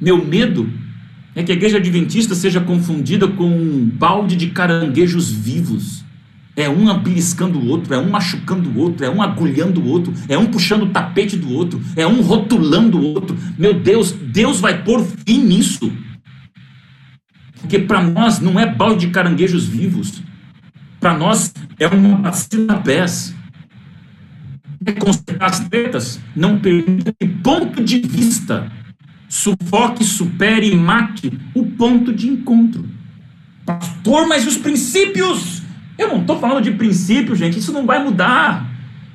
Meu 0.01 0.25
medo 0.25 0.67
é 1.35 1.43
que 1.43 1.51
a 1.51 1.55
igreja 1.55 1.77
adventista 1.77 2.33
seja 2.33 2.59
confundida 2.59 3.27
com 3.27 3.45
um 3.45 3.85
balde 3.85 4.35
de 4.35 4.47
caranguejos 4.47 5.29
vivos. 5.29 6.03
É 6.55 6.67
um 6.67 6.93
beliscando 6.99 7.57
o 7.57 7.67
outro, 7.67 7.93
é 7.93 7.97
um 7.97 8.09
machucando 8.09 8.69
o 8.69 8.77
outro, 8.77 9.05
é 9.05 9.09
um 9.09 9.21
agulhando 9.21 9.81
o 9.81 9.87
outro, 9.87 10.13
é 10.27 10.37
um 10.37 10.47
puxando 10.47 10.83
o 10.83 10.89
tapete 10.89 11.37
do 11.37 11.53
outro, 11.53 11.81
é 11.95 12.05
um 12.05 12.21
rotulando 12.21 12.99
o 12.99 13.13
outro. 13.13 13.37
Meu 13.57 13.73
Deus, 13.73 14.11
Deus 14.11 14.59
vai 14.59 14.83
pôr 14.83 15.05
fim 15.25 15.43
nisso. 15.43 15.91
Porque 17.61 17.79
para 17.79 18.01
nós 18.01 18.39
não 18.39 18.59
é 18.59 18.65
balde 18.65 19.05
de 19.05 19.11
caranguejos 19.11 19.65
vivos. 19.65 20.21
Para 20.99 21.17
nós 21.17 21.53
é 21.79 21.87
uma 21.87 22.17
vacina 22.17 22.77
pés. 22.77 23.33
Consertar 24.99 25.49
as 25.49 25.59
tretas 25.59 26.19
não 26.35 26.57
permite 26.57 27.13
ponto 27.43 27.83
de 27.83 27.99
vista 27.99 28.71
sufoque, 29.29 30.03
supere 30.03 30.71
e 30.71 30.75
mate 30.75 31.31
o 31.53 31.65
ponto 31.65 32.11
de 32.11 32.27
encontro. 32.27 32.89
Pastor, 33.65 34.27
mas 34.27 34.47
os 34.47 34.57
princípios? 34.57 35.58
Eu 35.99 36.07
não 36.07 36.21
estou 36.21 36.39
falando 36.39 36.63
de 36.63 36.71
princípios, 36.71 37.37
gente, 37.37 37.59
isso 37.59 37.73
não 37.73 37.85
vai 37.85 38.01
mudar. 38.01 38.65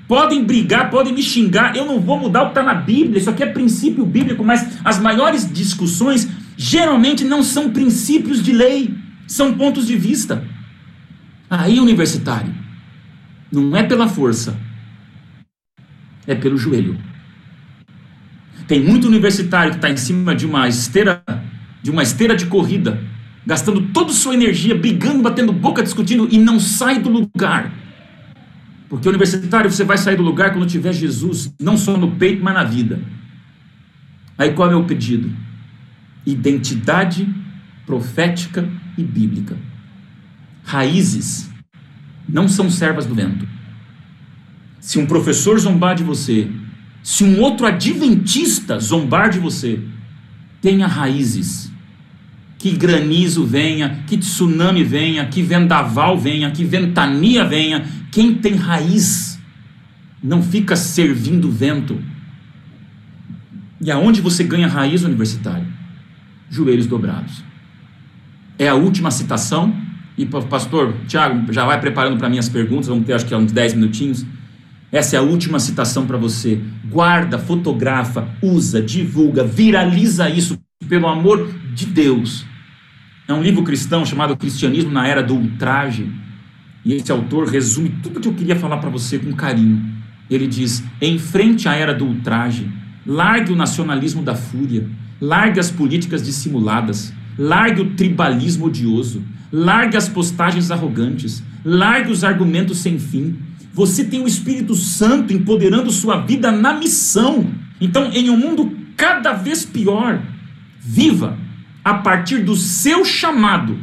Podem 0.06 0.44
brigar, 0.44 0.90
podem 0.90 1.14
me 1.14 1.22
xingar, 1.22 1.74
eu 1.74 1.86
não 1.86 1.98
vou 1.98 2.20
mudar 2.20 2.42
o 2.42 2.44
que 2.46 2.50
está 2.50 2.62
na 2.62 2.74
Bíblia, 2.74 3.18
isso 3.18 3.30
aqui 3.30 3.42
é 3.42 3.46
princípio 3.46 4.04
bíblico, 4.04 4.44
mas 4.44 4.78
as 4.84 4.98
maiores 4.98 5.50
discussões 5.50 6.28
geralmente 6.58 7.24
não 7.24 7.42
são 7.42 7.70
princípios 7.70 8.42
de 8.42 8.52
lei, 8.52 8.94
são 9.26 9.54
pontos 9.54 9.86
de 9.86 9.96
vista. 9.96 10.44
Aí, 11.48 11.80
universitário, 11.80 12.54
não 13.50 13.74
é 13.74 13.82
pela 13.82 14.06
força, 14.06 14.54
é 16.26 16.34
pelo 16.34 16.58
joelho. 16.58 16.98
Tem 18.68 18.78
muito 18.78 19.08
universitário 19.08 19.70
que 19.70 19.78
está 19.78 19.88
em 19.88 19.96
cima 19.96 20.34
de 20.34 20.44
uma 20.44 20.68
esteira, 20.68 21.22
de 21.82 21.90
uma 21.90 22.02
esteira 22.02 22.36
de 22.36 22.44
corrida, 22.44 23.02
gastando 23.46 23.80
toda 23.92 24.10
a 24.10 24.14
sua 24.14 24.34
energia, 24.34 24.74
brigando, 24.74 25.22
batendo 25.22 25.52
boca, 25.52 25.82
discutindo 25.82 26.28
e 26.30 26.38
não 26.38 26.58
sai 26.58 26.98
do 26.98 27.10
lugar. 27.10 27.72
Porque 28.88 29.08
universitário 29.08 29.70
você 29.70 29.84
vai 29.84 29.98
sair 29.98 30.16
do 30.16 30.22
lugar 30.22 30.52
quando 30.52 30.66
tiver 30.66 30.92
Jesus, 30.92 31.52
não 31.60 31.76
só 31.76 31.96
no 31.96 32.12
peito, 32.12 32.42
mas 32.42 32.54
na 32.54 32.64
vida. 32.64 33.00
Aí 34.38 34.52
qual 34.52 34.70
é 34.70 34.76
o 34.76 34.84
pedido? 34.84 35.32
Identidade 36.24 37.28
profética 37.86 38.68
e 38.96 39.02
bíblica. 39.02 39.56
Raízes 40.62 41.50
não 42.28 42.48
são 42.48 42.70
servas 42.70 43.06
do 43.06 43.14
vento. 43.14 43.46
Se 44.80 44.98
um 44.98 45.06
professor 45.06 45.58
zombar 45.58 45.94
de 45.94 46.02
você, 46.02 46.50
se 47.02 47.24
um 47.24 47.40
outro 47.40 47.66
adventista 47.66 48.78
zombar 48.78 49.30
de 49.30 49.38
você, 49.38 49.80
tenha 50.60 50.86
raízes. 50.86 51.70
Que 52.64 52.70
granizo 52.70 53.44
venha, 53.44 54.04
que 54.06 54.16
tsunami 54.16 54.82
venha, 54.82 55.26
que 55.26 55.42
vendaval 55.42 56.16
venha, 56.16 56.50
que 56.50 56.64
ventania 56.64 57.44
venha. 57.44 57.84
Quem 58.10 58.36
tem 58.36 58.54
raiz 58.54 59.38
não 60.22 60.42
fica 60.42 60.74
servindo 60.74 61.50
vento. 61.50 62.00
E 63.78 63.90
aonde 63.90 64.22
você 64.22 64.42
ganha 64.42 64.66
raiz 64.66 65.02
universitário? 65.02 65.66
Joelhos 66.48 66.86
dobrados. 66.86 67.44
É 68.58 68.66
a 68.66 68.74
última 68.74 69.10
citação. 69.10 69.76
E 70.16 70.24
pastor 70.24 70.94
Tiago, 71.06 71.52
já 71.52 71.66
vai 71.66 71.78
preparando 71.78 72.16
para 72.16 72.30
mim 72.30 72.38
as 72.38 72.48
perguntas, 72.48 72.86
vamos 72.86 73.04
ter 73.04 73.12
acho 73.12 73.26
que 73.26 73.34
uns 73.34 73.52
10 73.52 73.74
minutinhos. 73.74 74.24
Essa 74.90 75.16
é 75.16 75.18
a 75.18 75.22
última 75.22 75.60
citação 75.60 76.06
para 76.06 76.16
você. 76.16 76.58
Guarda, 76.86 77.38
fotografa, 77.38 78.26
usa, 78.40 78.80
divulga, 78.80 79.44
viraliza 79.44 80.30
isso, 80.30 80.58
pelo 80.88 81.06
amor 81.06 81.52
de 81.74 81.84
Deus. 81.84 82.53
É 83.26 83.32
um 83.32 83.42
livro 83.42 83.62
cristão 83.62 84.04
chamado 84.04 84.36
Cristianismo 84.36 84.90
na 84.90 85.06
Era 85.06 85.22
do 85.22 85.34
Ultraje. 85.34 86.10
E 86.84 86.92
esse 86.92 87.10
autor 87.10 87.48
resume 87.48 87.88
tudo 88.02 88.20
que 88.20 88.28
eu 88.28 88.34
queria 88.34 88.56
falar 88.56 88.76
para 88.78 88.90
você 88.90 89.18
com 89.18 89.32
carinho. 89.32 89.82
Ele 90.28 90.46
diz: 90.46 90.82
em 91.00 91.18
frente 91.18 91.68
à 91.68 91.74
era 91.74 91.94
do 91.94 92.04
ultraje, 92.04 92.70
largue 93.06 93.52
o 93.52 93.56
nacionalismo 93.56 94.22
da 94.22 94.34
fúria, 94.34 94.86
largue 95.20 95.60
as 95.60 95.70
políticas 95.70 96.22
dissimuladas, 96.22 97.12
largue 97.38 97.80
o 97.80 97.90
tribalismo 97.94 98.66
odioso, 98.66 99.22
largue 99.50 99.96
as 99.96 100.08
postagens 100.08 100.70
arrogantes, 100.70 101.42
largue 101.64 102.10
os 102.10 102.24
argumentos 102.24 102.78
sem 102.78 102.98
fim 102.98 103.36
você 103.74 104.04
tem 104.04 104.22
o 104.22 104.28
Espírito 104.28 104.76
Santo 104.76 105.32
empoderando 105.32 105.90
sua 105.90 106.18
vida 106.20 106.52
na 106.52 106.74
missão. 106.74 107.50
Então, 107.80 108.08
em 108.12 108.30
um 108.30 108.36
mundo 108.36 108.72
cada 108.96 109.32
vez 109.32 109.64
pior, 109.64 110.22
viva 110.78 111.36
a 111.84 111.94
partir 111.94 112.38
do 112.38 112.56
seu 112.56 113.04
chamado 113.04 113.78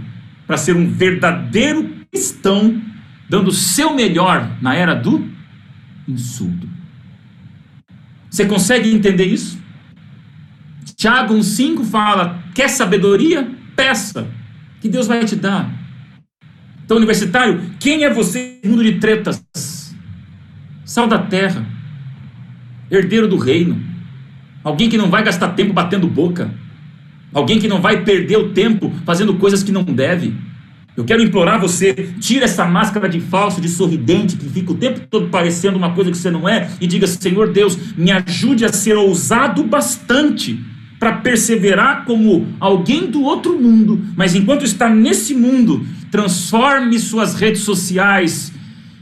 para 0.47 0.57
ser 0.57 0.75
um 0.75 0.89
verdadeiro 0.91 1.89
cristão, 2.11 2.81
dando 3.29 3.49
o 3.49 3.53
seu 3.53 3.93
melhor 3.93 4.57
na 4.61 4.75
era 4.75 4.93
do 4.95 5.29
insulto. 6.07 6.67
Você 8.29 8.45
consegue 8.45 8.91
entender 8.91 9.25
isso? 9.25 9.61
Tiago 10.95 11.35
1,5 11.35 11.85
fala: 11.85 12.43
quer 12.53 12.69
sabedoria? 12.69 13.49
Peça, 13.75 14.27
que 14.79 14.89
Deus 14.89 15.07
vai 15.07 15.23
te 15.25 15.35
dar. 15.35 15.69
Então, 16.83 16.97
universitário, 16.97 17.71
quem 17.79 18.03
é 18.03 18.13
você 18.13 18.59
no 18.63 18.71
mundo 18.71 18.83
de 18.83 18.99
tretas? 18.99 19.41
sal 20.91 21.07
da 21.07 21.19
terra, 21.19 21.65
herdeiro 22.91 23.25
do 23.25 23.37
reino, 23.37 23.81
alguém 24.61 24.89
que 24.89 24.97
não 24.97 25.09
vai 25.09 25.23
gastar 25.23 25.53
tempo 25.53 25.71
batendo 25.71 26.05
boca, 26.05 26.53
alguém 27.33 27.59
que 27.59 27.67
não 27.67 27.81
vai 27.81 28.03
perder 28.03 28.37
o 28.37 28.49
tempo 28.49 28.91
fazendo 29.05 29.35
coisas 29.35 29.63
que 29.63 29.71
não 29.71 29.83
deve. 29.83 30.33
Eu 30.95 31.05
quero 31.05 31.21
implorar 31.21 31.59
você, 31.59 31.93
tira 32.19 32.45
essa 32.45 32.65
máscara 32.65 33.07
de 33.07 33.19
falso, 33.19 33.61
de 33.61 33.69
sorridente, 33.69 34.35
que 34.35 34.49
fica 34.49 34.71
o 34.71 34.75
tempo 34.75 35.01
todo 35.09 35.29
parecendo 35.29 35.77
uma 35.77 35.93
coisa 35.93 36.11
que 36.11 36.17
você 36.17 36.29
não 36.29 36.47
é, 36.47 36.69
e 36.81 36.87
diga: 36.87 37.07
Senhor 37.07 37.51
Deus, 37.51 37.77
me 37.95 38.11
ajude 38.11 38.65
a 38.65 38.73
ser 38.73 38.95
ousado 38.97 39.63
bastante 39.63 40.59
para 40.99 41.13
perseverar 41.13 42.05
como 42.05 42.47
alguém 42.59 43.09
do 43.09 43.23
outro 43.23 43.59
mundo, 43.59 44.01
mas 44.15 44.35
enquanto 44.35 44.63
está 44.63 44.87
nesse 44.87 45.33
mundo, 45.33 45.85
transforme 46.11 46.99
suas 46.99 47.33
redes 47.33 47.61
sociais 47.61 48.53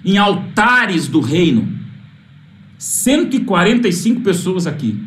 em 0.05 0.17
altares 0.17 1.07
do 1.07 1.19
reino 1.19 1.79
145 2.77 4.21
pessoas 4.21 4.65
aqui. 4.65 4.97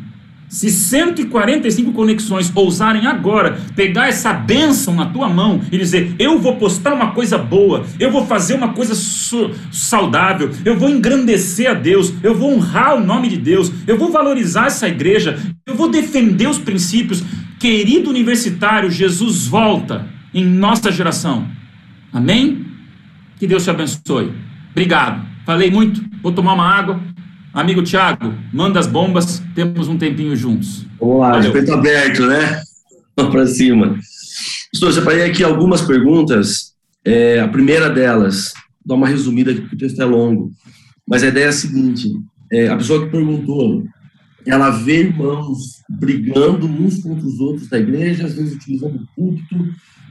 Se 0.53 0.69
145 0.69 1.93
conexões 1.93 2.51
ousarem 2.53 3.07
agora 3.07 3.59
pegar 3.75 4.07
essa 4.07 4.31
bênção 4.31 4.93
na 4.93 5.07
tua 5.07 5.27
mão 5.27 5.59
e 5.71 5.79
dizer: 5.79 6.13
Eu 6.19 6.37
vou 6.37 6.57
postar 6.57 6.93
uma 6.93 7.09
coisa 7.09 7.39
boa, 7.39 7.83
eu 7.99 8.11
vou 8.11 8.27
fazer 8.27 8.53
uma 8.53 8.71
coisa 8.71 8.93
saudável, 9.71 10.51
eu 10.63 10.77
vou 10.77 10.91
engrandecer 10.91 11.71
a 11.71 11.73
Deus, 11.73 12.13
eu 12.21 12.35
vou 12.35 12.53
honrar 12.53 12.95
o 12.95 13.03
nome 13.03 13.29
de 13.29 13.37
Deus, 13.37 13.71
eu 13.87 13.97
vou 13.97 14.11
valorizar 14.11 14.67
essa 14.67 14.87
igreja, 14.87 15.41
eu 15.65 15.73
vou 15.73 15.89
defender 15.89 16.47
os 16.47 16.59
princípios. 16.59 17.23
Querido 17.59 18.11
universitário, 18.11 18.91
Jesus 18.91 19.47
volta 19.47 20.05
em 20.31 20.45
nossa 20.45 20.91
geração. 20.91 21.47
Amém? 22.11 22.63
Que 23.39 23.47
Deus 23.47 23.63
te 23.63 23.71
abençoe. 23.71 24.31
Obrigado. 24.69 25.25
Falei 25.47 25.71
muito, 25.71 26.03
vou 26.21 26.31
tomar 26.31 26.53
uma 26.53 26.69
água. 26.69 27.01
Amigo 27.53 27.83
Tiago, 27.83 28.33
manda 28.51 28.79
as 28.79 28.87
bombas, 28.87 29.39
temos 29.53 29.87
um 29.87 29.95
tempinho 29.95 30.35
juntos. 30.35 30.87
Vamos 30.99 31.19
lá, 31.19 31.31
Valeu. 31.33 31.51
peito 31.51 31.71
aberto, 31.71 32.25
né? 32.25 32.59
Vamos 33.15 33.31
para 33.31 33.45
cima. 33.45 33.99
Estou 34.73 34.91
separei 34.91 35.29
aqui 35.29 35.43
algumas 35.43 35.81
perguntas. 35.83 36.73
É, 37.05 37.39
a 37.39 37.47
primeira 37.47 37.91
delas, 37.91 38.53
dá 38.83 38.95
uma 38.95 39.07
resumida 39.07 39.51
aqui, 39.51 39.61
porque 39.61 39.75
o 39.75 39.77
texto 39.77 40.01
é 40.01 40.05
longo. 40.05 40.51
Mas 41.07 41.21
a 41.21 41.27
ideia 41.27 41.45
é 41.45 41.49
a 41.49 41.53
seguinte: 41.53 42.11
é, 42.51 42.69
a 42.69 42.77
pessoa 42.77 43.05
que 43.05 43.11
perguntou, 43.11 43.83
ela 44.47 44.71
vê 44.71 45.01
irmãos 45.01 45.83
brigando 45.87 46.65
uns 46.65 47.03
contra 47.03 47.27
os 47.27 47.39
outros 47.39 47.67
da 47.67 47.77
igreja, 47.77 48.25
às 48.25 48.33
vezes 48.33 48.55
utilizando 48.55 48.95
o 48.95 49.07
púlpito 49.15 49.55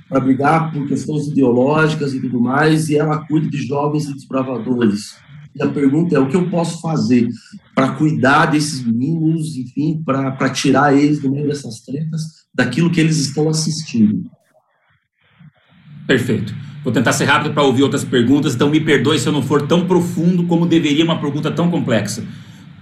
para 0.09 0.21
brigar 0.21 0.71
por 0.73 0.87
questões 0.87 1.27
ideológicas 1.27 2.15
e 2.15 2.21
tudo 2.21 2.41
mais, 2.41 2.89
e 2.89 2.97
ela 2.97 3.27
cuida 3.27 3.49
de 3.49 3.67
jovens 3.67 4.05
e 4.05 4.15
desbravadores. 4.15 5.17
A 5.61 5.69
pergunta 5.69 6.15
é: 6.15 6.19
o 6.19 6.29
que 6.29 6.37
eu 6.37 6.49
posso 6.49 6.81
fazer 6.81 7.29
para 7.75 7.93
cuidar 7.93 8.47
desses 8.47 8.85
meninos, 8.85 9.57
enfim, 9.57 10.03
para 10.05 10.51
tirar 10.51 10.97
eles 10.97 11.21
do 11.21 11.31
meio 11.31 11.49
dessas 11.49 11.81
tretas, 11.81 12.23
daquilo 12.55 12.91
que 12.91 13.01
eles 13.01 13.19
estão 13.19 13.49
assistindo? 13.49 14.25
Perfeito. 16.07 16.55
Vou 16.83 16.93
tentar 16.93 17.13
ser 17.13 17.27
rápido 17.27 17.55
para 17.55 17.63
ouvir 17.63 17.83
outras 17.83 18.03
perguntas, 18.03 18.55
então 18.55 18.69
me 18.69 18.81
perdoe 18.81 19.19
se 19.19 19.27
eu 19.27 19.33
não 19.33 19.43
for 19.43 19.67
tão 19.67 19.87
profundo 19.87 20.45
como 20.45 20.67
deveria 20.67 21.05
uma 21.05 21.21
pergunta 21.21 21.51
tão 21.51 21.71
complexa. 21.71 22.25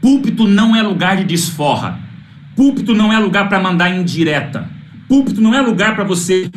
Púlpito 0.00 0.48
não 0.48 0.74
é 0.74 0.82
lugar 0.82 1.18
de 1.18 1.24
desforra. 1.24 2.00
Púlpito 2.56 2.94
não 2.94 3.12
é 3.12 3.18
lugar 3.18 3.48
para 3.48 3.60
mandar 3.60 3.90
indireta. 3.90 4.68
Púlpito 5.06 5.40
não 5.40 5.54
é 5.54 5.60
lugar 5.60 5.94
para 5.94 6.04
você 6.04 6.50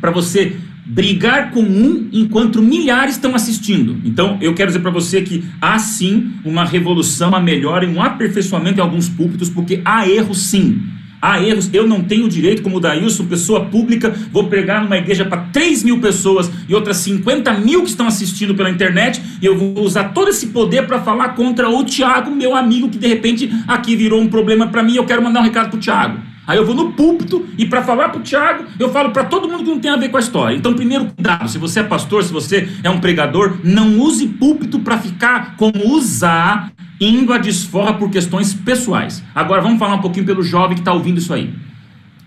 para 0.00 0.10
você 0.10 0.56
brigar 0.86 1.50
com 1.50 1.60
um 1.60 2.08
enquanto 2.12 2.62
milhares 2.62 3.14
estão 3.14 3.34
assistindo. 3.34 3.98
Então, 4.04 4.38
eu 4.40 4.54
quero 4.54 4.68
dizer 4.68 4.80
para 4.80 4.90
você 4.90 5.20
que 5.20 5.44
há 5.60 5.78
sim 5.78 6.30
uma 6.44 6.64
revolução, 6.64 7.30
uma 7.30 7.40
melhora 7.40 7.84
e 7.84 7.88
um 7.88 8.00
aperfeiçoamento 8.00 8.78
em 8.78 8.82
alguns 8.82 9.08
púlpitos, 9.08 9.50
porque 9.50 9.80
há 9.84 10.08
erros 10.08 10.38
sim. 10.38 10.80
Há 11.20 11.42
erros, 11.42 11.70
eu 11.72 11.88
não 11.88 12.02
tenho 12.02 12.28
direito, 12.28 12.62
como 12.62 12.76
o 12.76 12.80
Daílson, 12.80 13.24
pessoa 13.24 13.64
pública, 13.64 14.14
vou 14.30 14.44
pregar 14.44 14.84
numa 14.84 14.96
igreja 14.96 15.24
para 15.24 15.42
3 15.44 15.82
mil 15.82 15.98
pessoas 15.98 16.48
e 16.68 16.74
outras 16.74 16.98
50 16.98 17.52
mil 17.54 17.82
que 17.82 17.88
estão 17.88 18.06
assistindo 18.06 18.54
pela 18.54 18.70
internet, 18.70 19.20
e 19.42 19.46
eu 19.46 19.58
vou 19.58 19.80
usar 19.80 20.12
todo 20.12 20.28
esse 20.28 20.48
poder 20.48 20.86
para 20.86 21.00
falar 21.00 21.30
contra 21.30 21.68
o 21.68 21.82
Tiago, 21.84 22.30
meu 22.30 22.54
amigo, 22.54 22.88
que 22.88 22.98
de 22.98 23.08
repente 23.08 23.50
aqui 23.66 23.96
virou 23.96 24.20
um 24.20 24.28
problema 24.28 24.68
para 24.68 24.82
mim, 24.84 24.94
eu 24.94 25.04
quero 25.04 25.22
mandar 25.22 25.40
um 25.40 25.44
recado 25.44 25.70
para 25.70 25.78
o 25.78 25.80
Tiago. 25.80 26.35
Aí 26.46 26.56
eu 26.56 26.64
vou 26.64 26.74
no 26.74 26.92
púlpito 26.92 27.44
e 27.58 27.66
para 27.66 27.82
falar 27.82 28.10
para 28.10 28.20
o 28.20 28.22
Tiago, 28.22 28.64
eu 28.78 28.92
falo 28.92 29.10
para 29.10 29.24
todo 29.24 29.48
mundo 29.48 29.64
que 29.64 29.70
não 29.70 29.80
tem 29.80 29.90
a 29.90 29.96
ver 29.96 30.10
com 30.10 30.16
a 30.16 30.20
história. 30.20 30.54
Então, 30.54 30.74
primeiro, 30.74 31.06
cuidado. 31.06 31.48
Se 31.48 31.58
você 31.58 31.80
é 31.80 31.82
pastor, 31.82 32.22
se 32.22 32.32
você 32.32 32.68
é 32.84 32.90
um 32.90 33.00
pregador, 33.00 33.58
não 33.64 33.98
use 33.98 34.28
púlpito 34.28 34.78
para 34.78 34.98
ficar 34.98 35.56
como 35.56 35.92
usar, 35.92 36.70
indo 37.00 37.32
a 37.32 37.38
desforra 37.38 37.94
por 37.94 38.10
questões 38.10 38.54
pessoais. 38.54 39.24
Agora, 39.34 39.60
vamos 39.60 39.78
falar 39.78 39.96
um 39.96 40.00
pouquinho 40.00 40.24
pelo 40.24 40.42
jovem 40.42 40.76
que 40.76 40.82
está 40.82 40.92
ouvindo 40.92 41.18
isso 41.18 41.34
aí. 41.34 41.52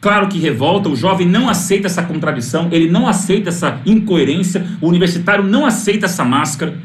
Claro 0.01 0.27
que 0.27 0.37
revolta, 0.37 0.89
o 0.89 0.95
jovem 0.95 1.27
não 1.27 1.49
aceita 1.49 1.87
essa 1.87 2.03
contradição, 2.03 2.69
ele 2.71 2.89
não 2.89 3.07
aceita 3.07 3.49
essa 3.49 3.81
incoerência, 3.85 4.65
o 4.81 4.87
universitário 4.87 5.43
não 5.43 5.65
aceita 5.65 6.05
essa 6.05 6.23
máscara. 6.23 6.77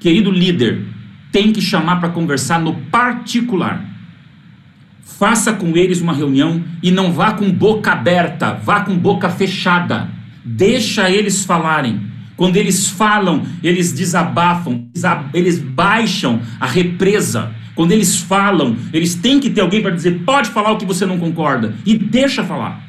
Querido 0.00 0.30
líder, 0.30 0.82
tem 1.30 1.52
que 1.52 1.60
chamar 1.60 1.96
para 1.96 2.08
conversar 2.10 2.60
no 2.60 2.74
particular. 2.90 3.93
Faça 5.04 5.52
com 5.52 5.76
eles 5.76 6.00
uma 6.00 6.12
reunião 6.12 6.62
e 6.82 6.90
não 6.90 7.12
vá 7.12 7.32
com 7.32 7.50
boca 7.50 7.92
aberta, 7.92 8.54
vá 8.54 8.80
com 8.80 8.96
boca 8.96 9.28
fechada. 9.28 10.08
Deixa 10.44 11.10
eles 11.10 11.44
falarem. 11.44 12.00
Quando 12.36 12.56
eles 12.56 12.88
falam, 12.88 13.44
eles 13.62 13.92
desabafam, 13.92 14.88
eles 15.32 15.58
baixam 15.58 16.40
a 16.58 16.66
represa. 16.66 17.52
Quando 17.74 17.92
eles 17.92 18.16
falam, 18.16 18.76
eles 18.92 19.14
têm 19.14 19.38
que 19.38 19.50
ter 19.50 19.60
alguém 19.60 19.82
para 19.82 19.92
dizer: 19.92 20.22
pode 20.24 20.50
falar 20.50 20.72
o 20.72 20.78
que 20.78 20.84
você 20.84 21.06
não 21.06 21.18
concorda 21.18 21.74
e 21.86 21.96
deixa 21.96 22.42
falar. 22.42 22.82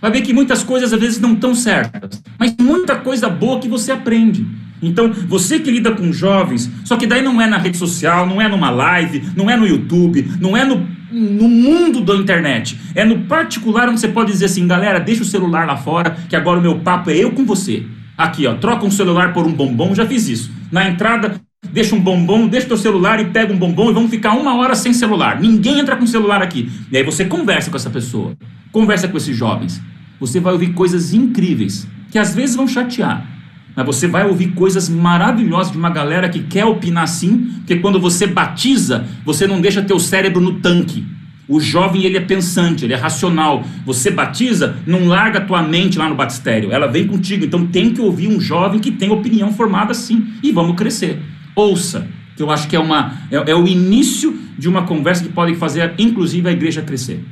Vai 0.00 0.10
ver 0.10 0.22
que 0.22 0.32
muitas 0.32 0.64
coisas 0.64 0.92
às 0.92 1.00
vezes 1.00 1.20
não 1.20 1.34
estão 1.34 1.54
certas, 1.54 2.22
mas 2.38 2.54
muita 2.60 2.96
coisa 2.96 3.28
boa 3.28 3.60
que 3.60 3.68
você 3.68 3.92
aprende. 3.92 4.44
Então, 4.82 5.12
você 5.12 5.60
que 5.60 5.70
lida 5.70 5.92
com 5.92 6.12
jovens, 6.12 6.68
só 6.84 6.96
que 6.96 7.06
daí 7.06 7.22
não 7.22 7.40
é 7.40 7.46
na 7.46 7.56
rede 7.56 7.76
social, 7.76 8.26
não 8.26 8.42
é 8.42 8.48
numa 8.48 8.68
live, 8.68 9.22
não 9.36 9.48
é 9.48 9.56
no 9.56 9.64
YouTube, 9.64 10.28
não 10.40 10.56
é 10.56 10.64
no, 10.64 10.84
no 11.12 11.48
mundo 11.48 12.00
da 12.00 12.14
internet. 12.14 12.78
É 12.94 13.04
no 13.04 13.20
particular 13.20 13.88
onde 13.88 14.00
você 14.00 14.08
pode 14.08 14.32
dizer 14.32 14.46
assim, 14.46 14.66
galera, 14.66 14.98
deixa 14.98 15.22
o 15.22 15.26
celular 15.26 15.66
lá 15.66 15.76
fora, 15.76 16.16
que 16.28 16.34
agora 16.34 16.58
o 16.58 16.62
meu 16.62 16.78
papo 16.80 17.10
é 17.10 17.16
eu 17.16 17.32
com 17.32 17.44
você. 17.44 17.84
Aqui, 18.16 18.46
ó, 18.46 18.54
troca 18.54 18.84
um 18.84 18.90
celular 18.90 19.32
por 19.32 19.46
um 19.46 19.52
bombom, 19.52 19.94
já 19.94 20.06
fiz 20.06 20.28
isso. 20.28 20.50
Na 20.70 20.88
entrada, 20.88 21.40
deixa 21.70 21.94
um 21.94 22.00
bombom, 22.00 22.46
deixa 22.48 22.66
teu 22.66 22.76
celular 22.76 23.20
e 23.20 23.26
pega 23.26 23.52
um 23.52 23.58
bombom 23.58 23.90
e 23.90 23.92
vamos 23.92 24.10
ficar 24.10 24.32
uma 24.32 24.56
hora 24.56 24.74
sem 24.74 24.92
celular. 24.92 25.40
Ninguém 25.40 25.78
entra 25.78 25.96
com 25.96 26.06
celular 26.06 26.42
aqui. 26.42 26.70
E 26.90 26.96
aí 26.96 27.02
você 27.02 27.24
conversa 27.24 27.70
com 27.70 27.76
essa 27.76 27.90
pessoa, 27.90 28.32
conversa 28.70 29.08
com 29.08 29.16
esses 29.16 29.36
jovens. 29.36 29.80
Você 30.18 30.40
vai 30.40 30.52
ouvir 30.52 30.72
coisas 30.72 31.12
incríveis, 31.12 31.86
que 32.10 32.18
às 32.18 32.34
vezes 32.34 32.54
vão 32.54 32.68
chatear, 32.68 33.26
mas 33.74 33.86
você 33.86 34.06
vai 34.06 34.26
ouvir 34.26 34.48
coisas 34.48 34.88
maravilhosas 34.88 35.72
de 35.72 35.78
uma 35.78 35.90
galera 35.90 36.28
que 36.28 36.40
quer 36.40 36.64
opinar 36.64 37.06
sim, 37.08 37.50
porque 37.58 37.76
quando 37.76 37.98
você 37.98 38.26
batiza, 38.26 39.06
você 39.24 39.46
não 39.46 39.60
deixa 39.60 39.82
teu 39.82 39.98
cérebro 39.98 40.40
no 40.40 40.54
tanque. 40.54 41.04
O 41.48 41.60
jovem 41.60 42.04
ele 42.04 42.16
é 42.16 42.20
pensante, 42.20 42.84
ele 42.84 42.94
é 42.94 42.96
racional. 42.96 43.64
Você 43.84 44.10
batiza, 44.10 44.76
não 44.86 45.08
larga 45.08 45.40
tua 45.40 45.62
mente 45.62 45.98
lá 45.98 46.08
no 46.08 46.14
batistério, 46.14 46.70
ela 46.72 46.86
vem 46.86 47.06
contigo. 47.06 47.44
Então 47.44 47.66
tem 47.66 47.92
que 47.92 48.00
ouvir 48.00 48.28
um 48.28 48.40
jovem 48.40 48.80
que 48.80 48.90
tem 48.90 49.10
opinião 49.10 49.52
formada 49.52 49.92
sim 49.92 50.28
e 50.42 50.52
vamos 50.52 50.76
crescer. 50.76 51.18
Ouça, 51.54 52.06
que 52.36 52.42
eu 52.42 52.50
acho 52.50 52.68
que 52.68 52.76
é 52.76 52.80
uma 52.80 53.18
é, 53.30 53.50
é 53.50 53.54
o 53.54 53.66
início 53.66 54.38
de 54.56 54.68
uma 54.68 54.82
conversa 54.82 55.24
que 55.24 55.30
pode 55.30 55.54
fazer 55.56 55.92
inclusive 55.98 56.48
a 56.48 56.52
igreja 56.52 56.80
crescer. 56.82 57.22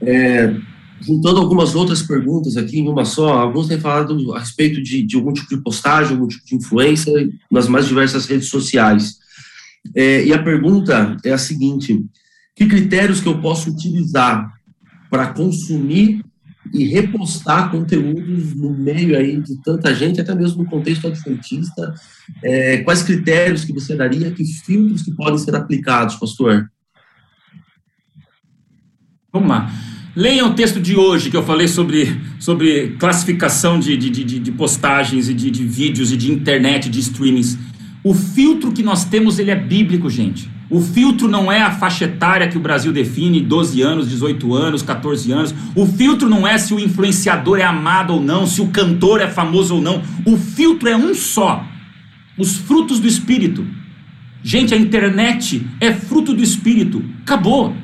É, 0.00 0.54
juntando 1.00 1.40
algumas 1.40 1.74
outras 1.74 2.02
perguntas 2.02 2.56
aqui 2.56 2.78
em 2.78 2.88
uma 2.88 3.04
só, 3.04 3.38
alguns 3.38 3.68
têm 3.68 3.78
falado 3.78 4.34
a 4.34 4.38
respeito 4.38 4.82
de, 4.82 5.02
de 5.02 5.16
algum 5.16 5.32
tipo 5.32 5.48
de 5.48 5.62
postagem, 5.62 6.12
algum 6.12 6.28
tipo 6.28 6.44
de 6.44 6.54
influência 6.54 7.12
nas 7.50 7.68
mais 7.68 7.86
diversas 7.86 8.26
redes 8.26 8.48
sociais. 8.48 9.16
É, 9.94 10.24
e 10.24 10.32
a 10.32 10.42
pergunta 10.42 11.16
é 11.24 11.32
a 11.32 11.38
seguinte: 11.38 12.04
que 12.54 12.66
critérios 12.66 13.20
que 13.20 13.28
eu 13.28 13.40
posso 13.40 13.70
utilizar 13.70 14.52
para 15.10 15.28
consumir 15.28 16.24
e 16.72 16.84
repostar 16.84 17.70
conteúdos 17.70 18.54
no 18.54 18.70
meio 18.70 19.16
aí 19.16 19.40
de 19.40 19.62
tanta 19.62 19.94
gente, 19.94 20.20
até 20.20 20.34
mesmo 20.34 20.64
no 20.64 20.70
contexto 20.70 21.06
adventista? 21.06 21.94
É, 22.42 22.78
quais 22.78 23.02
critérios 23.02 23.64
que 23.64 23.72
você 23.72 23.94
daria? 23.94 24.32
Que 24.32 24.44
filtros 24.44 25.02
que 25.02 25.12
podem 25.12 25.38
ser 25.38 25.54
aplicados, 25.54 26.16
pastor? 26.16 26.68
Vamos 29.32 29.48
lá. 29.48 29.70
Leiam 30.16 30.48
o 30.48 30.54
texto 30.54 30.80
de 30.80 30.96
hoje 30.96 31.28
que 31.28 31.36
eu 31.36 31.42
falei 31.42 31.68
sobre, 31.68 32.18
sobre 32.38 32.96
classificação 32.98 33.78
de, 33.78 33.94
de, 33.98 34.08
de, 34.08 34.38
de 34.38 34.50
postagens 34.50 35.28
e 35.28 35.34
de, 35.34 35.50
de 35.50 35.62
vídeos 35.62 36.10
e 36.10 36.16
de 36.16 36.32
internet, 36.32 36.88
de 36.88 37.00
streamings. 37.00 37.58
O 38.02 38.14
filtro 38.14 38.72
que 38.72 38.82
nós 38.82 39.04
temos, 39.04 39.38
ele 39.38 39.50
é 39.50 39.54
bíblico, 39.54 40.08
gente. 40.08 40.48
O 40.70 40.80
filtro 40.80 41.28
não 41.28 41.52
é 41.52 41.60
a 41.60 41.70
faixa 41.70 42.06
etária 42.06 42.48
que 42.48 42.56
o 42.56 42.60
Brasil 42.60 42.94
define, 42.94 43.42
12 43.42 43.82
anos, 43.82 44.08
18 44.08 44.54
anos, 44.54 44.80
14 44.80 45.32
anos. 45.32 45.54
O 45.74 45.84
filtro 45.84 46.30
não 46.30 46.48
é 46.48 46.56
se 46.56 46.72
o 46.72 46.80
influenciador 46.80 47.58
é 47.58 47.64
amado 47.64 48.14
ou 48.14 48.20
não, 48.22 48.46
se 48.46 48.62
o 48.62 48.68
cantor 48.68 49.20
é 49.20 49.28
famoso 49.28 49.74
ou 49.74 49.82
não. 49.82 50.02
O 50.24 50.38
filtro 50.38 50.88
é 50.88 50.96
um 50.96 51.14
só. 51.14 51.62
Os 52.38 52.56
frutos 52.56 53.00
do 53.00 53.06
Espírito. 53.06 53.66
Gente, 54.42 54.72
a 54.72 54.78
internet 54.78 55.66
é 55.78 55.92
fruto 55.92 56.32
do 56.32 56.42
Espírito. 56.42 57.04
Acabou. 57.20 57.76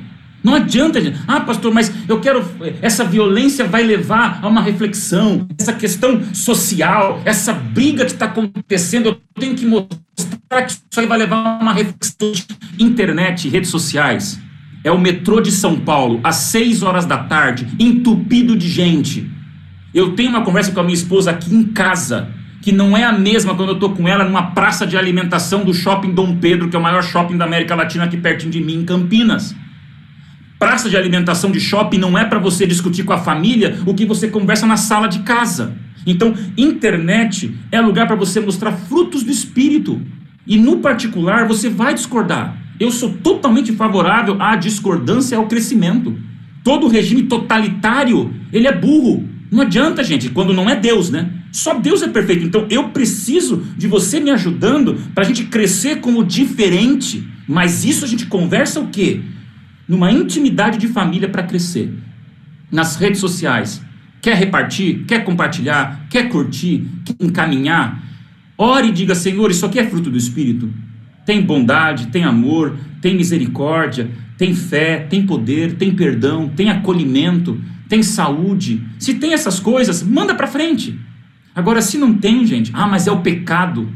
Não 0.43 0.55
adianta. 0.55 0.99
Ah, 1.25 1.39
pastor, 1.39 1.73
mas 1.73 1.91
eu 2.07 2.19
quero. 2.19 2.45
Essa 2.81 3.05
violência 3.05 3.65
vai 3.65 3.81
levar 3.81 4.39
a 4.41 4.47
uma 4.47 4.61
reflexão. 4.61 5.47
Essa 5.57 5.71
questão 5.71 6.21
social, 6.33 7.21
essa 7.23 7.53
briga 7.53 8.03
que 8.03 8.11
está 8.11 8.25
acontecendo, 8.25 9.07
eu 9.07 9.21
tenho 9.39 9.55
que 9.55 9.65
mostrar 9.65 10.63
que 10.63 10.73
isso 10.73 10.99
aí 10.99 11.05
vai 11.05 11.17
levar 11.17 11.37
a 11.37 11.59
uma 11.61 11.73
reflexão. 11.73 12.33
Internet, 12.77 13.47
redes 13.47 13.69
sociais. 13.69 14.37
É 14.83 14.91
o 14.91 14.99
metrô 14.99 15.39
de 15.39 15.49
São 15.49 15.79
Paulo, 15.79 16.19
às 16.25 16.35
6 16.35 16.83
horas 16.83 17.05
da 17.05 17.17
tarde, 17.17 17.65
entupido 17.79 18.53
de 18.53 18.67
gente. 18.67 19.31
Eu 19.93 20.13
tenho 20.13 20.29
uma 20.29 20.43
conversa 20.43 20.73
com 20.73 20.81
a 20.81 20.83
minha 20.83 20.93
esposa 20.93 21.31
aqui 21.31 21.55
em 21.55 21.63
casa, 21.63 22.27
que 22.61 22.73
não 22.73 22.97
é 22.97 23.05
a 23.05 23.13
mesma 23.13 23.55
quando 23.55 23.69
eu 23.69 23.75
estou 23.75 23.91
com 23.91 24.09
ela 24.09 24.25
numa 24.25 24.51
praça 24.51 24.85
de 24.85 24.97
alimentação 24.97 25.63
do 25.63 25.73
shopping 25.73 26.13
Dom 26.13 26.35
Pedro, 26.35 26.67
que 26.67 26.75
é 26.75 26.79
o 26.79 26.81
maior 26.81 27.01
shopping 27.01 27.37
da 27.37 27.45
América 27.45 27.75
Latina 27.75 28.03
aqui 28.03 28.17
pertinho 28.17 28.51
de 28.51 28.59
mim, 28.59 28.79
em 28.79 28.83
Campinas 28.83 29.55
praça 30.63 30.89
de 30.89 30.95
alimentação 30.95 31.51
de 31.51 31.59
shopping 31.59 31.97
não 31.97 32.17
é 32.17 32.23
para 32.23 32.39
você 32.39 32.65
discutir 32.65 33.03
com 33.03 33.11
a 33.11 33.17
família 33.17 33.79
o 33.85 33.93
que 33.93 34.05
você 34.05 34.29
conversa 34.29 34.65
na 34.65 34.77
sala 34.77 35.07
de 35.07 35.19
casa. 35.19 35.75
Então, 36.07 36.33
internet 36.57 37.53
é 37.69 37.81
lugar 37.81 38.07
para 38.07 38.15
você 38.15 38.39
mostrar 38.39 38.71
frutos 38.71 39.23
do 39.23 39.29
espírito. 39.29 40.01
E 40.47 40.57
no 40.57 40.77
particular, 40.77 41.45
você 41.49 41.69
vai 41.69 41.93
discordar. 41.93 42.55
Eu 42.79 42.91
sou 42.91 43.09
totalmente 43.09 43.73
favorável 43.73 44.41
à 44.41 44.55
discordância 44.55 45.35
e 45.35 45.37
ao 45.37 45.47
crescimento. 45.47 46.17
Todo 46.63 46.87
regime 46.87 47.23
totalitário, 47.23 48.33
ele 48.53 48.65
é 48.65 48.71
burro. 48.71 49.27
Não 49.51 49.63
adianta, 49.63 50.01
gente, 50.01 50.29
quando 50.29 50.53
não 50.53 50.69
é 50.69 50.77
Deus, 50.77 51.09
né? 51.09 51.29
Só 51.51 51.73
Deus 51.73 52.01
é 52.01 52.07
perfeito. 52.07 52.45
Então 52.45 52.65
eu 52.69 52.87
preciso 52.87 53.65
de 53.75 53.85
você 53.85 54.17
me 54.17 54.31
ajudando 54.31 54.95
para 55.13 55.25
a 55.25 55.27
gente 55.27 55.43
crescer 55.43 55.99
como 55.99 56.23
diferente. 56.23 57.27
Mas 57.45 57.83
isso 57.83 58.05
a 58.05 58.07
gente 58.07 58.27
conversa 58.27 58.79
o 58.79 58.87
quê? 58.87 59.19
Numa 59.87 60.11
intimidade 60.11 60.77
de 60.77 60.87
família 60.87 61.29
para 61.29 61.43
crescer. 61.43 61.93
Nas 62.71 62.95
redes 62.95 63.19
sociais. 63.19 63.83
Quer 64.21 64.37
repartir? 64.37 65.05
Quer 65.05 65.23
compartilhar? 65.23 66.07
Quer 66.09 66.29
curtir? 66.29 66.87
Quer 67.05 67.15
encaminhar? 67.19 68.01
Ore 68.57 68.87
e 68.87 68.91
diga: 68.91 69.13
Senhor, 69.13 69.51
isso 69.51 69.65
aqui 69.65 69.79
é 69.79 69.89
fruto 69.89 70.09
do 70.09 70.17
Espírito. 70.17 70.69
Tem 71.25 71.41
bondade, 71.41 72.07
tem 72.07 72.23
amor, 72.23 72.75
tem 73.01 73.15
misericórdia, 73.15 74.09
tem 74.37 74.53
fé, 74.53 74.99
tem 74.99 75.25
poder, 75.25 75.75
tem 75.75 75.93
perdão, 75.93 76.49
tem 76.49 76.69
acolhimento, 76.69 77.61
tem 77.87 78.01
saúde. 78.01 78.81
Se 78.97 79.13
tem 79.15 79.33
essas 79.33 79.59
coisas, 79.59 80.01
manda 80.01 80.33
para 80.35 80.47
frente. 80.47 80.99
Agora, 81.55 81.81
se 81.81 81.97
não 81.97 82.13
tem, 82.13 82.45
gente, 82.45 82.71
ah, 82.73 82.87
mas 82.87 83.07
é 83.07 83.11
o 83.11 83.21
pecado. 83.21 83.89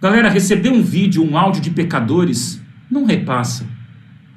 Galera, 0.00 0.28
receber 0.28 0.70
um 0.70 0.82
vídeo, 0.82 1.22
um 1.22 1.36
áudio 1.36 1.62
de 1.62 1.70
pecadores, 1.70 2.60
não 2.90 3.04
repassa. 3.04 3.66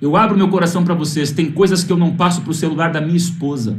Eu 0.01 0.15
abro 0.15 0.37
meu 0.37 0.49
coração 0.49 0.83
para 0.83 0.93
vocês. 0.93 1.31
Tem 1.31 1.51
coisas 1.51 1.83
que 1.83 1.91
eu 1.91 1.97
não 1.97 2.15
passo 2.15 2.41
para 2.41 2.51
o 2.51 2.53
celular 2.53 2.91
da 2.91 3.01
minha 3.01 3.17
esposa. 3.17 3.77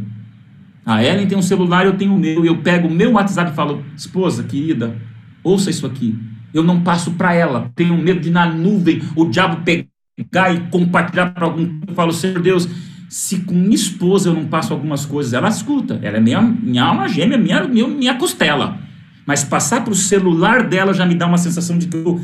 A 0.84 1.02
Ellen 1.02 1.26
tem 1.26 1.36
um 1.36 1.42
celular, 1.42 1.84
eu 1.84 1.96
tenho 1.96 2.14
o 2.14 2.18
meu. 2.18 2.44
E 2.44 2.48
eu 2.48 2.58
pego 2.58 2.88
o 2.88 2.90
meu 2.90 3.12
WhatsApp 3.12 3.50
e 3.50 3.54
falo: 3.54 3.84
Esposa, 3.96 4.44
querida, 4.44 4.96
ouça 5.42 5.68
isso 5.68 5.86
aqui. 5.86 6.16
Eu 6.54 6.62
não 6.62 6.80
passo 6.80 7.12
para 7.12 7.34
ela. 7.34 7.70
Tenho 7.74 7.96
medo 7.98 8.20
de 8.20 8.30
na 8.30 8.46
nuvem 8.46 9.02
o 9.14 9.26
diabo 9.26 9.62
pegar 9.62 10.54
e 10.54 10.60
compartilhar 10.70 11.32
para 11.32 11.44
algum. 11.44 11.80
Eu 11.86 11.94
falo: 11.94 12.12
Senhor 12.12 12.40
Deus, 12.40 12.68
se 13.08 13.40
com 13.40 13.54
minha 13.54 13.74
esposa 13.74 14.30
eu 14.30 14.34
não 14.34 14.46
passo 14.46 14.72
algumas 14.72 15.04
coisas, 15.04 15.32
ela 15.32 15.48
escuta. 15.48 15.98
Ela 16.02 16.16
é 16.16 16.20
minha, 16.20 16.40
minha 16.40 16.84
alma 16.84 17.08
gêmea, 17.08 17.36
minha, 17.36 17.64
minha, 17.64 17.86
minha 17.86 18.14
costela. 18.14 18.78
Mas 19.26 19.42
passar 19.42 19.82
para 19.82 19.92
o 19.92 19.96
celular 19.96 20.62
dela 20.62 20.94
já 20.94 21.04
me 21.04 21.14
dá 21.14 21.26
uma 21.26 21.36
sensação 21.36 21.76
de 21.76 21.88
que 21.88 21.96
eu 21.96 22.20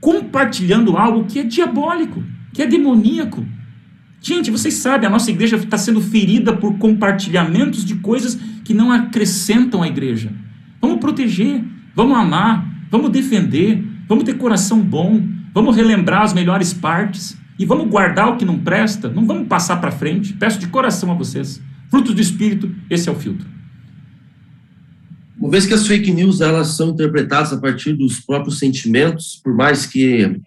compartilhando 0.00 0.96
algo 0.96 1.24
que 1.24 1.38
é 1.38 1.42
diabólico 1.44 2.22
que 2.52 2.62
é 2.62 2.66
demoníaco. 2.66 3.44
Gente, 4.20 4.50
vocês 4.50 4.74
sabem, 4.74 5.06
a 5.06 5.10
nossa 5.10 5.30
igreja 5.30 5.56
está 5.56 5.76
sendo 5.76 6.00
ferida 6.00 6.52
por 6.52 6.78
compartilhamentos 6.78 7.84
de 7.84 7.96
coisas 7.96 8.38
que 8.62 8.72
não 8.72 8.92
acrescentam 8.92 9.82
à 9.82 9.88
igreja. 9.88 10.30
Vamos 10.80 10.98
proteger, 10.98 11.64
vamos 11.94 12.16
amar, 12.16 12.64
vamos 12.90 13.10
defender, 13.10 13.82
vamos 14.08 14.24
ter 14.24 14.34
coração 14.34 14.80
bom, 14.80 15.22
vamos 15.52 15.74
relembrar 15.74 16.22
as 16.22 16.32
melhores 16.32 16.72
partes 16.72 17.36
e 17.58 17.64
vamos 17.64 17.88
guardar 17.88 18.28
o 18.28 18.36
que 18.36 18.44
não 18.44 18.58
presta, 18.58 19.08
não 19.08 19.26
vamos 19.26 19.48
passar 19.48 19.76
para 19.76 19.90
frente. 19.90 20.32
Peço 20.34 20.58
de 20.58 20.68
coração 20.68 21.10
a 21.10 21.14
vocês. 21.14 21.60
Frutos 21.90 22.14
do 22.14 22.20
Espírito, 22.20 22.74
esse 22.88 23.08
é 23.08 23.12
o 23.12 23.16
filtro. 23.16 23.46
Uma 25.38 25.50
vez 25.50 25.66
que 25.66 25.74
as 25.74 25.86
fake 25.86 26.12
news 26.12 26.40
elas 26.40 26.68
são 26.68 26.90
interpretadas 26.90 27.52
a 27.52 27.58
partir 27.58 27.94
dos 27.94 28.20
próprios 28.20 28.60
sentimentos, 28.60 29.40
por 29.42 29.52
mais 29.52 29.84
que 29.84 30.40